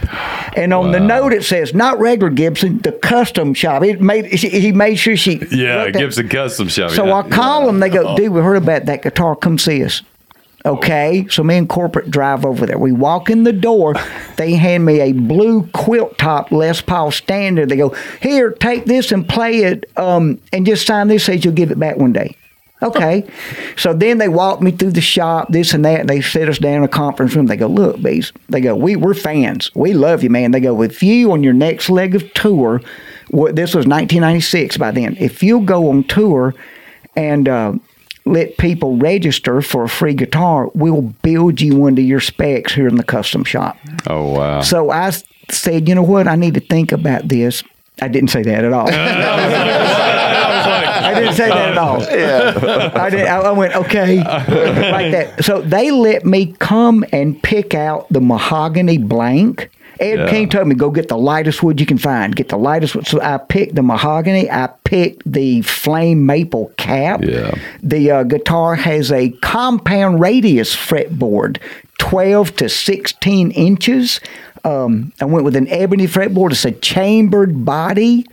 And 0.56 0.74
on 0.74 0.92
the 0.92 1.00
note 1.00 1.34
it 1.34 1.44
says, 1.44 1.74
not 1.76 2.00
regular 2.00 2.32
Gibson, 2.32 2.80
the 2.80 2.92
custom 2.94 3.54
shop. 3.54 3.84
It 3.84 4.02
made 4.02 4.26
he 4.26 4.72
made 4.72 4.96
sure 4.96 5.16
she 5.16 5.40
Yeah, 5.52 5.84
wrote 5.84 5.94
that. 5.94 6.00
Gibson 6.00 6.28
Custom 6.30 6.68
Shop. 6.68 6.90
So 6.92 7.06
yeah. 7.06 7.14
I 7.18 7.30
call 7.30 7.68
them. 7.68 7.80
They 7.80 7.90
go, 7.90 8.16
dude, 8.18 8.32
we 8.32 8.42
heard 8.42 8.56
about 8.58 8.86
that 8.86 9.04
guitar. 9.04 9.36
Come 9.36 9.58
see 9.60 9.84
us. 9.84 10.02
Okay, 10.66 11.26
so 11.30 11.42
me 11.42 11.56
and 11.56 11.70
corporate 11.70 12.12
drive 12.12 12.46
over 12.46 12.66
there. 12.66 12.78
We 12.78 12.92
walk 12.92 13.30
in 13.30 13.44
the 13.44 13.54
door. 13.54 13.96
They 14.40 14.56
hand 14.56 14.86
me 14.86 15.02
a 15.02 15.12
blue 15.12 15.68
quilt 15.74 16.18
top 16.18 16.50
Les 16.50 16.80
Paul 16.80 17.12
standard. 17.12 17.68
They 17.68 17.76
go, 17.76 17.94
"Here, 18.22 18.52
take 18.52 18.86
this 18.86 19.12
and 19.12 19.28
play 19.28 19.64
it, 19.64 19.84
um, 19.98 20.40
and 20.54 20.66
just 20.66 20.88
sign 20.88 21.10
this. 21.10 21.26
Says 21.26 21.44
you'll 21.44 21.54
give 21.54 21.72
it 21.72 21.80
back 21.80 21.98
one 21.98 22.14
day." 22.14 22.38
Okay, 22.82 23.30
so 23.76 23.92
then 23.94 24.18
they 24.18 24.30
walk 24.30 24.62
me 24.62 24.72
through 24.72 24.92
the 24.92 25.02
shop, 25.02 25.50
this 25.52 25.74
and 25.74 25.84
that. 25.84 26.00
And 26.00 26.10
they 26.10 26.22
sit 26.22 26.48
us 26.48 26.58
down 26.58 26.76
in 26.76 26.84
a 26.84 26.88
conference 26.88 27.36
room. 27.36 27.48
They 27.48 27.58
go, 27.58 27.68
"Look, 27.68 27.98
Beaz." 27.98 28.32
They 28.48 28.62
go, 28.62 28.76
"We 28.76 28.96
we're 28.96 29.14
fans. 29.14 29.70
We 29.76 29.92
love 29.92 30.24
you, 30.24 30.30
man." 30.30 30.52
They 30.52 30.62
go, 30.62 30.82
"If 30.82 31.04
you 31.04 31.34
on 31.34 31.44
your 31.44 31.52
next 31.52 31.90
leg 31.90 32.16
of 32.16 32.34
tour, 32.34 32.82
what 33.30 33.58
this 33.58 33.76
was 33.76 33.86
1996 33.86 34.78
by 34.78 34.92
then. 34.92 35.18
If 35.20 35.44
you'll 35.44 35.66
go 35.66 35.90
on 35.90 36.06
tour 36.06 36.56
and." 37.18 37.50
Uh, 37.50 37.74
let 38.30 38.58
people 38.58 38.98
register 38.98 39.62
for 39.62 39.84
a 39.84 39.90
free 39.90 40.14
guitar, 40.14 40.70
we'll 40.74 41.02
build 41.02 41.62
you 41.62 41.76
one 41.76 41.96
to 41.96 42.02
your 42.02 42.20
specs 42.20 42.74
here 42.74 42.88
in 42.88 42.96
the 42.96 43.04
custom 43.04 43.44
shop. 43.44 43.78
Oh 44.08 44.34
wow. 44.34 44.62
So 44.62 44.92
I 44.92 45.12
said, 45.50 45.88
you 45.90 45.96
know 45.96 46.04
what? 46.04 46.28
I 46.28 46.36
need 46.36 46.54
to 46.54 46.60
think 46.60 46.92
about 46.92 47.28
this. 47.28 47.64
I 48.02 48.08
didn't 48.08 48.30
say 48.30 48.44
that 48.44 48.64
at 48.64 48.72
all. 48.72 48.88
I 51.10 51.14
didn't 51.16 51.34
say 51.36 51.50
that 51.50 51.72
at 51.72 51.78
all. 51.78 52.00
Yeah. 52.10 52.92
I, 52.96 53.10
did, 53.10 53.26
I, 53.28 53.40
I 53.40 53.52
went, 53.52 53.76
okay, 53.76 54.18
like 54.18 55.12
that. 55.12 55.44
So 55.44 55.62
they 55.62 55.92
let 55.92 56.26
me 56.26 56.54
come 56.60 57.04
and 57.12 57.42
pick 57.42 57.74
out 57.74 58.08
the 58.10 58.22
mahogany 58.22 58.98
blank. 58.98 59.70
Ed 60.00 60.20
Yeah. 60.20 60.30
King 60.30 60.50
told 60.50 60.68
me, 60.68 60.76
go 60.76 60.90
get 60.90 61.08
the 61.08 61.18
lightest 61.18 61.62
wood 61.62 61.80
you 61.80 61.86
can 61.86 61.98
find. 61.98 62.36
Get 62.36 62.50
the 62.50 62.58
lightest 62.58 62.96
wood. 62.96 63.08
So 63.08 63.20
I 63.22 63.38
picked 63.38 63.76
the 63.76 63.84
mahogany. 63.84 64.50
I 64.50 64.68
picked 64.84 65.30
the 65.32 65.62
flame 65.62 66.26
maple 66.26 66.72
cap. 66.78 67.22
Yeah. 67.24 67.54
The 67.84 68.12
uh, 68.12 68.24
guitar 68.24 68.76
has 68.76 69.12
a 69.12 69.30
compound 69.42 70.20
radius 70.20 70.76
fretboard, 70.76 71.58
12 71.98 72.56
to 72.58 72.70
16 72.70 73.52
inches. 73.52 74.20
Um, 74.64 75.14
I 75.22 75.26
went 75.26 75.46
with 75.46 75.56
an 75.56 75.68
ebony 75.70 76.06
fretboard. 76.08 76.52
It's 76.52 76.66
a 76.66 76.72
chambered 76.72 77.64
body. 77.66 78.26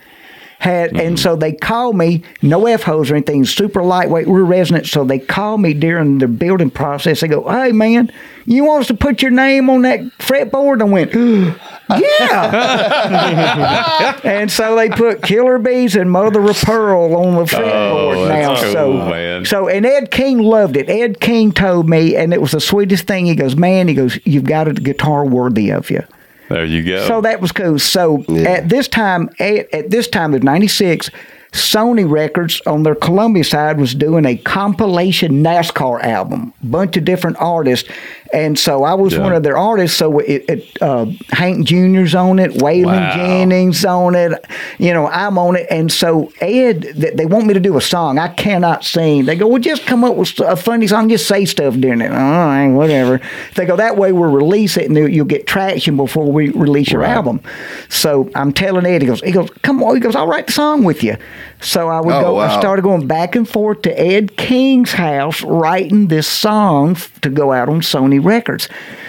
Had 0.59 0.91
and 0.91 0.99
mm-hmm. 0.99 1.17
so 1.17 1.37
they 1.37 1.53
call 1.53 1.93
me 1.93 2.23
no 2.41 2.67
f 2.67 2.83
holes 2.83 3.11
or 3.11 3.15
anything, 3.15 3.45
super 3.45 3.83
lightweight, 3.83 4.27
rear 4.27 4.43
resonant. 4.43 4.87
So 4.87 5.05
they 5.05 5.19
call 5.19 5.59
me 5.59 5.75
during 5.75 6.17
the 6.19 6.29
building 6.29 6.71
process. 6.71 7.21
They 7.21 7.29
go, 7.29 7.47
"Hey 7.47 7.73
man, 7.73 8.11
you 8.47 8.65
want 8.65 8.81
us 8.81 8.87
to 8.87 8.95
put 8.95 9.21
your 9.21 9.33
name 9.33 9.69
on 9.69 9.83
that 9.83 10.01
fretboard?" 10.19 10.81
I 10.81 10.85
went, 10.85 11.13
"Yeah." 11.91 14.19
and 14.25 14.51
so 14.51 14.75
they 14.77 14.89
put 14.89 15.23
Killer 15.23 15.59
Beaz 15.59 15.95
and 16.01 16.11
Mother 16.11 16.43
of 16.49 16.57
Pearl 16.63 17.15
on 17.17 17.35
the 17.35 17.41
oh, 17.41 17.45
fretboard 17.45 18.17
Oh, 18.17 18.29
now. 18.29 18.59
cool, 18.61 18.73
so 18.73 18.93
man. 18.95 19.45
so 19.45 19.69
and 19.69 19.85
Ed 19.85 20.11
King 20.11 20.39
loved 20.39 20.79
it. 20.79 20.89
Ed 20.89 21.21
King 21.21 21.53
told 21.53 21.87
me, 21.87 22.17
and 22.17 22.33
it 22.33 22.41
was 22.41 22.53
the 22.53 22.61
sweetest 22.61 23.07
thing. 23.07 23.27
He 23.27 23.35
goes, 23.35 23.57
"Man," 23.57 23.89
he 23.89 23.95
goes, 23.95 24.19
"You've 24.25 24.45
got 24.45 24.69
a 24.69 24.73
guitar 24.73 25.27
worthy 25.27 25.71
of 25.71 25.91
you." 25.91 26.03
There 26.49 26.65
you 26.65 26.85
go. 26.85 27.07
So 27.07 27.21
that 27.23 27.41
was 27.41 27.53
cool. 27.53 27.79
So 27.79 28.25
at 28.47 28.69
this 28.69 28.89
time, 28.89 29.31
at, 29.39 29.73
at 29.73 29.91
this 29.91 30.09
time 30.09 30.35
of 30.35 30.43
'96, 30.43 31.11
Sony 31.53 32.09
Records 32.09 32.61
on 32.67 32.83
their 32.83 32.95
Columbia 32.95 33.43
side 33.43 33.79
was 33.81 33.95
doing 33.95 34.27
a 34.27 34.37
compilation 34.37 35.43
NASCAR 35.43 36.03
album, 36.03 36.53
bunch 36.63 36.97
of 36.97 37.05
different 37.05 37.39
artists, 37.41 37.89
and 38.33 38.59
so 38.59 38.85
I 38.85 38.95
was 38.95 39.13
Yeah. 39.15 39.21
one 39.21 39.33
of 39.33 39.43
their 39.43 39.57
artists. 39.59 39.97
So 39.97 40.19
it, 40.21 40.45
it 40.49 40.83
uh, 40.83 41.07
Hank 41.31 41.67
Jr.'s 41.67 42.15
on 42.15 42.39
it, 42.39 42.53
Waylon 42.53 42.87
Wow. 42.87 43.15
Jennings 43.17 43.85
on 43.85 44.15
it, 44.15 44.33
you 44.79 44.93
know, 44.93 45.07
I'm 45.09 45.39
on 45.39 45.57
it, 45.57 45.67
and 45.71 45.91
so 45.91 46.33
Ed, 46.41 46.83
th- 46.83 47.15
they 47.15 47.27
want 47.27 47.47
me 47.47 47.55
to 47.55 47.61
do 47.61 47.77
a 47.77 47.81
song. 47.81 48.19
I 48.19 48.29
cannot 48.29 48.85
sing. 48.85 49.25
They 49.25 49.37
go, 49.37 49.47
well, 49.47 49.61
just 49.61 49.87
come 49.87 50.05
up 50.05 50.17
with 50.17 50.39
a 50.41 50.57
funny 50.57 50.87
song, 50.87 51.09
just 51.09 51.27
say 51.29 51.45
stuff 51.45 51.75
during 51.77 52.01
it. 52.01 52.11
All 52.11 52.17
right, 52.19 52.69
whatever. 52.69 53.21
They 53.55 53.65
go 53.67 53.77
that 53.77 53.97
way. 53.97 54.13
We'll 54.13 54.31
release 54.31 54.77
it, 54.77 54.91
and 54.91 54.97
you'll 55.15 55.25
get 55.27 55.47
traction 55.47 55.97
before 55.97 56.31
we 56.31 56.51
release 56.51 56.91
your 56.91 57.03
Right. 57.03 57.11
album. 57.11 57.41
So 57.89 58.31
I'm 58.35 58.53
telling 58.53 58.87
Ed, 58.87 59.03
he 59.03 59.07
goes, 59.09 59.21
he 59.21 59.33
goes, 59.33 59.51
come 59.63 59.83
on, 59.83 59.95
he 59.95 60.01
goes, 60.01 60.15
I'll 60.17 60.27
write 60.27 60.47
the 60.47 60.53
song 60.53 60.85
with 60.85 61.03
you. 61.03 61.17
So 61.61 61.89
I 61.89 62.01
would 62.01 62.15
Oh, 62.15 62.21
go. 62.21 62.39
I 62.39 62.59
started 62.59 62.83
going 62.83 63.07
back 63.07 63.35
and 63.35 63.49
forth 63.49 63.83
to 63.83 64.01
Ed 64.01 64.37
King's 64.37 64.93
house, 64.93 65.43
writing 65.43 66.09
this 66.09 66.27
song 66.27 66.97
to 67.23 67.31
go 67.31 67.53
out 67.53 67.69
on 67.69 67.81
Sony 67.81 68.16
Records. 68.19 68.69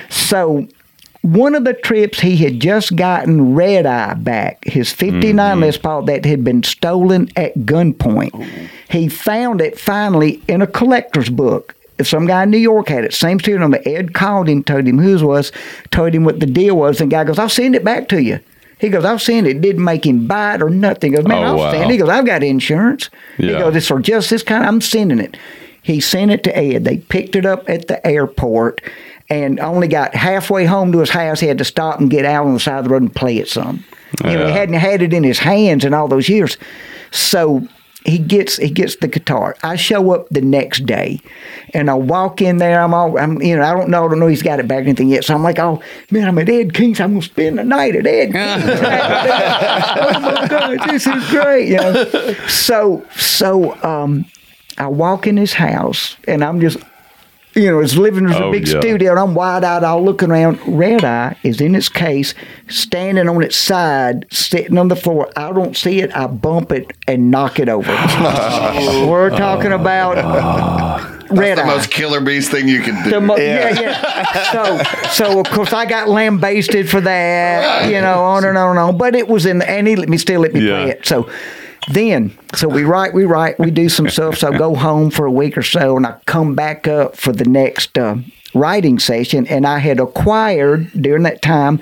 So 0.10 0.68
one 1.22 1.56
of 1.56 1.66
the 1.66 1.74
trips 1.74 2.20
he 2.20 2.38
had 2.38 2.60
just 2.60 2.96
gotten 2.96 3.54
Red 3.56 3.86
Eye 3.86 4.14
back, 4.14 4.64
his 4.66 4.92
59 4.94 5.36
mm-hmm. 5.36 5.62
Les 5.62 5.78
Paul 5.78 6.04
that 6.04 6.26
had 6.26 6.44
been 6.44 6.64
stolen 6.64 7.30
at 7.36 7.54
gunpoint. 7.60 8.70
He 8.90 9.10
found 9.10 9.62
it 9.62 9.80
finally 9.80 10.42
in 10.48 10.62
a 10.62 10.68
collector's 10.68 11.30
book. 11.30 11.76
Some 12.04 12.28
guy 12.28 12.44
in 12.44 12.52
New 12.52 12.60
York 12.60 12.90
had 12.90 13.04
it. 13.04 13.14
Same 13.14 13.40
serial 13.40 13.62
number. 13.62 13.80
Ed 13.86 14.14
called 14.14 14.48
him, 14.48 14.64
told 14.64 14.86
him 14.86 15.00
whose 15.00 15.24
was, 15.24 15.52
told 15.90 16.14
him 16.14 16.24
what 16.24 16.40
the 16.40 16.46
deal 16.46 16.78
was. 16.78 17.02
And 17.02 17.12
the 17.12 17.16
guy 17.16 17.24
goes, 17.24 17.40
I'll 17.40 17.50
send 17.50 17.76
it 17.76 17.84
back 17.84 18.08
to 18.10 18.22
you. 18.22 18.40
He 18.80 18.90
goes, 18.90 19.04
I'll 19.04 19.18
send 19.18 19.48
it. 19.48 19.62
Didn't 19.62 19.84
make 19.84 20.06
him 20.06 20.28
buy 20.28 20.54
it 20.56 20.62
or 20.62 20.70
nothing. 20.70 21.12
He 21.12 21.18
goes, 21.18 21.26
man, 21.28 21.44
Oh, 21.44 21.48
I'll 21.48 21.58
wow. 21.58 21.72
send 21.72 21.86
it. 21.86 21.94
He 21.94 21.98
goes, 21.98 22.10
I've 22.10 22.28
got 22.28 22.44
insurance. 22.44 23.10
He 23.38 23.50
Yeah. 23.50 23.58
goes, 23.60 23.76
it's 23.76 23.88
for 23.88 24.00
just 24.00 24.30
this 24.30 24.44
kind. 24.44 24.64
I'm 24.64 24.80
sending 24.80 25.18
it. 25.20 25.36
He 25.88 26.02
sent 26.02 26.32
it 26.32 26.44
to 26.44 26.58
Ed. 26.58 26.84
They 26.84 26.98
picked 26.98 27.38
it 27.38 27.46
up 27.46 27.70
at 27.70 27.88
the 27.88 28.06
airport 28.06 28.82
and 29.30 29.58
only 29.62 29.88
got 29.88 30.14
halfway 30.14 30.66
home 30.66 30.92
to 30.92 31.00
his 31.00 31.10
house. 31.10 31.40
He 31.40 31.48
had 31.48 31.60
to 31.60 31.64
stop 31.64 32.02
and 32.02 32.10
get 32.10 32.26
out 32.26 32.46
on 32.46 32.54
the 32.54 32.60
side 32.60 32.80
of 32.80 32.84
the 32.84 32.90
road 32.90 33.04
and 33.04 33.16
play 33.16 33.38
it 33.38 33.48
some. 33.48 33.86
You 34.22 34.34
know, 34.34 34.48
he 34.48 34.52
hadn't 34.52 34.76
had 34.76 35.02
it 35.02 35.14
in 35.14 35.24
his 35.24 35.40
hands 35.40 35.86
in 35.86 35.94
all 35.94 36.10
those 36.10 36.28
years. 36.28 36.58
So 37.12 37.66
he 38.04 38.18
gets 38.18 38.58
he 38.58 38.70
gets 38.70 38.98
the 38.98 39.08
guitar. 39.08 39.56
I 39.64 39.78
show 39.78 40.12
up 40.12 40.28
the 40.28 40.42
next 40.42 40.86
day, 40.86 41.22
and 41.74 41.90
I 41.90 41.94
walk 41.94 42.42
in 42.42 42.58
there. 42.58 42.82
I'm 42.82 42.94
all 42.94 43.18
I'm 43.18 43.42
you 43.42 43.56
know 43.56 43.64
I 43.64 43.74
don't 43.74 43.88
know 43.90 44.08
I 44.08 44.10
don't 44.10 44.20
know 44.20 44.28
he's 44.28 44.44
got 44.44 44.60
it 44.60 44.68
back 44.68 44.80
or 44.80 44.82
anything 44.82 45.08
yet. 45.08 45.24
So 45.24 45.36
I'm 45.36 45.44
like, 45.44 45.58
oh 45.58 45.82
man, 46.12 46.28
I'm 46.28 46.38
at 46.38 46.50
Ed 46.50 46.74
King's. 46.74 47.00
I'm 47.00 47.12
gonna 47.12 47.22
spend 47.22 47.60
the 47.60 47.64
night 47.64 47.96
at 47.96 48.06
Ed 48.06 48.34
King's. 48.34 48.64
oh 48.82 50.20
my 50.20 50.48
god, 50.50 50.90
this 50.90 51.08
is 51.08 51.30
great. 51.30 51.70
You 51.70 51.78
know. 51.78 52.34
So 52.50 53.06
so 53.16 53.82
um, 53.86 54.26
I 54.78 54.88
walk 54.88 55.28
in 55.28 55.38
his 55.38 55.54
house, 55.54 56.16
and 56.28 56.44
I'm 56.44 56.60
just. 56.62 56.78
You 57.56 57.72
know, 57.72 57.80
his 57.80 57.98
living 57.98 58.26
room's 58.26 58.36
a 58.36 58.44
Oh, 58.44 58.52
big 58.52 58.68
yeah. 58.68 58.80
studio, 58.80 59.10
and 59.12 59.20
I'm 59.20 59.34
wide 59.34 59.64
eyed, 59.64 59.84
all 59.84 60.04
looking 60.06 60.30
around. 60.30 60.60
Red 60.68 61.04
Eye 61.04 61.36
is 61.42 61.60
in 61.60 61.74
its 61.74 61.90
case, 61.90 62.36
standing 62.70 63.28
on 63.28 63.42
its 63.42 63.56
side, 63.56 64.28
sitting 64.32 64.78
on 64.78 64.90
the 64.90 64.96
floor. 64.96 65.32
I 65.36 65.52
don't 65.52 65.76
see 65.76 66.02
it. 66.02 66.16
I 66.16 66.28
bump 66.28 66.72
it 66.72 66.92
and 67.08 67.32
knock 67.32 67.60
it 67.60 67.68
over. 67.68 67.90
We're 69.10 69.32
talking 69.32 69.72
about 69.72 70.20
ah. 70.20 71.18
Red 71.32 71.58
the 71.58 71.64
Eye. 71.64 71.66
most 71.66 71.90
Killer 71.90 72.20
Beaz 72.22 72.48
thing 72.48 72.68
you 72.68 72.82
can 72.84 73.04
do. 73.04 73.10
The 73.10 73.22
mo- 73.22 73.38
yeah. 73.38 73.80
yeah, 73.82 74.52
So, 74.52 75.10
so 75.10 75.40
of 75.40 75.48
course 75.50 75.74
I 75.74 75.86
got 75.88 76.10
lambasted 76.10 76.88
for 76.88 77.02
that, 77.02 77.90
you 77.90 78.00
know, 78.02 78.22
on 78.24 78.46
and 78.46 78.56
on 78.56 78.72
and 78.72 78.80
on. 78.80 78.98
But 79.00 79.16
it 79.16 79.28
was 79.28 79.48
in, 79.48 79.64
and 79.64 79.88
he 79.88 79.96
let 79.96 80.10
me 80.10 80.18
still 80.20 80.42
let 80.42 80.54
me 80.54 80.60
Yeah. 80.62 80.84
play 80.84 80.90
it. 80.92 81.08
So 81.08 81.28
then, 81.90 82.38
so 82.56 82.68
we 82.68 82.84
write, 82.84 83.14
we 83.14 83.26
write, 83.26 83.58
we 83.60 83.72
do 83.72 83.88
some 83.90 84.10
stuff. 84.10 84.38
So 84.38 84.52
I 84.52 84.58
go 84.58 84.76
home 84.76 85.10
for 85.10 85.26
a 85.26 85.32
week 85.32 85.58
or 85.58 85.64
so, 85.64 85.96
and 85.98 86.06
I 86.06 86.18
come 86.26 86.54
back 86.56 86.88
up 86.88 87.16
for 87.16 87.32
the 87.32 87.46
next 87.46 87.98
uh, 87.98 88.18
writing 88.54 89.00
session. 89.00 89.48
And 89.48 89.66
I 89.66 89.80
had 89.80 90.00
acquired 90.00 90.92
during 91.02 91.24
that 91.24 91.42
time 91.42 91.80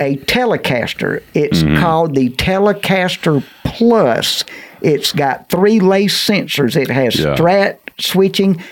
a 0.00 0.16
Telecaster. 0.16 1.22
It's 1.34 1.62
called 1.80 2.14
the 2.14 2.28
Telecaster 2.30 3.42
Plus. 3.64 4.44
It's 4.80 5.12
got 5.12 5.48
three 5.48 5.80
lace 5.80 6.16
sensors. 6.16 6.76
It 6.76 6.88
has 6.90 7.16
Yeah. 7.18 7.34
strat 7.34 7.78
switching 7.98 8.62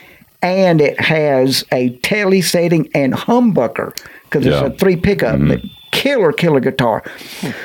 and 0.42 0.80
it 0.80 1.00
has 1.00 1.64
a 1.72 1.88
tele 1.96 2.42
setting 2.42 2.88
and 2.94 3.12
humbucker 3.14 3.96
because 4.24 4.46
Yeah. 4.46 4.66
it's 4.66 4.74
a 4.74 4.78
three 4.78 4.96
pickup. 4.96 5.38
but 5.48 5.60
Killer, 5.90 6.30
killer 6.32 6.60
guitar. 6.60 7.02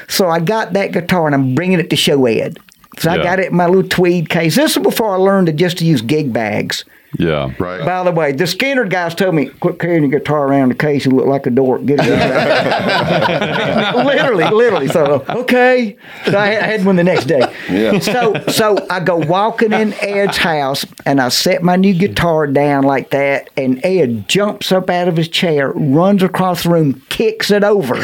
So 0.08 0.28
I 0.30 0.40
got 0.40 0.74
that 0.74 0.94
guitar 0.94 1.26
and 1.28 1.36
I'm 1.36 1.54
bringing 1.54 1.80
it 1.80 1.90
to 1.90 1.96
show 1.98 2.26
Ed. 2.26 2.58
So 3.00 3.10
I 3.10 3.18
got 3.24 3.40
it 3.40 3.48
in 3.52 3.56
my 3.56 3.68
little 3.68 3.88
tweed 3.88 4.30
case. 4.30 4.56
This 4.56 4.76
is 4.76 4.84
before 4.84 5.14
I 5.14 5.18
learned 5.18 5.48
to 5.48 5.54
just 5.54 5.78
to 5.80 5.86
use 5.86 6.02
gig 6.02 6.32
bags. 6.34 6.84
yeah. 7.18 7.54
Right. 7.58 7.84
By 7.86 8.04
the 8.04 8.12
way, 8.12 8.32
the 8.34 8.44
Skynyrd 8.46 8.90
guys 8.90 9.16
told 9.16 9.34
me, 9.36 9.46
quit 9.48 9.80
carrying 9.80 10.04
your 10.04 10.12
guitar 10.20 10.48
around 10.48 10.70
the 10.70 10.76
case. 10.76 11.06
You 11.06 11.12
look 11.12 11.26
like 11.26 11.46
a 11.48 11.50
dork. 11.50 11.86
Get 11.86 12.00
it. 12.02 12.06
literally, 14.06 14.46
literally. 14.50 14.88
So, 14.88 15.24
okay. 15.30 15.96
So 16.26 16.38
I 16.38 16.48
had, 16.48 16.64
I 16.64 16.68
had 16.68 16.86
one 16.86 16.96
the 16.98 17.04
next 17.04 17.26
day. 17.26 17.42
Yeah. 17.70 18.00
So, 18.00 18.34
so 18.50 18.86
I 18.90 19.00
go 19.00 19.18
walking 19.18 19.72
in 19.74 19.94
Ed's 20.02 20.38
house 20.38 20.86
and 21.06 21.20
I 21.22 21.30
set 21.30 21.64
my 21.64 21.76
new 21.78 21.94
guitar 21.94 22.46
down 22.48 22.84
like 22.84 23.10
that. 23.12 23.50
And 23.58 23.84
Ed 23.86 24.28
jumps 24.30 24.72
up 24.72 24.90
out 24.90 25.08
of 25.08 25.16
his 25.18 25.28
chair, 25.30 25.72
runs 25.72 26.24
across 26.24 26.64
the 26.64 26.70
room, 26.70 27.02
kicks 27.10 27.52
it 27.52 27.64
over. 27.64 27.96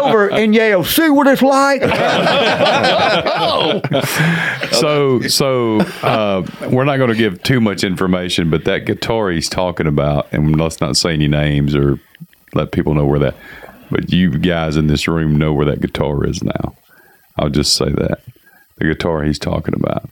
kicks 0.00 0.06
it 0.06 0.10
over 0.10 0.32
and 0.40 0.54
yells, 0.54 0.90
see 0.90 1.10
what 1.10 1.26
it's 1.26 1.42
like? 1.42 1.82
So, 4.80 5.20
so 5.22 5.80
uh, 6.02 6.46
we're 6.70 6.84
not 6.84 6.96
going 6.96 7.10
to 7.10 7.16
give 7.16 7.42
too 7.42 7.60
much 7.60 7.84
information, 7.84 8.50
but 8.50 8.64
that 8.64 8.86
guitar 8.86 9.30
he's 9.30 9.48
talking 9.48 9.86
about, 9.86 10.32
and 10.32 10.58
let's 10.58 10.80
not 10.80 10.96
say 10.96 11.12
any 11.12 11.28
names 11.28 11.74
or 11.74 11.98
let 12.54 12.72
people 12.72 12.94
know 12.94 13.04
where 13.04 13.18
that. 13.18 13.34
But 13.90 14.12
you 14.12 14.30
guys 14.30 14.76
in 14.76 14.86
this 14.86 15.06
room 15.06 15.36
know 15.36 15.52
where 15.52 15.66
that 15.66 15.80
guitar 15.80 16.24
is 16.24 16.42
now. 16.42 16.76
I'll 17.36 17.50
just 17.50 17.76
say 17.76 17.90
that 17.90 18.20
the 18.76 18.86
guitar 18.86 19.22
he's 19.24 19.38
talking 19.38 19.74
about. 19.74 20.08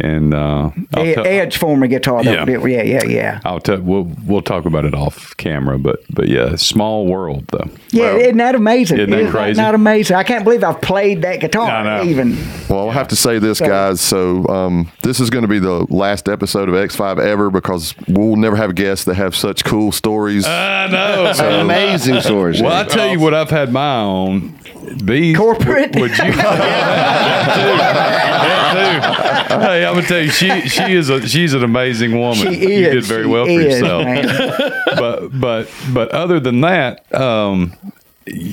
And 0.00 0.34
uh, 0.34 0.70
I'll 0.94 1.02
Ed, 1.06 1.14
tell- 1.14 1.26
Ed's 1.26 1.56
former 1.56 1.86
guitar. 1.86 2.22
Yeah. 2.22 2.44
Yeah, 2.48 2.66
yeah, 2.66 2.82
yeah, 2.82 3.04
yeah. 3.04 3.40
I'll 3.44 3.60
tell 3.60 3.80
we'll 3.80 4.10
we'll 4.26 4.42
talk 4.42 4.64
about 4.64 4.84
it 4.84 4.94
off 4.94 5.36
camera, 5.36 5.78
but 5.78 6.00
but 6.10 6.28
yeah, 6.28 6.56
small 6.56 7.06
world 7.06 7.46
though. 7.48 7.68
Yeah, 7.90 8.16
isn't 8.16 8.36
that 8.36 8.54
amazing? 8.54 8.98
Isn't 8.98 9.10
that 9.10 9.20
Isn't 9.20 9.32
crazy? 9.32 9.60
Not 9.60 9.74
amazing. 9.74 10.16
I 10.16 10.22
can't 10.22 10.44
believe 10.44 10.62
I've 10.62 10.80
played 10.80 11.22
that 11.22 11.40
guitar 11.40 11.68
I 11.70 11.82
know. 11.82 12.04
even. 12.10 12.36
Well, 12.68 12.80
I'll 12.80 12.90
have 12.90 13.08
to 13.08 13.16
say 13.16 13.38
this, 13.38 13.60
guys. 13.60 14.00
So, 14.00 14.46
um, 14.48 14.90
this 15.02 15.20
is 15.20 15.30
going 15.30 15.42
to 15.42 15.48
be 15.48 15.58
the 15.58 15.86
last 15.88 16.28
episode 16.28 16.68
of 16.68 16.74
X5 16.74 17.18
ever 17.18 17.50
because 17.50 17.94
we'll 18.06 18.36
never 18.36 18.56
have 18.56 18.74
guests 18.74 19.06
that 19.06 19.14
have 19.14 19.34
such 19.34 19.64
cool 19.64 19.90
stories. 19.90 20.44
I 20.46 20.88
know. 20.88 21.32
Amazing 21.62 22.20
stories. 22.20 22.60
Well, 22.60 22.72
I 22.72 22.84
tell 22.84 23.08
you 23.08 23.18
what, 23.20 23.32
I've 23.34 23.50
had 23.50 23.72
my 23.72 24.00
own. 24.00 24.58
Beaz, 24.96 25.36
Corporate? 25.36 25.94
Would, 25.94 26.00
would 26.02 26.10
you? 26.10 26.32
that 26.32 27.54
too. 27.54 27.76
That 27.78 29.46
too. 29.48 29.58
Hey, 29.60 29.84
I'm 29.86 29.94
gonna 29.94 30.06
tell 30.06 30.20
you, 30.20 30.30
she 30.30 30.68
she 30.68 30.94
is 30.94 31.08
a 31.08 31.26
she's 31.26 31.54
an 31.54 31.64
amazing 31.64 32.18
woman. 32.18 32.36
She 32.36 32.60
You 32.60 32.68
is. 32.88 32.94
did 32.94 33.04
very 33.04 33.22
She 33.24 33.28
well 33.28 33.44
for 33.46 33.50
is, 33.50 33.80
yourself. 33.80 34.04
man. 34.04 34.72
But 34.96 35.28
but 35.40 35.70
but 35.92 36.10
other 36.10 36.40
than 36.40 36.60
that, 36.62 37.12
um, 37.14 37.72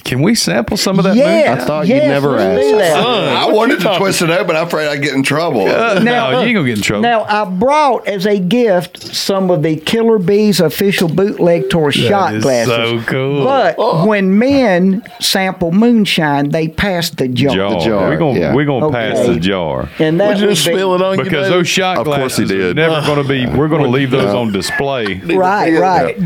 can 0.03 0.21
we 0.21 0.35
sample 0.35 0.77
some 0.77 0.97
of 0.99 1.03
that? 1.05 1.15
Yeah, 1.15 1.57
I 1.59 1.63
thought 1.65 1.87
you'd 1.87 1.97
never 2.03 2.37
ask. 2.37 2.61
do. 2.61 2.77
I 2.79 3.51
wanted 3.51 3.79
to 3.81 3.95
twist 3.97 4.21
it 4.21 4.29
up, 4.29 4.47
but 4.47 4.55
I'm 4.55 4.67
afraid 4.67 4.87
I'd 4.87 5.01
get 5.01 5.13
in 5.13 5.23
trouble. 5.23 5.67
Uh, 5.67 5.99
no, 5.99 6.29
you 6.41 6.47
ain't 6.47 6.55
gonna 6.55 6.67
get 6.67 6.77
in 6.77 6.83
trouble. 6.83 7.01
Now, 7.03 7.23
I 7.23 7.45
brought 7.49 8.07
as 8.07 8.25
a 8.25 8.39
gift 8.39 9.01
some 9.15 9.49
of 9.51 9.63
the 9.63 9.75
Killer 9.77 10.19
Beaz 10.19 10.59
official 10.63 11.07
bootleg 11.09 11.69
tour 11.69 11.91
shot 11.91 12.35
is 12.35 12.43
glasses. 12.43 12.73
so 12.73 13.01
cool. 13.07 13.43
But 13.45 13.77
when 14.07 14.37
men 14.37 15.03
sample 15.19 15.71
moonshine, 15.71 16.49
they 16.49 16.67
pass 16.67 17.09
the 17.09 17.27
jar. 17.27 17.55
jar. 17.55 17.79
jar, 17.81 18.09
We're 18.09 18.17
gonna 18.17 18.39
yeah. 18.39 18.53
we're 18.53 18.65
gonna 18.65 18.87
Okay. 18.87 19.11
pass 19.13 19.25
the 19.27 19.39
jar. 19.39 19.89
And 19.99 20.19
that 20.19 20.29
Would 20.29 20.39
you 20.39 20.47
just 20.49 20.65
be- 20.65 20.73
spill 20.73 20.95
it 20.95 21.01
on 21.01 21.17
you, 21.17 21.23
Because 21.23 21.47
baby? 21.47 21.55
those 21.57 21.67
shot 21.67 21.97
Of 21.97 22.05
course 22.05 22.37
he 22.37 22.45
glasses 22.45 22.51
are 22.51 22.57
did. 22.73 22.75
never 22.75 23.01
going 23.05 23.21
to 23.21 23.27
be. 23.27 23.45
We're 23.55 23.67
going 23.67 23.83
to 23.83 23.89
leave 23.89 24.11
those 24.11 24.33
on 24.33 24.51
display. 24.51 25.15
Right, 25.23 25.71
right. 25.79 26.17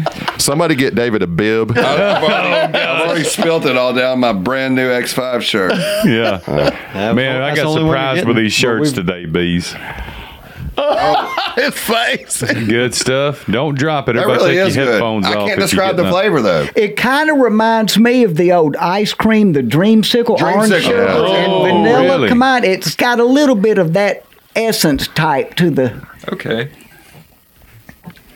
Somebody 0.42 0.76
get 0.76 0.96
David 0.96 1.22
a 1.22 1.28
bib. 1.28 1.70
I've 3.42 3.48
already, 3.50 3.60
I've 3.60 3.62
already 3.62 3.62
spilt 3.62 3.66
it 3.66 3.78
all 3.78 3.94
down 3.94 4.20
my 4.20 4.34
brand 4.34 4.76
new 4.76 4.90
X5 4.90 5.42
shirt. 5.42 5.72
Yeah, 6.06 6.40
uh, 6.48 7.14
man, 7.14 7.42
I 7.42 7.56
got 7.56 7.64
the 7.64 7.70
only 7.70 7.84
one 7.84 7.92
you're 7.92 7.98
surprised 7.98 8.28
with 8.28 8.38
these 8.38 8.54
shirts 8.54 8.92
today, 8.92 9.26
Beaz. 9.26 9.76
His 11.56 11.74
face. 11.74 12.42
Good 12.42 12.94
stuff. 12.96 13.46
Don't 13.48 13.76
drop 13.78 14.08
it. 14.08 14.14
That 14.14 14.22
Everybody 14.22 14.44
really 14.52 14.56
take 14.62 14.68
is 14.70 14.76
your 14.78 14.86
good. 14.86 14.92
headphones 14.94 15.26
I 15.26 15.36
off. 15.36 15.48
can't 15.50 15.60
describe 15.60 15.98
the 15.98 16.10
flavor 16.10 16.42
though. 16.42 16.68
It 16.76 16.96
kind 16.96 17.30
of 17.30 17.38
reminds 17.38 17.98
me 17.98 18.24
of 18.24 18.38
the 18.38 18.54
old 18.54 18.78
ice 18.78 19.14
cream, 19.14 19.52
the 19.54 19.62
Dreamsicle, 19.62 20.40
orange 20.42 20.72
Dreamsicle, 20.72 20.82
sugar, 20.82 21.04
yeah. 21.04 21.44
and 21.44 21.52
Oh, 21.52 21.64
vanilla. 21.64 22.02
really? 22.04 22.30
Come 22.30 22.44
on, 22.44 22.64
it's 22.64 22.96
got 22.96 23.20
a 23.20 23.26
little 23.26 23.56
bit 23.56 23.78
of 23.78 23.92
that 23.94 24.24
essence 24.56 25.08
type 25.10 25.56
to 25.56 25.70
the. 25.70 26.08
Okay. 26.32 26.72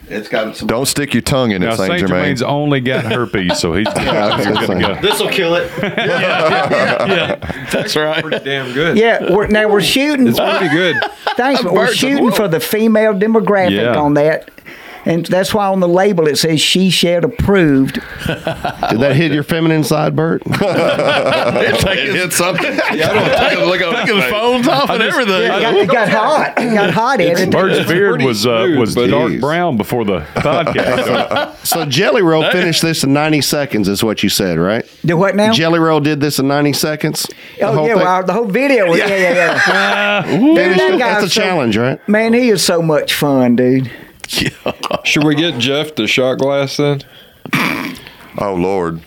It's 0.10 0.28
got 0.28 0.56
some. 0.56 0.68
Don't 0.68 0.86
stick 0.86 1.14
your 1.14 1.22
tongue 1.22 1.52
in 1.52 1.64
it, 1.64 1.66
Now 1.66 1.76
Saint 1.76 1.88
Saint 1.92 2.00
Germain. 2.02 2.22
Germain's 2.24 2.42
only 2.42 2.82
got 2.82 3.06
herpes, 3.06 3.60
so 3.60 3.74
he's 3.74 3.88
I 3.96 4.36
was 4.38 4.46
good 4.60 4.68
gonna 4.68 4.96
go. 4.96 5.02
This 5.02 5.20
will 5.20 5.30
kill 5.30 5.56
it. 5.56 5.72
Yeah, 5.84 7.36
That's 7.72 7.96
right. 7.96 8.22
Pretty 8.24 8.44
Damn 8.44 8.74
good. 8.74 8.98
Yeah, 8.98 9.32
we're, 9.34 9.48
now 9.48 9.70
we're 9.70 9.82
shooting. 9.82 10.28
It's 10.28 10.40
pretty 10.40 10.70
good. 10.70 10.98
Thanks, 11.36 11.62
but 11.64 11.74
we're 11.74 11.86
Birds 11.88 11.94
of 11.94 11.98
shooting 11.98 12.32
for 12.32 12.48
the 12.48 12.60
female 12.60 13.14
demographic 13.14 13.72
Yeah. 13.82 13.96
on 13.98 14.14
that. 14.16 14.50
And 15.06 15.26
that's 15.26 15.54
why 15.54 15.68
on 15.68 15.80
the 15.82 15.88
label 15.88 16.28
it 16.28 16.38
says 16.38 16.62
she 16.62 16.90
shed 16.90 17.24
approved. 17.26 17.96
Did 17.96 18.02
that 19.00 19.14
hit 19.16 19.32
your 19.34 19.44
feminine 19.44 19.84
side, 19.84 20.16
Bert? 20.16 20.42
it 20.46 22.16
hit 22.16 22.32
something. 22.34 22.74
Yeah, 22.94 23.10
I 23.10 23.14
don't 23.14 23.50
take 23.50 23.60
a 23.60 23.66
look 23.66 23.82
at 23.82 24.08
the 24.08 24.22
phones 24.30 24.68
off 24.68 24.90
and 24.90 25.04
everything. 25.04 25.44
It 25.44 25.48
got, 25.48 25.74
it 25.76 25.90
got 25.90 26.10
hot. 26.10 26.54
It 26.58 26.74
got 26.74 26.90
hot 26.92 27.20
in 27.22 27.38
it. 27.38 27.52
Bird's 27.52 27.88
beard 27.88 28.22
was 28.22 28.46
uh, 28.46 28.66
smooth, 28.66 28.80
was 28.80 28.96
but- 28.96 29.08
dark 29.08 29.40
brown 29.40 29.78
before 29.78 30.06
the 30.06 30.20
podcast. 30.36 31.66
so 31.66 31.86
Jelly 31.86 32.22
Roll 32.22 32.50
finished 32.52 32.82
this 32.82 33.04
in 33.04 33.14
90 33.14 33.42
seconds, 33.42 33.88
is 33.90 34.04
what 34.04 34.24
you 34.24 34.30
said, 34.30 34.58
right? 34.58 34.86
Do 35.06 35.18
what 35.18 35.36
now? 35.36 35.52
Jelly 35.52 35.80
Roll 35.80 36.00
did 36.00 36.22
this 36.22 36.40
in 36.40 36.48
90 36.48 36.74
seconds. 36.74 37.28
The 37.58 37.64
oh 37.64 37.74
whole 37.74 37.88
yeah, 37.88 37.96
well, 37.96 38.24
the 38.26 38.34
whole 38.34 38.46
video. 38.46 38.90
Was, 38.90 39.00
yeah, 39.00 39.08
yeah, 39.08 39.34
yeah. 39.34 40.22
Finished 40.24 40.80
that 40.80 40.94
it? 40.94 41.00
guy's 41.00 41.22
That's 41.22 41.26
a 41.26 41.30
so- 41.30 41.42
challenge, 41.42 41.78
right? 41.78 42.08
Man, 42.08 42.34
he 42.34 42.50
is 42.50 42.64
so 42.64 42.82
much 42.82 43.14
fun, 43.14 43.56
dude. 43.56 43.92
Should 45.04 45.24
we 45.24 45.36
get 45.36 45.60
Jeff 45.60 45.96
the 45.96 46.08
shot 46.08 46.36
glass 46.40 46.78
then? 46.78 47.02
oh 48.40 48.56
Lord, 48.58 49.00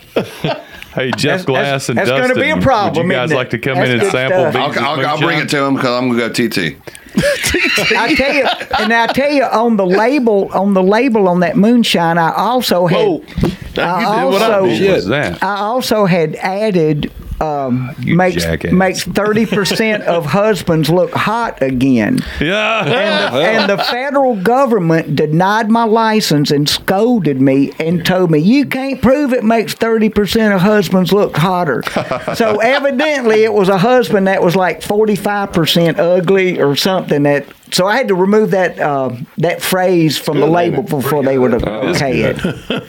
hey, 0.95 1.11
Jeff 1.17 1.45
That's- 1.45 1.45
Glass 1.45 1.89
and 1.89 1.99
that's 1.99 2.09
Dustin, 2.11 2.37
gonna 2.37 2.41
be 2.41 2.51
a 2.51 2.63
problem, 2.63 3.07
Would 3.09 3.13
you 3.15 3.19
guys 3.19 3.33
like 3.33 3.51
to 3.51 3.59
come 3.59 3.79
in 3.79 4.01
and 4.01 4.11
sample? 4.11 4.51
stuff. 4.51 4.77
I'll, 4.79 4.85
I'll, 5.01 5.07
I'll 5.07 5.19
bring 5.21 5.39
it 5.41 5.49
to 5.51 5.65
him 5.65 5.75
because 5.75 5.91
I'm 5.91 6.09
gonna 6.11 6.29
go 6.29 6.33
TT. 6.33 6.77
I 7.19 8.15
tell 8.15 8.35
you, 8.35 8.47
and 8.79 8.93
I 8.93 9.07
tell 9.07 9.33
you, 9.33 9.45
on 9.45 9.77
the 9.79 9.87
label, 9.87 10.51
on 10.53 10.75
the 10.75 10.83
label 10.83 11.29
on 11.29 11.41
that 11.41 11.57
moonshine, 11.57 12.19
I 12.19 12.31
also 12.35 12.87
had, 12.87 12.99
Whoa. 13.07 13.25
I 13.25 13.41
You 13.41 13.49
did 13.49 13.79
what 13.79 14.43
I 14.43 14.59
also, 14.59 14.93
What 14.93 15.05
that? 15.07 15.43
I 15.43 15.57
also 15.61 16.05
had 16.05 16.35
added 16.37 17.11
um, 17.41 17.95
makes 17.99 18.43
jackass. 18.43 18.73
makes 18.73 19.05
thirty 19.05 19.47
percent 19.47 20.05
of 20.05 20.27
husbands 20.27 20.89
look 20.89 21.13
hot 21.13 21.61
again. 21.63 22.21
Yeah. 22.41 22.85
And 22.85 23.35
the, 23.35 23.39
and 23.41 23.71
the 23.71 23.79
federal 23.79 24.37
government 24.37 25.17
denied 25.17 25.71
my 25.71 25.85
license 25.85 26.51
and 26.51 26.69
scolded 26.69 27.41
me 27.41 27.73
and 27.79 28.05
told 28.05 28.31
me 28.31 28.39
you 28.39 28.67
can't 28.67 29.03
prove 29.03 29.33
it 29.33 29.45
makes 29.45 29.75
thirty 29.75 30.09
percent 30.09 30.55
of 30.55 30.61
husbands 30.61 31.13
look 31.13 31.37
hotter. 31.37 31.83
so 32.35 32.59
evidently 32.61 33.45
it 33.45 33.53
was 33.53 33.69
a 33.69 33.79
husband 33.79 34.27
that 34.27 34.43
was 34.43 34.57
like 34.57 34.83
forty 34.83 35.17
five 35.17 35.53
percent 35.53 35.99
ugly 35.99 36.61
or 36.61 36.77
something 36.77 37.25
that. 37.25 37.47
So 37.73 37.87
I 37.87 37.97
had 37.97 38.09
to 38.09 38.15
remove 38.15 38.53
that 38.53 38.79
uh, 38.79 39.15
that 39.39 39.61
phrase 39.61 40.17
from 40.17 40.39
the 40.39 40.47
label 40.47 40.85
before 40.85 41.25
they 41.25 41.37
would 41.37 41.53
have 41.53 41.65
okay 41.65 42.23
it. 42.23 42.37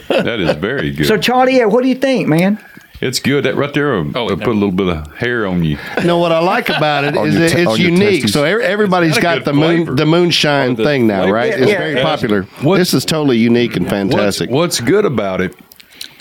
that 0.08 0.38
is 0.38 0.56
very 0.56 0.92
good. 0.92 1.06
So 1.06 1.18
Charlie, 1.18 1.56
yeah, 1.56 1.64
what 1.64 1.82
do 1.82 1.88
you 1.88 1.96
think, 1.96 2.28
man? 2.28 2.64
It's 3.00 3.20
good. 3.20 3.44
That 3.44 3.56
right 3.56 3.72
there 3.72 3.92
will 4.02 4.10
Oh, 4.16 4.26
uh, 4.26 4.28
will 4.30 4.36
put 4.38 4.48
a 4.48 4.52
little 4.52 4.72
bit 4.72 4.88
of 4.88 5.14
hair 5.16 5.46
on 5.46 5.62
you. 5.64 5.78
You 5.98 6.04
know 6.06 6.18
what 6.18 6.32
I 6.32 6.40
like 6.40 6.68
about 6.68 7.04
it 7.04 7.14
is 7.14 7.18
On 7.18 7.26
is 7.28 7.34
your 7.34 7.44
it, 7.44 7.50
te- 7.50 7.62
it's 7.62 7.78
unique. 7.78 8.28
So 8.28 8.44
every- 8.44 8.64
everybody's 8.64 9.10
It's 9.16 9.20
got 9.20 9.44
the 9.44 9.52
moon 9.52 9.76
flavor. 9.86 9.94
the 9.94 10.06
moonshine 10.06 10.74
the 10.74 10.84
thing 10.84 11.06
now, 11.06 11.22
flavor. 11.22 11.34
right? 11.34 11.52
It's 11.58 11.70
Yeah. 11.70 11.78
very 11.78 11.94
Yeah. 11.94 12.02
popular. 12.02 12.42
What- 12.62 12.78
this 12.78 12.94
is 12.94 13.04
totally 13.04 13.38
unique 13.38 13.76
and 13.76 13.88
fantastic. 13.88 14.50
what's 14.50 14.80
good 14.80 15.04
about 15.04 15.40
it? 15.40 15.54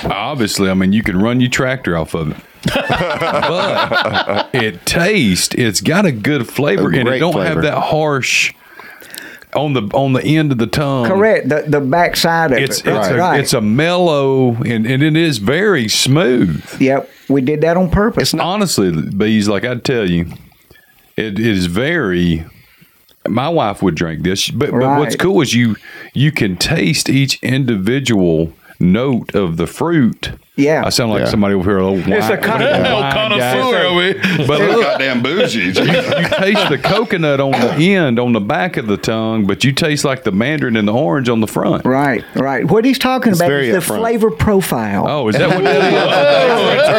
Obviously, 0.04 0.70
I 0.70 0.74
mean 0.76 0.94
you 0.94 1.02
can 1.04 1.20
run 1.20 1.42
your 1.42 1.50
tractor 1.50 1.98
off 1.98 2.14
of 2.14 2.30
it, 2.32 2.38
but 2.76 4.50
it 4.54 4.86
tastes. 4.86 5.56
It's 5.56 5.82
got 5.82 6.06
a 6.06 6.12
good 6.12 6.48
flavor, 6.48 6.92
A 6.92 6.98
and 7.00 7.10
it 7.10 7.20
don't 7.20 7.34
flavor. 7.34 7.50
have 7.56 7.62
that 7.64 7.80
harsh 7.82 8.54
on 9.56 9.74
the 9.74 9.82
on 9.94 10.14
the 10.14 10.24
end 10.24 10.52
of 10.52 10.58
the 10.58 10.68
tongue. 10.68 11.08
Correct. 11.08 11.50
The 11.50 11.64
the 11.68 11.80
backside 11.82 12.52
of 12.52 12.58
It's 12.60 12.80
it. 12.80 12.88
it's, 12.88 12.96
right. 12.96 13.12
a, 13.12 13.18
right. 13.18 13.40
it's 13.40 13.54
a 13.54 13.62
mellow 13.62 14.56
and, 14.64 14.86
and 14.86 15.02
it 15.02 15.16
is 15.16 15.38
very 15.38 15.88
smooth. 15.88 16.64
yep. 16.82 17.10
We 17.30 17.42
did 17.42 17.62
that 17.62 17.76
on 17.78 17.90
purpose. 17.90 18.34
Honestly, 18.34 18.92
Beaz, 18.92 19.48
like 19.48 19.66
I 19.66 19.76
tell 19.76 20.10
you, 20.10 20.28
it 21.16 21.40
is 21.40 21.66
very. 21.68 22.46
My 23.28 23.50
wife 23.50 23.82
would 23.82 23.96
drink 23.96 24.24
this, 24.24 24.50
but, 24.50 24.72
but 24.72 25.00
what's 25.00 25.18
cool 25.18 25.42
is 25.42 25.54
you 25.54 25.76
you 26.14 26.32
can 26.32 26.56
taste 26.56 27.10
each 27.10 27.44
individual 27.44 28.54
note 28.80 29.34
of 29.36 29.58
the 29.58 29.68
fruit. 29.68 30.32
Yeah. 30.56 30.82
I 30.86 30.90
sound 30.90 31.12
like 31.12 31.20
Yeah. 31.22 31.26
somebody 31.30 31.54
over 31.54 31.70
here. 31.70 31.78
A 31.78 31.84
little 31.88 32.02
wine, 32.10 32.14
It's 32.20 32.30
a 32.30 32.38
con- 32.38 32.62
wine 32.62 33.12
connoisseur 33.14 33.86
over 33.86 34.02
here. 34.02 34.22
But 34.48 34.60
look, 34.60 34.82
goddamn 34.82 35.22
bougie. 35.22 35.60
you 35.68 35.74
taste 35.74 36.70
the 36.70 36.80
coconut 36.84 37.40
on 37.40 37.52
the 37.52 37.94
end, 37.94 38.18
on 38.20 38.34
the 38.34 38.40
back 38.40 38.76
of 38.78 38.88
the 38.88 38.98
tongue, 38.98 39.46
but 39.46 39.64
you 39.64 39.72
taste 39.72 40.04
like 40.04 40.24
the 40.24 40.32
mandarin 40.32 40.76
and 40.76 40.88
the 40.88 40.94
orange 40.94 41.30
on 41.30 41.42
the 41.42 41.48
front. 41.48 41.86
Right, 41.86 42.24
right. 42.36 42.66
What 42.66 42.86
he's 42.86 42.98
talking 42.98 43.34
about 43.34 43.52
is 43.52 43.72
the 43.72 43.80
upfront. 43.94 44.00
flavor 44.00 44.32
profile. 44.32 45.06
Oh, 45.08 45.28
is 45.28 45.36
that 45.38 45.50
what 45.50 45.64
that 45.64 45.76
is? 45.94 46.88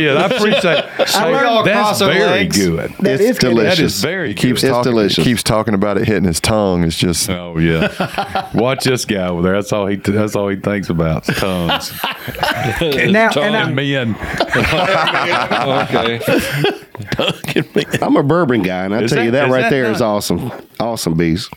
Shit, 0.00 0.16
I 0.16 0.26
appreciate 0.26 0.64
learned- 0.64 1.66
That's 1.66 2.00
very 2.00 2.46
good. 2.48 2.90
That 3.00 3.20
it's 3.20 3.22
is 3.22 3.38
delicious. 3.38 3.76
That 3.78 3.84
is 3.84 4.00
very 4.02 4.28
good. 4.34 4.36
keeps 4.40 4.62
It's 4.64 4.70
talking, 4.70 4.90
delicious. 4.92 5.24
Keeps 5.24 5.42
talking 5.42 5.74
about 5.74 5.98
it 5.98 6.06
hitting 6.06 6.24
his 6.24 6.40
tongue. 6.40 6.84
It's 6.84 6.96
just 6.96 7.28
Oh 7.30 7.58
yeah, 7.58 8.50
watch 8.54 8.84
this 8.84 9.04
guy 9.04 9.26
over 9.28 9.42
there. 9.42 9.52
That's 9.54 9.72
all 9.72 9.86
he. 9.86 9.96
That's 9.96 10.34
all 10.36 10.48
he 10.48 10.56
thinks 10.56 10.88
about. 10.88 11.24
Tongues 11.24 11.92
Now, 12.80 13.30
and 13.30 13.36
and 13.36 13.56
I, 13.56 13.70
men. 13.72 14.16
Okay. 17.18 17.98
I'm 18.02 18.16
a 18.16 18.22
bourbon 18.22 18.62
guy, 18.62 18.84
and 18.84 18.94
I 18.94 19.02
Is 19.02 19.10
tell 19.12 19.24
you 19.24 19.30
that- 19.30 19.40
that 19.40 19.46
is 19.48 19.52
right 19.52 19.60
that 19.62 19.70
there 19.70 19.90
is 19.90 20.00
not- 20.00 20.16
awesome. 20.16 20.52
Awesome 20.78 21.14
Beaz. 21.16 21.48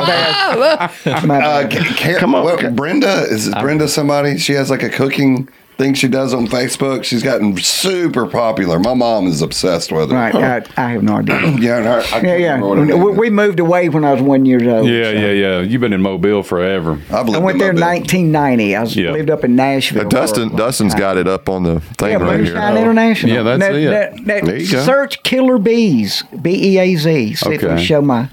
bad. 0.05 0.91
My 1.25 1.37
Uh, 1.41 1.67
bad. 1.67 1.71
Ca- 1.71 1.95
Car- 2.03 2.19
Come 2.19 2.35
on. 2.35 2.43
what, 2.43 2.75
Brenda 2.75 3.23
is 3.29 3.47
it 3.47 3.53
Brenda 3.59 3.87
somebody? 3.87 4.37
She 4.37 4.53
has 4.53 4.69
like 4.69 4.83
a 4.83 4.89
cooking 4.89 5.47
thing 5.77 5.93
she 5.93 6.07
does 6.07 6.33
on 6.33 6.47
Facebook. 6.47 7.03
She's 7.03 7.21
gotten 7.21 7.55
super 7.57 8.25
popular. 8.27 8.79
My 8.79 8.95
mom 8.95 9.27
is 9.27 9.41
obsessed 9.43 9.91
with 9.91 10.09
her. 10.09 10.15
right. 10.15 10.35
I, 10.35 10.63
I 10.87 10.91
have 10.93 11.03
no 11.03 11.17
idea. 11.17 11.39
Yeah, 11.59 11.77
and 11.77 11.85
her, 11.85 12.03
I 12.15 12.21
Yeah, 12.21 12.35
yeah. 12.35 12.53
remember 12.53 12.67
what 12.67 12.77
her 12.79 12.85
name 12.85 13.01
We, 13.03 13.11
we 13.11 13.29
moved 13.29 13.59
away 13.59 13.87
when 13.89 14.03
I 14.03 14.13
was 14.13 14.21
one 14.21 14.45
years 14.45 14.63
old. 14.63 14.87
Yeah, 14.87 15.11
yeah, 15.11 15.31
yeah. 15.31 15.59
You've 15.59 15.81
been 15.81 15.93
in 15.93 16.01
Mobile 16.01 16.41
forever. 16.43 16.93
I've 17.09 17.13
I 17.13 17.21
lived 17.21 17.43
went 17.43 17.55
in 17.55 17.59
there 17.59 17.69
in 17.71 17.79
1990. 17.79 18.75
I 18.75 18.81
was, 18.81 18.95
Yeah. 18.95 19.11
lived 19.11 19.29
up 19.29 19.43
in 19.43 19.55
Nashville. 19.55 20.05
Uh, 20.05 20.09
Dustin, 20.09 20.49
for 20.49 20.55
a 20.55 20.57
Dustin's 20.57 20.93
long 20.93 20.99
got 20.99 21.17
it 21.17 21.27
up 21.27 21.47
on 21.49 21.63
the 21.63 21.79
thing 21.79 22.09
Yeah, 22.11 22.17
right 22.17 22.37
Moonshine 22.39 22.71
here. 22.73 22.81
International. 22.81 23.33
Yeah, 23.33 23.43
that's 23.43 23.59
That- 23.59 23.75
it. 23.75 23.89
that- 23.89 24.25
that- 24.25 24.45
There 24.45 24.57
you 24.57 24.71
go. 24.71 24.83
Search 24.83 25.21
Killer 25.23 25.57
Beaz, 25.59 26.23
B 26.41 26.73
E 26.73 26.79
A 26.79 26.95
Z. 26.95 27.35
See 27.35 27.53
if 27.53 27.63
Okay. 27.63 27.75
we 27.75 27.83
show 27.83 28.01
my. 28.01 28.29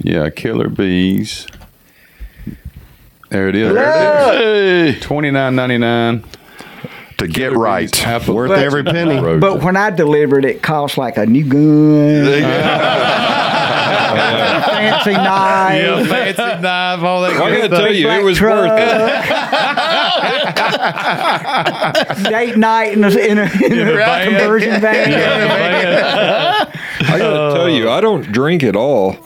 Yeah, 0.00 0.30
Killer 0.30 0.68
Beaz. 0.68 1.46
There 3.30 3.48
it 3.48 3.56
is. 3.56 3.76
Hey. 3.76 4.96
Twenty 5.00 5.30
nine 5.30 5.54
ninety 5.56 5.76
nine. 5.78 6.24
To 7.18 7.26
get 7.26 7.52
right. 7.52 7.90
Worth 8.28 8.50
every 8.52 8.84
penny. 8.84 9.20
But 9.38 9.62
when 9.62 9.76
I 9.76 9.90
delivered, 9.90 10.44
it 10.44 10.62
cost 10.62 10.96
like 10.96 11.16
a 11.16 11.26
new 11.26 11.44
gun, 11.44 12.24
fancy 14.68 15.12
knife. 15.12 16.08
fancy 16.08 16.62
knife, 16.62 17.02
all 17.02 17.22
that. 17.22 17.32
I 17.32 17.56
gotta 17.56 17.68
tell 17.68 17.92
you, 17.92 18.08
it 18.08 18.22
was 18.22 18.38
truck. 18.38 18.70
worth 18.70 18.78
it. 22.24 22.28
Date 22.30 22.56
night 22.56 22.92
in 22.92 23.02
a, 23.02 23.08
in 23.08 23.38
a, 23.38 23.50
in 23.64 23.88
a 23.88 23.92
van. 23.96 24.28
conversion 24.28 24.80
van. 24.80 25.12
I 27.00 27.18
gotta 27.18 27.54
tell 27.56 27.68
you, 27.68 27.90
I 27.90 28.00
don't 28.00 28.30
drink 28.30 28.62
at 28.62 28.76
all. 28.76 29.16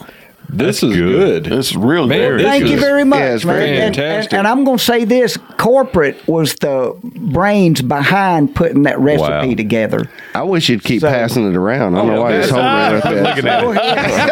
This 0.52 0.82
is 0.82 0.94
good. 0.94 1.44
This 1.44 1.70
is 1.70 1.76
real 1.76 2.06
Man, 2.06 2.18
good. 2.36 2.42
Thank 2.42 2.66
you 2.68 2.78
very 2.78 3.04
much, 3.04 3.20
Yeah, 3.20 3.34
it's 3.34 3.44
man. 3.44 3.56
very 3.56 3.70
And- 3.70 3.78
and, 3.84 3.96
fantastic. 3.96 4.32
and 4.34 4.46
I'm 4.46 4.64
going 4.64 4.76
to 4.78 4.84
say 4.84 5.04
this: 5.04 5.38
corporate 5.58 6.20
was 6.28 6.54
the 6.56 6.94
brains 7.02 7.80
behind 7.80 8.54
putting 8.54 8.82
that 8.82 8.98
recipe 9.00 9.48
Wow. 9.48 9.54
together. 9.54 10.08
I 10.34 10.42
wish 10.42 10.68
you'd 10.68 10.84
keep 10.84 11.00
So- 11.00 11.08
passing 11.08 11.50
it 11.50 11.56
around. 11.56 11.94
I 11.94 11.98
don't 11.98 12.08
know 12.14 12.20
why 12.22 12.32
that's- 12.32 12.50
he's 12.50 12.54
holding 12.54 12.70
it 12.70 12.92
like 12.92 13.02
that. 13.04 13.22
Looking 13.22 13.48
at 13.48 13.64
it. 13.64 13.74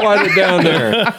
Slide 0.01 0.27
it 0.31 0.37
down 0.37 0.65
there. 0.65 0.93
I 1.07 1.11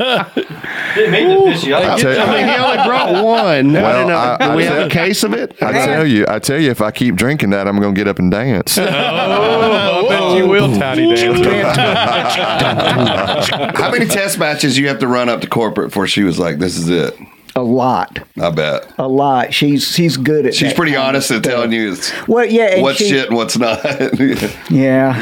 tell 1.98 2.14
you- 2.14 2.20
I 2.20 2.32
mean, 2.32 2.48
he 2.48 2.56
only 2.56 2.78
brought 2.88 3.12
one. 3.24 3.74
Well, 3.74 4.00
don't 4.00 4.08
know. 4.08 4.18
I- 4.18 4.38
Do 4.40 4.46
I 4.52 4.56
we 4.56 4.64
have 4.66 4.86
a 4.86 4.90
case 4.90 5.24
of 5.24 5.34
it? 5.34 5.56
I 5.62 5.72
tell 5.86 6.06
you, 6.06 6.26
I 6.28 6.38
tell 6.40 6.60
you, 6.60 6.70
if 6.70 6.82
I 6.82 6.92
keep 6.92 7.16
drinking 7.16 7.50
that, 7.52 7.68
I'm 7.68 7.80
going 7.80 7.96
to 7.96 8.00
get 8.00 8.08
up 8.08 8.20
and 8.20 8.30
dance. 8.32 8.78
Oh, 8.92 10.06
I 10.06 10.10
bet 10.10 10.38
you 10.38 10.48
will, 10.48 10.68
Tiny 10.78 11.16
Dancer. 11.16 11.64
How 13.76 13.90
many 13.92 14.06
test 14.06 14.38
matches 14.38 14.78
you 14.78 14.88
have 14.92 15.00
to 15.00 15.08
run 15.08 15.30
up 15.30 15.42
to 15.42 15.48
corporate 15.48 15.90
before 15.90 16.08
she 16.08 16.24
was 16.24 16.38
like, 16.38 16.60
"This 16.60 16.78
is 16.78 16.90
it"? 16.90 17.18
A 17.54 17.62
lot, 17.62 18.20
I 18.42 18.50
bet 18.50 18.90
a 18.98 19.10
lot. 19.10 19.54
She's 19.54 19.86
she's 19.86 20.16
good 20.16 20.46
at. 20.46 20.56
she's 20.56 20.70
that 20.70 20.78
pretty 20.78 20.96
honest 20.96 21.30
at 21.32 21.44
telling 21.44 21.74
you 21.74 21.98
Well, 22.28 22.46
yeah, 22.46 22.76
and 22.76 22.82
what's 22.82 23.00
she- 23.00 23.10
shit 23.10 23.28
and 23.28 23.36
what's 23.36 23.58
not. 23.58 23.84
Yeah, 24.72 25.20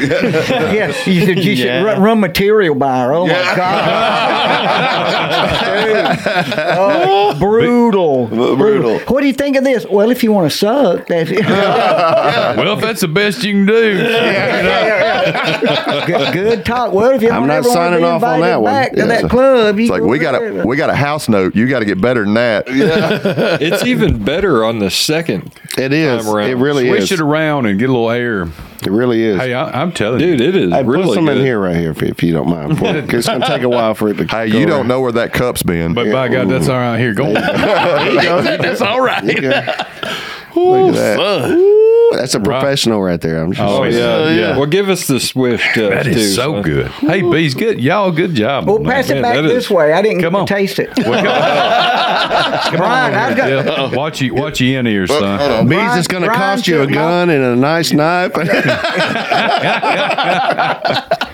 yeah. 0.70 0.86
You 1.06 1.26
should, 1.26 1.44
you 1.44 1.56
should 1.56 1.84
run, 1.84 2.00
run 2.00 2.20
material 2.20 2.76
by 2.76 3.00
her. 3.00 3.12
Oh 3.14 3.26
Yeah. 3.26 3.42
my 3.50 3.56
god, 3.56 4.60
Dude. 6.46 6.54
Oh, 6.78 7.34
brutal, 7.38 8.26
Brutal. 8.28 8.98
What 9.00 9.20
do 9.22 9.26
you 9.26 9.32
think 9.32 9.56
of 9.56 9.64
this? 9.64 9.84
Well, 9.90 10.10
if 10.10 10.22
you 10.22 10.30
want 10.32 10.50
to 10.52 10.56
suck, 10.56 11.06
that's 11.08 11.30
it. 11.30 11.44
well, 11.44 12.74
if 12.76 12.80
that's 12.80 13.00
the 13.00 13.08
best 13.08 13.42
you 13.42 13.52
can 13.54 13.66
do. 13.66 13.96
Yeah, 13.98 16.04
good, 16.06 16.32
good 16.32 16.64
talk. 16.64 16.92
Well, 16.92 17.10
if 17.10 17.22
you 17.22 17.30
I'm 17.30 17.40
don't 17.42 17.48
not 17.48 17.56
ever 17.58 17.68
wanna 17.68 17.80
signing 17.80 18.04
off 18.04 18.22
on 18.22 18.34
invited 18.34 18.44
that 18.52 18.62
one. 18.62 18.72
back 18.72 18.92
to 18.92 18.98
Yeah. 18.98 19.06
that 19.06 19.30
club, 19.30 19.76
you 19.78 19.82
It's 19.84 19.90
like 19.90 20.02
we 20.02 20.18
got 20.18 20.32
there. 20.32 20.60
a 20.62 20.66
we 20.66 20.76
got 20.76 20.90
a 20.90 20.94
house 20.94 21.28
note. 21.28 21.54
You 21.56 21.66
got 21.68 21.80
to 21.80 21.84
get 21.84 22.00
better 22.00 22.19
than 22.24 22.34
that. 22.34 22.64
It's 23.60 23.84
even 23.84 24.24
better 24.24 24.64
on 24.64 24.78
the 24.78 24.90
second. 24.90 25.52
It 25.78 25.92
is. 25.92 26.24
Time 26.24 26.34
around. 26.34 26.50
It 26.50 26.54
really 26.54 26.88
Switch 26.88 27.02
is. 27.04 27.12
it 27.12 27.20
around 27.20 27.66
and 27.66 27.78
get 27.78 27.88
a 27.88 27.92
little 27.92 28.10
air. 28.10 28.42
It 28.82 28.90
really 28.90 29.22
is. 29.22 29.38
Hey, 29.38 29.52
I, 29.52 29.82
I'm 29.82 29.92
telling 29.92 30.18
Dude, 30.20 30.40
you. 30.40 30.46
Dude, 30.52 30.54
it 30.56 30.62
is 30.64 30.72
Hey, 30.72 30.82
really 30.82 31.04
put 31.04 31.14
some 31.14 31.26
good. 31.26 31.36
in 31.38 31.44
here 31.44 31.60
right 31.60 31.76
here 31.76 31.90
if, 31.90 32.02
if 32.02 32.22
you 32.22 32.32
don't 32.32 32.48
mind. 32.48 32.78
For- 32.78 32.86
it's 33.16 33.26
going 33.28 33.40
to 33.42 33.46
take 33.46 33.62
a 33.62 33.68
while 33.68 33.94
for 33.94 34.08
it 34.08 34.14
to. 34.14 34.24
Hey, 34.26 34.50
go 34.50 34.58
you 34.58 34.64
don't 34.66 34.78
around. 34.80 34.88
know 34.88 35.00
where 35.02 35.12
that 35.12 35.32
cup's 35.34 35.62
been. 35.62 35.92
But 35.92 36.10
by 36.10 36.28
God, 36.28 36.48
that's 36.48 36.68
all 36.68 36.78
right. 36.78 36.98
Here, 36.98 37.12
go. 37.12 37.30
That's 37.32 38.80
all 38.80 39.00
right. 39.00 39.24
Look 40.68 40.96
at 40.96 41.16
that. 41.16 41.50
Ooh, 41.50 42.10
that's 42.16 42.34
a 42.34 42.40
professional 42.40 43.00
right 43.02 43.20
there. 43.20 43.40
I'm 43.42 43.52
just 43.52 43.62
Oh, 43.66 43.82
saying. 43.88 43.94
yeah, 43.96 44.30
yeah. 44.50 44.56
Well, 44.56 44.66
give 44.66 44.88
us 44.88 45.06
the 45.06 45.20
Swift. 45.20 45.76
Uh, 45.78 45.90
That 45.90 46.04
too, 46.04 46.18
so 46.20 46.54
son. 46.54 46.62
good. 46.62 46.88
Hey, 46.88 47.22
Beaz, 47.22 47.56
good. 47.56 47.80
Y'all, 47.80 48.10
good 48.10 48.34
job. 48.34 48.66
Well, 48.66 48.76
on 48.76 48.82
that. 48.84 48.90
pass 48.92 49.10
it 49.10 49.16
Yeah, 49.16 49.22
back 49.22 49.34
that 49.36 49.42
this 49.42 49.64
is- 49.66 49.70
way. 49.70 49.92
I 49.92 50.02
didn't 50.02 50.22
Come 50.22 50.34
on. 50.36 50.46
taste 50.46 50.78
it. 50.80 50.90
Well, 50.98 51.22
come 51.22 52.72
on. 52.72 52.76
Brian, 52.76 53.14
I've 53.14 53.36
got. 53.36 53.48
Yeah, 53.48 53.94
watch 53.94 54.20
you, 54.20 54.34
watch 54.34 54.60
you 54.60 54.78
in 54.78 54.86
here, 54.86 55.06
son. 55.06 55.38
Beaz 55.38 55.68
Brian- 55.68 55.98
is 55.98 56.08
going 56.08 56.22
to 56.24 56.28
Brian 56.28 56.56
cost 56.56 56.66
you 56.68 56.76
a 56.82 56.86
took 56.86 56.90
my- 56.90 56.94
gun 56.96 57.30
and 57.30 57.44
a 57.44 57.56
nice 57.56 57.92
knife. 57.92 58.32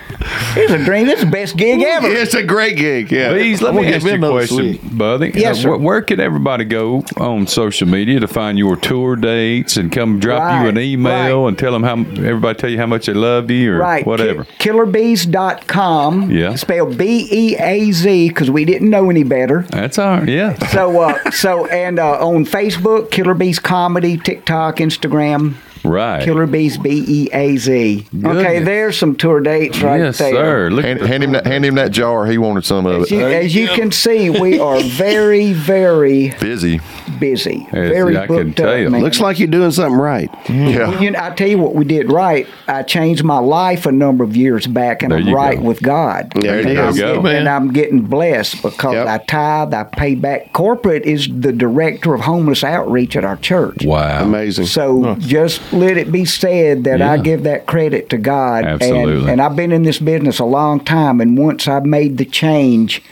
It's 0.69 0.83
a 0.83 0.85
dream. 0.85 1.07
It's 1.09 1.21
the 1.23 1.31
best 1.31 1.57
gig 1.57 1.81
ever. 1.83 2.09
it's 2.09 2.35
a 2.35 2.43
great 2.43 2.77
gig. 2.77 3.11
Yeah. 3.13 3.33
Beaz, 3.33 3.61
let 3.63 3.71
I'm 3.75 3.77
me 3.81 3.93
ask 3.93 4.05
get 4.05 4.19
you 4.21 4.27
a 4.27 4.31
question, 4.31 4.57
sweet. 4.57 4.99
buddy. 4.99 5.31
Yes, 5.35 5.59
Uh, 5.59 5.63
sir. 5.63 5.77
wh- 5.77 5.81
where 5.83 6.03
can 6.03 6.19
everybody 6.21 6.65
go 6.65 7.05
on 7.19 7.47
social 7.47 7.87
media 7.89 8.19
to 8.21 8.27
find 8.29 8.59
your 8.59 8.77
tour 8.77 9.17
dates 9.17 9.77
and 9.77 9.93
come 9.93 10.19
drop 10.19 10.63
you 10.63 10.69
an 10.69 10.79
email 10.79 11.43
right. 11.43 11.49
and 11.49 11.59
tell 11.59 11.73
them 11.73 11.83
how 11.85 11.95
everybody 12.25 12.59
tell 12.59 12.71
you 12.71 12.79
how 12.79 12.87
much 12.87 13.07
they 13.07 13.15
love 13.15 13.51
you 13.51 13.73
or 13.75 13.79
Right. 13.79 14.05
whatever? 14.07 14.45
Ki- 14.59 14.71
Killerbeaz.com. 14.71 16.31
Yeah. 16.31 16.55
Spelled 16.57 16.97
B 16.99 17.29
E 17.31 17.57
A 17.59 17.91
Z 17.93 18.29
because 18.29 18.51
we 18.51 18.65
didn't 18.65 18.91
know 18.91 19.11
any 19.11 19.23
better. 19.23 19.65
That's 19.71 19.99
all 19.99 20.19
right. 20.19 20.29
Yeah. 20.29 20.55
So, 20.69 21.01
uh, 21.01 21.31
so 21.31 21.67
and 21.67 21.99
uh, 21.99 22.19
on 22.27 22.45
Facebook, 22.45 23.11
Killer 23.11 23.35
Beaz 23.35 23.63
Comedy, 23.63 24.17
TikTok, 24.17 24.77
Instagram, 24.77 25.55
Right. 25.87 26.23
Killer 26.25 26.47
Beaz 26.47 26.83
B 26.83 27.05
E 27.07 27.29
A 27.33 27.57
Z. 27.57 28.07
Okay, 28.25 28.63
there's 28.63 28.99
some 28.99 29.15
tour 29.17 29.41
dates 29.41 29.81
right 29.81 30.01
yes, 30.01 30.19
there. 30.19 30.33
sir. 30.33 30.71
Look 30.71 30.85
Hand, 30.85 31.01
hand 31.01 31.25
him 31.25 31.33
that. 31.33 31.47
Hand 31.47 31.65
him 31.65 31.75
that 31.77 31.91
jar. 31.93 32.27
He 32.27 32.39
wanted 32.39 32.65
some 32.65 32.87
of 32.87 33.03
As 33.03 33.11
you, 33.11 33.21
it. 33.27 33.45
as 33.45 33.55
you 33.55 33.69
can 33.69 33.91
see, 33.93 34.31
we 34.31 34.59
are 34.67 34.81
very, 34.81 35.53
very 35.53 36.31
Busy. 36.41 36.81
busy. 37.19 37.67
Yes, 37.73 37.73
very 37.73 38.17
I 38.17 38.27
can 38.27 38.47
booked 38.47 38.57
tell 38.59 38.71
up, 38.71 38.79
you. 38.79 38.91
man. 38.91 39.03
Looks 39.03 39.21
like 39.21 39.39
you're 39.39 39.49
doing 39.49 39.71
something 39.71 39.99
right. 39.99 40.31
Yeah. 40.49 40.89
Well, 40.89 41.03
you 41.03 41.11
know, 41.13 41.21
I 41.23 41.31
tell 41.31 41.49
you 41.49 41.59
what 41.59 41.75
we 41.75 41.85
did 41.85 42.11
right. 42.11 42.47
I 42.69 42.83
changed 42.83 43.23
my 43.25 43.39
life 43.39 43.87
a 43.87 43.93
number 43.93 44.25
of 44.25 44.37
years 44.37 44.67
back, 44.67 45.03
and 45.03 45.13
There 45.13 45.19
I'm 45.21 45.29
you 45.29 45.35
right 45.35 45.59
go. 45.59 45.65
with 45.65 45.83
God. 45.83 46.33
There 46.35 46.59
it 46.61 46.67
and 46.67 46.71
is. 46.73 46.79
I'm 46.79 46.95
There 46.97 47.09
you 47.09 47.15
go. 47.15 47.23
getting- 47.23 47.37
and 47.39 47.49
I'm 47.49 47.73
getting 47.73 48.03
blessed 48.03 48.63
because 48.63 48.95
Yep. 48.95 49.07
I 49.09 49.19
tithe, 49.19 49.75
I 49.75 49.85
pay 49.85 50.15
back. 50.15 50.53
Corporate 50.53 51.05
is 51.05 51.29
the 51.29 51.53
director 51.53 52.15
of 52.15 52.23
homeless 52.23 52.65
outreach 52.65 53.17
at 53.17 53.25
our 53.25 53.37
church. 53.37 53.85
Wow. 53.85 54.23
Amazing. 54.25 54.67
So 54.67 55.15
just 55.19 55.61
let 55.77 55.97
it 55.97 56.11
be 56.11 56.25
said 56.25 56.85
that 56.85 57.01
I 57.03 57.19
give 57.19 57.45
that 57.45 57.67
credit 57.67 58.09
to 58.11 58.19
God. 58.19 58.65
Absolutely. 58.65 59.21
And, 59.23 59.31
and 59.31 59.43
I've 59.43 59.57
been 59.57 59.73
in 59.73 59.83
this 59.83 59.99
business 59.99 60.39
a 60.39 60.45
long 60.45 60.81
time, 60.81 61.21
and 61.21 61.37
once 61.39 61.69
I 61.69 61.81
made 61.81 62.19
the 62.19 62.25
change 62.25 63.03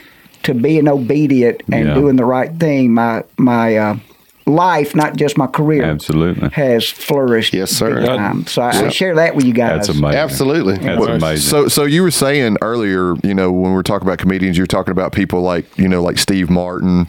to 0.43 0.53
being 0.53 0.87
obedient 0.87 1.61
and 1.71 1.87
Yeah. 1.87 1.93
doing 1.93 2.15
the 2.17 2.25
right 2.25 2.51
thing, 2.59 2.93
my 2.93 3.23
my 3.37 3.77
uh, 3.77 3.97
life, 4.45 4.93
not 4.93 5.15
just 5.15 5.37
my 5.39 5.47
career, 5.47 5.83
Absolutely. 5.83 6.49
has 6.49 6.87
flourished. 6.87 7.51
Yes, 7.53 7.71
sir. 7.71 7.95
big 7.95 8.05
time. 8.05 8.45
So 8.45 8.61
I, 8.61 8.69
I 8.85 8.89
share 8.89 9.15
that 9.15 9.35
with 9.35 9.45
you 9.45 9.53
guys. 9.53 9.87
That's 9.87 9.97
amazing. 9.97 10.19
Absolutely. 10.19 10.77
That's 10.77 10.99
Well, 10.99 11.09
amazing. 11.15 11.37
So, 11.49 11.67
so 11.67 11.83
you 11.85 12.03
were 12.03 12.11
saying 12.11 12.57
earlier, 12.61 13.15
you 13.23 13.33
know, 13.33 13.51
when 13.51 13.71
we 13.71 13.75
were 13.75 13.81
talking 13.81 14.07
about 14.07 14.19
comedians, 14.19 14.55
you 14.57 14.61
were 14.61 14.67
talking 14.67 14.91
about 14.91 15.13
people 15.13 15.41
like, 15.41 15.65
you 15.79 15.87
know, 15.87 16.03
like 16.03 16.19
Steve 16.19 16.49
Martin. 16.51 17.07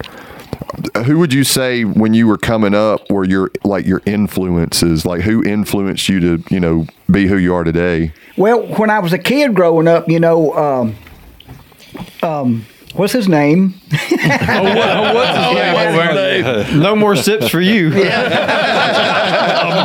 Who 1.05 1.19
would 1.19 1.33
you 1.33 1.45
say 1.45 1.85
when 1.85 2.15
you 2.15 2.27
were 2.27 2.39
coming 2.39 2.75
up 2.75 3.11
were 3.11 3.25
your 3.25 3.51
like 3.65 3.87
your 3.87 4.03
influences? 4.07 5.05
Like 5.05 5.23
who 5.23 5.43
influenced 5.45 6.09
you 6.09 6.21
to, 6.21 6.45
you 6.51 6.61
know, 6.61 6.87
be 7.11 7.27
who 7.27 7.37
you 7.37 7.55
are 7.55 7.65
today? 7.65 8.13
Well, 8.37 8.67
when 8.77 8.91
I 8.91 8.99
was 8.99 9.13
a 9.13 9.19
kid 9.19 9.55
growing 9.55 9.89
up, 9.89 10.09
you 10.09 10.21
know, 10.21 10.55
um, 10.55 10.97
um, 12.23 12.67
what's 12.97 13.13
his 13.13 13.29
name? 13.29 13.75
oh, 13.93 13.97
what, 13.97 14.89
oh, 14.89 15.15
what's 15.15 15.37
his 15.39 15.55
name 15.55 15.77
over 15.77 16.15
there? 16.15 16.77
No 16.77 16.97
more 16.97 17.15
sips 17.17 17.49
for 17.49 17.61
you. 17.61 17.89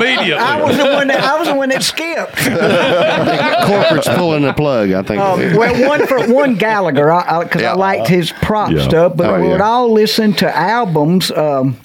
Immediately. 0.02 0.34
I 0.34 0.62
was 0.62 0.78
the 0.78 0.86
one 0.86 1.08
that 1.08 1.22
I 1.24 1.38
was 1.40 1.48
the 1.48 1.56
one 1.56 1.70
that 1.70 1.84
skipped. 1.84 2.36
corporate's 3.68 4.08
pulling 4.18 4.44
the 4.44 4.54
plug. 4.54 4.92
I 4.92 5.02
think. 5.04 5.22
Um, 5.22 5.40
well, 5.56 5.90
one 5.90 6.08
for 6.08 6.32
one 6.34 6.56
Gallagher, 6.56 7.06
because 7.06 7.28
I, 7.28 7.46
'cause 7.48 7.64
I 7.64 7.74
liked 7.74 8.08
his 8.08 8.32
prop 8.32 8.72
Yeah. 8.72 8.84
stuff. 8.84 9.14
But 9.16 9.30
Oh, 9.30 9.42
we 9.42 9.48
would 9.50 9.62
all 9.62 9.92
listen 9.92 10.34
to 10.36 10.56
albums. 10.56 11.32
Um, 11.32 11.78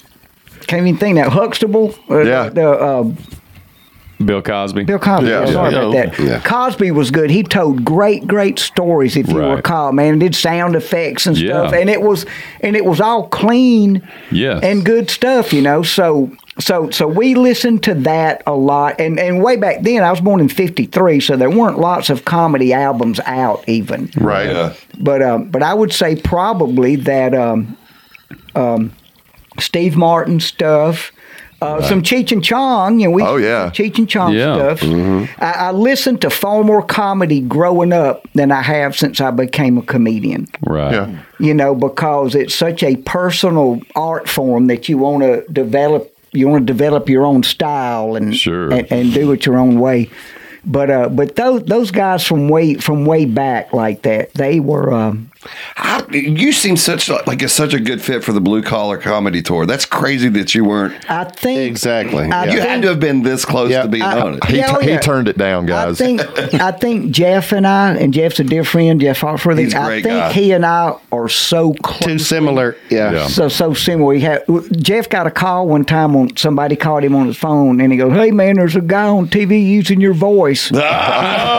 can't 0.67 0.85
even 0.85 0.97
think 0.99 1.15
that 1.17 1.29
Huxtable. 1.29 1.93
Uh, 2.09 2.21
Yeah. 2.23 2.49
The, 2.49 2.69
uh, 2.69 3.03
Bill 4.23 4.41
Cosby. 4.41 4.83
Bill 4.85 4.97
Cosby. 4.99 5.27
Yeah. 5.27 5.45
yeah, 5.45 5.51
sorry 5.53 5.73
Yeah. 5.73 5.79
about 5.81 5.93
that. 6.15 6.19
Yeah. 6.19 6.39
Cosby 6.39 6.91
was 6.91 7.11
good. 7.11 7.29
He 7.29 7.43
told 7.43 7.85
great, 7.85 8.25
great 8.27 8.57
stories. 8.59 9.15
If 9.15 9.29
you 9.29 9.39
Right. 9.39 9.55
recall, 9.55 9.91
man, 9.91 10.13
and 10.13 10.19
did 10.19 10.33
sound 10.35 10.75
effects 10.75 11.27
and 11.27 11.37
Yeah. 11.37 11.67
stuff, 11.67 11.73
and 11.73 11.89
it 11.89 12.01
was 12.01 12.25
and 12.61 12.75
it 12.75 12.83
was 12.85 12.99
all 12.99 13.23
clean 13.27 14.01
Yes. 14.31 14.61
and 14.63 14.83
good 14.83 15.09
stuff. 15.09 15.53
You 15.53 15.61
know, 15.61 15.81
so. 15.83 16.31
So, 16.59 16.89
so 16.89 17.07
we 17.07 17.35
listened 17.35 17.83
to 17.83 17.93
that 17.93 18.41
a 18.47 18.55
lot, 18.55 18.99
and, 18.99 19.19
and 19.19 19.43
way 19.43 19.57
back 19.57 19.83
then, 19.83 20.01
I 20.01 20.09
was 20.09 20.19
born 20.21 20.39
in 20.39 20.49
'53, 20.49 21.19
so 21.19 21.35
there 21.35 21.51
weren't 21.51 21.77
lots 21.77 22.09
of 22.09 22.25
comedy 22.25 22.73
albums 22.73 23.19
out 23.27 23.63
even. 23.67 24.09
Right. 24.17 24.49
Yeah. 24.49 24.73
But 24.99 25.21
um, 25.21 25.49
but 25.51 25.61
I 25.61 25.75
would 25.75 25.93
say 25.93 26.15
probably 26.15 26.95
that 26.95 27.35
um, 27.35 27.77
um, 28.55 28.91
Steve 29.59 29.95
Martin 29.95 30.39
stuff, 30.39 31.11
uh, 31.61 31.81
some 31.81 32.01
Cheech 32.03 32.31
and 32.31 32.43
Chong. 32.43 32.99
You 32.99 33.07
know, 33.07 33.11
we 33.11 33.23
Oh, 33.23 33.37
yeah. 33.37 33.69
Cheech 33.71 33.97
and 33.97 34.07
Chong 34.07 34.33
Yeah. 34.33 34.75
stuff. 34.75 34.83
I, 35.39 35.51
I 35.67 35.71
listened 35.71 36.21
to 36.21 36.29
far 36.29 36.63
more 36.63 36.81
comedy 36.83 37.41
growing 37.41 37.91
up 37.93 38.27
than 38.33 38.51
I 38.51 38.61
have 38.61 38.95
since 38.95 39.19
I 39.21 39.31
became 39.31 39.77
a 39.77 39.81
comedian. 39.81 40.47
Right. 40.65 40.93
Yeah. 40.93 41.19
You 41.39 41.53
know, 41.53 41.73
because 41.75 42.35
it's 42.35 42.53
such 42.55 42.83
a 42.83 42.95
personal 42.97 43.81
art 43.95 44.29
form 44.29 44.67
that 44.67 44.87
you 44.89 44.97
want 44.97 45.23
to 45.23 45.43
develop. 45.51 46.13
You 46.33 46.47
want 46.49 46.67
to 46.67 46.73
develop 46.73 47.09
your 47.09 47.25
own 47.25 47.41
style 47.43 48.15
and 48.15 48.35
Sure. 48.35 48.71
and, 48.71 48.91
and 48.91 49.13
do 49.13 49.31
it 49.31 49.45
your 49.45 49.57
own 49.57 49.79
way. 49.79 50.09
But 50.65 50.89
uh, 50.91 51.09
but 51.09 51.37
those 51.37 51.63
those 51.63 51.91
guys 51.91 52.25
from 52.25 52.49
way 52.49 52.73
from 52.75 53.05
way 53.05 53.25
back 53.25 53.71
like 53.73 54.01
that, 54.03 54.33
they 54.33 54.59
were. 54.59 54.93
Um, 54.93 55.31
I, 55.75 56.05
you 56.11 56.51
seem 56.51 56.77
such 56.77 57.09
a- 57.09 57.21
like 57.27 57.41
a, 57.41 57.49
such 57.49 57.73
a 57.73 57.79
good 57.79 58.01
fit 58.01 58.23
for 58.23 58.31
the 58.33 58.41
blue 58.41 58.61
collar 58.61 58.97
comedy 58.97 59.41
tour. 59.41 59.65
That's 59.65 59.85
crazy 59.85 60.29
that 60.29 60.53
you 60.55 60.63
weren't. 60.65 61.09
I 61.09 61.23
think 61.25 61.59
Exactly. 61.69 62.25
I 62.25 62.45
Yeah. 62.45 62.51
You 62.51 62.51
think- 62.59 62.69
had 62.69 62.81
to 62.83 62.87
have 62.89 62.99
been 62.99 63.23
this 63.23 63.45
close 63.45 63.69
Yeah. 63.71 63.83
to 63.83 63.87
being 63.87 64.03
I- 64.03 64.19
on 64.19 64.33
it. 64.35 64.43
He, 64.45 64.57
Yeah, 64.57 64.75
oh, 64.75 64.79
he 64.79 64.89
yeah. 64.91 64.99
turned 64.99 65.27
it 65.27 65.37
down, 65.37 65.65
guys. 65.65 66.01
I 66.01 66.15
guys. 66.15 66.21
think 66.21 66.61
I 66.61 66.71
think 66.71 67.11
Jeff 67.11 67.51
and 67.51 67.65
I 67.67 67.91
and 67.95 68.13
Jeff's 68.13 68.39
a 68.39 68.43
dear 68.43 68.63
friend, 68.63 68.99
Jeff 68.99 69.19
Foxworthy. 69.19 69.59
He's 69.65 69.73
a 69.73 69.79
I 69.79 69.85
great 69.85 70.03
think 70.03 70.17
guy. 70.19 70.33
he 70.33 70.51
and 70.51 70.65
I 70.65 70.93
are 71.11 71.29
so 71.29 71.73
close. 71.83 71.99
Too 71.99 72.19
similar. 72.19 72.75
Yeah. 72.89 73.11
Yeah. 73.11 73.27
So 73.27 73.47
so 73.49 73.73
similar. 73.73 74.07
We 74.13 74.21
had 74.21 74.43
Jeff 74.77 75.09
got 75.09 75.27
a 75.27 75.31
call 75.31 75.67
one 75.67 75.85
time 75.85 76.13
when 76.13 76.35
somebody 76.37 76.75
called 76.75 77.03
him 77.03 77.15
on 77.15 77.27
his 77.27 77.37
phone 77.37 77.79
and 77.81 77.91
he 77.91 77.97
goes, 77.97 78.13
"Hey 78.13 78.31
man, 78.31 78.55
there's 78.55 78.75
a 78.75 78.81
guy 78.81 79.07
on 79.07 79.27
TV 79.27 79.59
using 79.65 79.99
your 80.01 80.13
voice." 80.13 80.71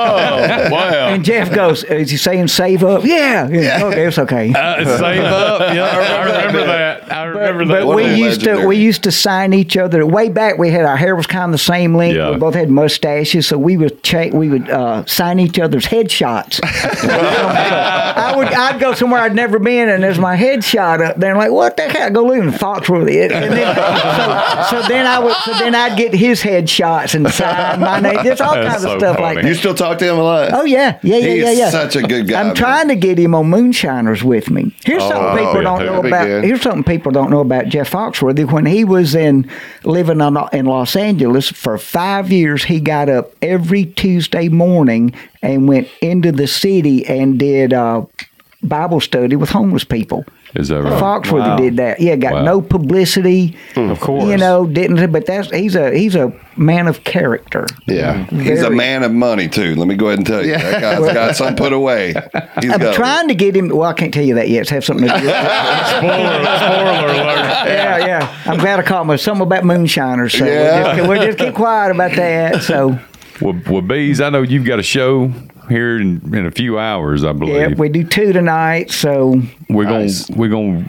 Oh, 0.09 0.69
wow. 0.71 1.09
And 1.09 1.25
Jeff 1.25 1.53
goes, 1.55 1.85
"Is 1.85 2.11
he 2.11 2.17
saying 2.17 2.49
save 2.49 2.83
up?" 2.85 3.05
Yeah. 3.05 3.49
yeah. 3.49 3.78
Okay, 3.83 4.07
it's 4.07 4.19
okay. 4.19 4.53
Uh, 4.53 4.85
save 4.99 5.25
up. 5.25 5.61
Yeah, 5.75 5.85
I 5.85 6.25
remember 6.25 6.61
that. 6.67 7.13
I 7.13 7.25
remember 7.25 7.65
But 7.67 7.75
that. 7.81 7.87
What 7.87 7.97
we 7.97 8.05
a 8.05 8.17
used 8.17 8.43
to 8.45 8.67
we 8.67 8.77
used 8.77 9.03
to 9.05 9.13
sign 9.13 9.53
each 9.53 9.77
other. 9.77 10.05
Way 10.07 10.29
back, 10.29 10.59
we 10.59 10.71
had 10.71 10.85
our 10.85 10.97
hair 10.97 11.15
was 11.17 11.27
kind 11.27 11.45
of 11.47 11.53
the 11.53 11.59
same 11.59 11.95
length. 11.95 12.17
Yeah. 12.17 12.31
We 12.31 12.37
both 12.37 12.55
had 12.55 12.71
mustaches, 12.71 13.47
so 13.47 13.59
we 13.59 13.77
would 13.77 14.03
check. 14.03 14.33
We 14.33 14.49
would 14.49 14.69
uh, 14.69 15.05
sign 15.07 15.39
each 15.41 15.59
other's 15.59 15.87
headshots. 15.87 16.61
I 16.65 18.35
would 18.37 18.49
I'd 18.49 18.81
go 18.81 18.95
somewhere 18.95 19.21
I'd 19.21 19.35
never 19.35 19.59
been, 19.59 19.89
and 19.89 20.03
there's 20.03 20.19
my 20.19 20.37
headshot 20.37 21.01
up 21.05 21.17
there. 21.17 21.33
I'm 21.33 21.39
like, 21.39 21.51
what 21.51 21.77
the 21.77 21.89
hell? 21.89 22.07
I 22.07 22.11
go 22.11 22.25
look 22.25 22.39
in 22.39 22.51
Foxworthy. 22.51 23.23
And 23.23 23.53
then, 23.53 23.75
so, 24.71 24.81
so 24.83 24.89
then 24.89 25.07
I 25.07 25.19
would 25.19 25.35
so 25.45 25.53
then 25.53 25.75
I'd 25.75 25.97
get 25.97 26.15
his 26.15 26.41
headshots 26.43 27.15
and 27.15 27.29
sign 27.31 27.81
my 27.81 28.01
name. 28.01 28.19
There's 28.23 28.41
all 28.41 28.55
That's 28.55 28.69
kinds 28.69 28.85
of 28.85 28.91
so 28.93 28.99
stuff 28.99 29.19
like 29.19 29.37
funny. 29.37 29.49
You 29.49 29.55
still 29.55 29.75
talk 29.75 29.99
to 29.99 30.05
him 30.07 30.19
a 30.19 30.23
lot? 30.23 30.53
Oh 30.53 30.65
yeah, 30.65 30.99
yeah, 31.03 31.17
yeah, 31.17 31.27
He 31.29 31.41
yeah, 31.41 31.51
is 31.51 31.59
yeah. 31.59 31.71
such 31.71 31.97
a 31.97 32.03
good 32.03 32.29
guy, 32.29 32.41
I'm 32.41 32.49
man. 32.49 32.55
trying 32.57 32.89
to 32.89 32.97
get 32.97 33.19
him 33.19 33.35
on 33.35 33.51
Moonshiners 33.59 34.23
with 34.23 34.51
me. 34.51 34.75
Here's 34.85 35.03
something 35.03 35.19
Oh, 35.19 35.37
people 35.37 35.55
yeah, 35.57 35.63
don't 35.63 35.87
know 35.87 36.07
about. 36.07 36.45
Here's 36.45 36.63
something 36.63 36.85
people 36.85 37.13
don't 37.13 37.31
know 37.31 37.41
about 37.41 37.67
Jeff 37.69 37.91
Foxworthy. 37.91 38.51
When 38.51 38.67
he 38.67 38.85
was 38.85 39.15
in 39.15 39.51
living 39.85 40.21
in 40.21 40.67
Los 40.67 40.95
Angeles 40.97 41.49
for 41.51 41.77
five 41.79 42.31
years, 42.31 42.65
he 42.65 42.81
got 42.81 43.09
up 43.09 43.33
every 43.43 43.85
Tuesday 43.85 44.49
morning 44.49 45.15
and 45.43 45.69
went 45.69 45.89
into 46.01 46.31
the 46.33 46.47
city 46.47 47.05
and 47.07 47.39
did 47.39 47.73
uh, 47.73 48.05
Bible 48.63 49.01
study 49.01 49.37
with 49.37 49.51
homeless 49.51 49.85
people. 49.85 50.25
Is 50.55 50.69
that 50.69 50.83
right? 50.83 50.93
Foxworthy 51.03 51.41
Wow. 51.41 51.57
did 51.57 51.77
that. 51.77 52.01
Yeah, 52.01 52.17
got 52.17 52.33
Wow. 52.33 52.43
no 52.45 52.61
publicity. 52.63 53.57
Hmm. 53.75 53.91
Of 53.91 54.01
course. 54.01 54.29
You 54.29 54.37
know, 54.39 54.67
didn't. 54.67 55.13
But 55.13 55.27
that's 55.27 55.51
he's 55.51 55.75
a 55.77 55.95
he's 55.97 56.15
a 56.15 56.33
man 56.57 56.87
of 56.89 57.05
character. 57.05 57.67
Yeah. 57.87 58.25
Mm-hmm. 58.25 58.41
He's 58.41 58.63
a 58.63 58.71
man 58.71 59.03
of 59.03 59.13
money 59.13 59.49
too. 59.49 59.75
Let 59.75 59.87
me 59.89 59.95
go 59.95 60.07
ahead 60.07 60.19
and 60.21 60.27
tell 60.27 60.45
you, 60.45 60.53
that 60.57 60.81
guy's 60.81 61.13
got 61.15 61.37
some 61.37 61.55
put 61.55 61.73
away. 61.73 62.15
He's 62.63 62.73
I'm 62.73 62.81
got 62.81 62.95
trying 62.95 63.29
to 63.29 63.35
get 63.35 63.55
him. 63.55 63.69
Well, 63.69 63.89
I 63.89 63.93
can't 63.93 64.13
tell 64.13 64.25
you 64.25 64.35
that 64.37 64.49
yet. 64.49 64.63
It's 64.63 64.71
have 64.71 64.85
something 64.85 65.07
to 65.07 65.13
do. 65.19 65.27
with 65.27 65.35
spoiler, 65.35 66.57
spoiler 66.57 67.09
alert. 67.09 67.67
yeah, 67.67 67.99
yeah. 68.07 68.43
I'm 68.47 68.59
glad 68.59 68.81
I 68.81 68.83
caught 68.83 69.07
my 69.07 69.17
something 69.17 69.43
about 69.47 69.65
moonshiners. 69.65 70.33
So 70.37 70.45
Yeah. 70.47 70.83
we'll, 70.83 70.97
just, 70.97 71.09
we'll 71.09 71.27
just 71.27 71.39
keep 71.39 71.55
quiet 71.55 71.91
about 71.95 72.13
that. 72.17 72.63
So 72.63 72.99
Well, 73.41 73.55
well, 73.69 73.83
Beaz. 73.83 74.25
I 74.25 74.31
know 74.31 74.43
you've 74.43 74.65
got 74.65 74.79
a 74.79 74.83
show 74.83 75.31
here 75.69 75.97
in, 76.01 76.35
in 76.35 76.47
a 76.47 76.51
few 76.51 76.79
hours. 76.79 77.25
I 77.25 77.33
believe 77.33 77.55
yeah, 77.57 77.69
we 77.77 77.89
do 77.89 78.05
two 78.05 78.33
tonight. 78.33 78.91
So 78.91 79.41
we're 79.69 79.85
Nice. 79.85 80.27
gonna 80.27 80.41
we're 80.41 80.49
gonna 80.49 80.85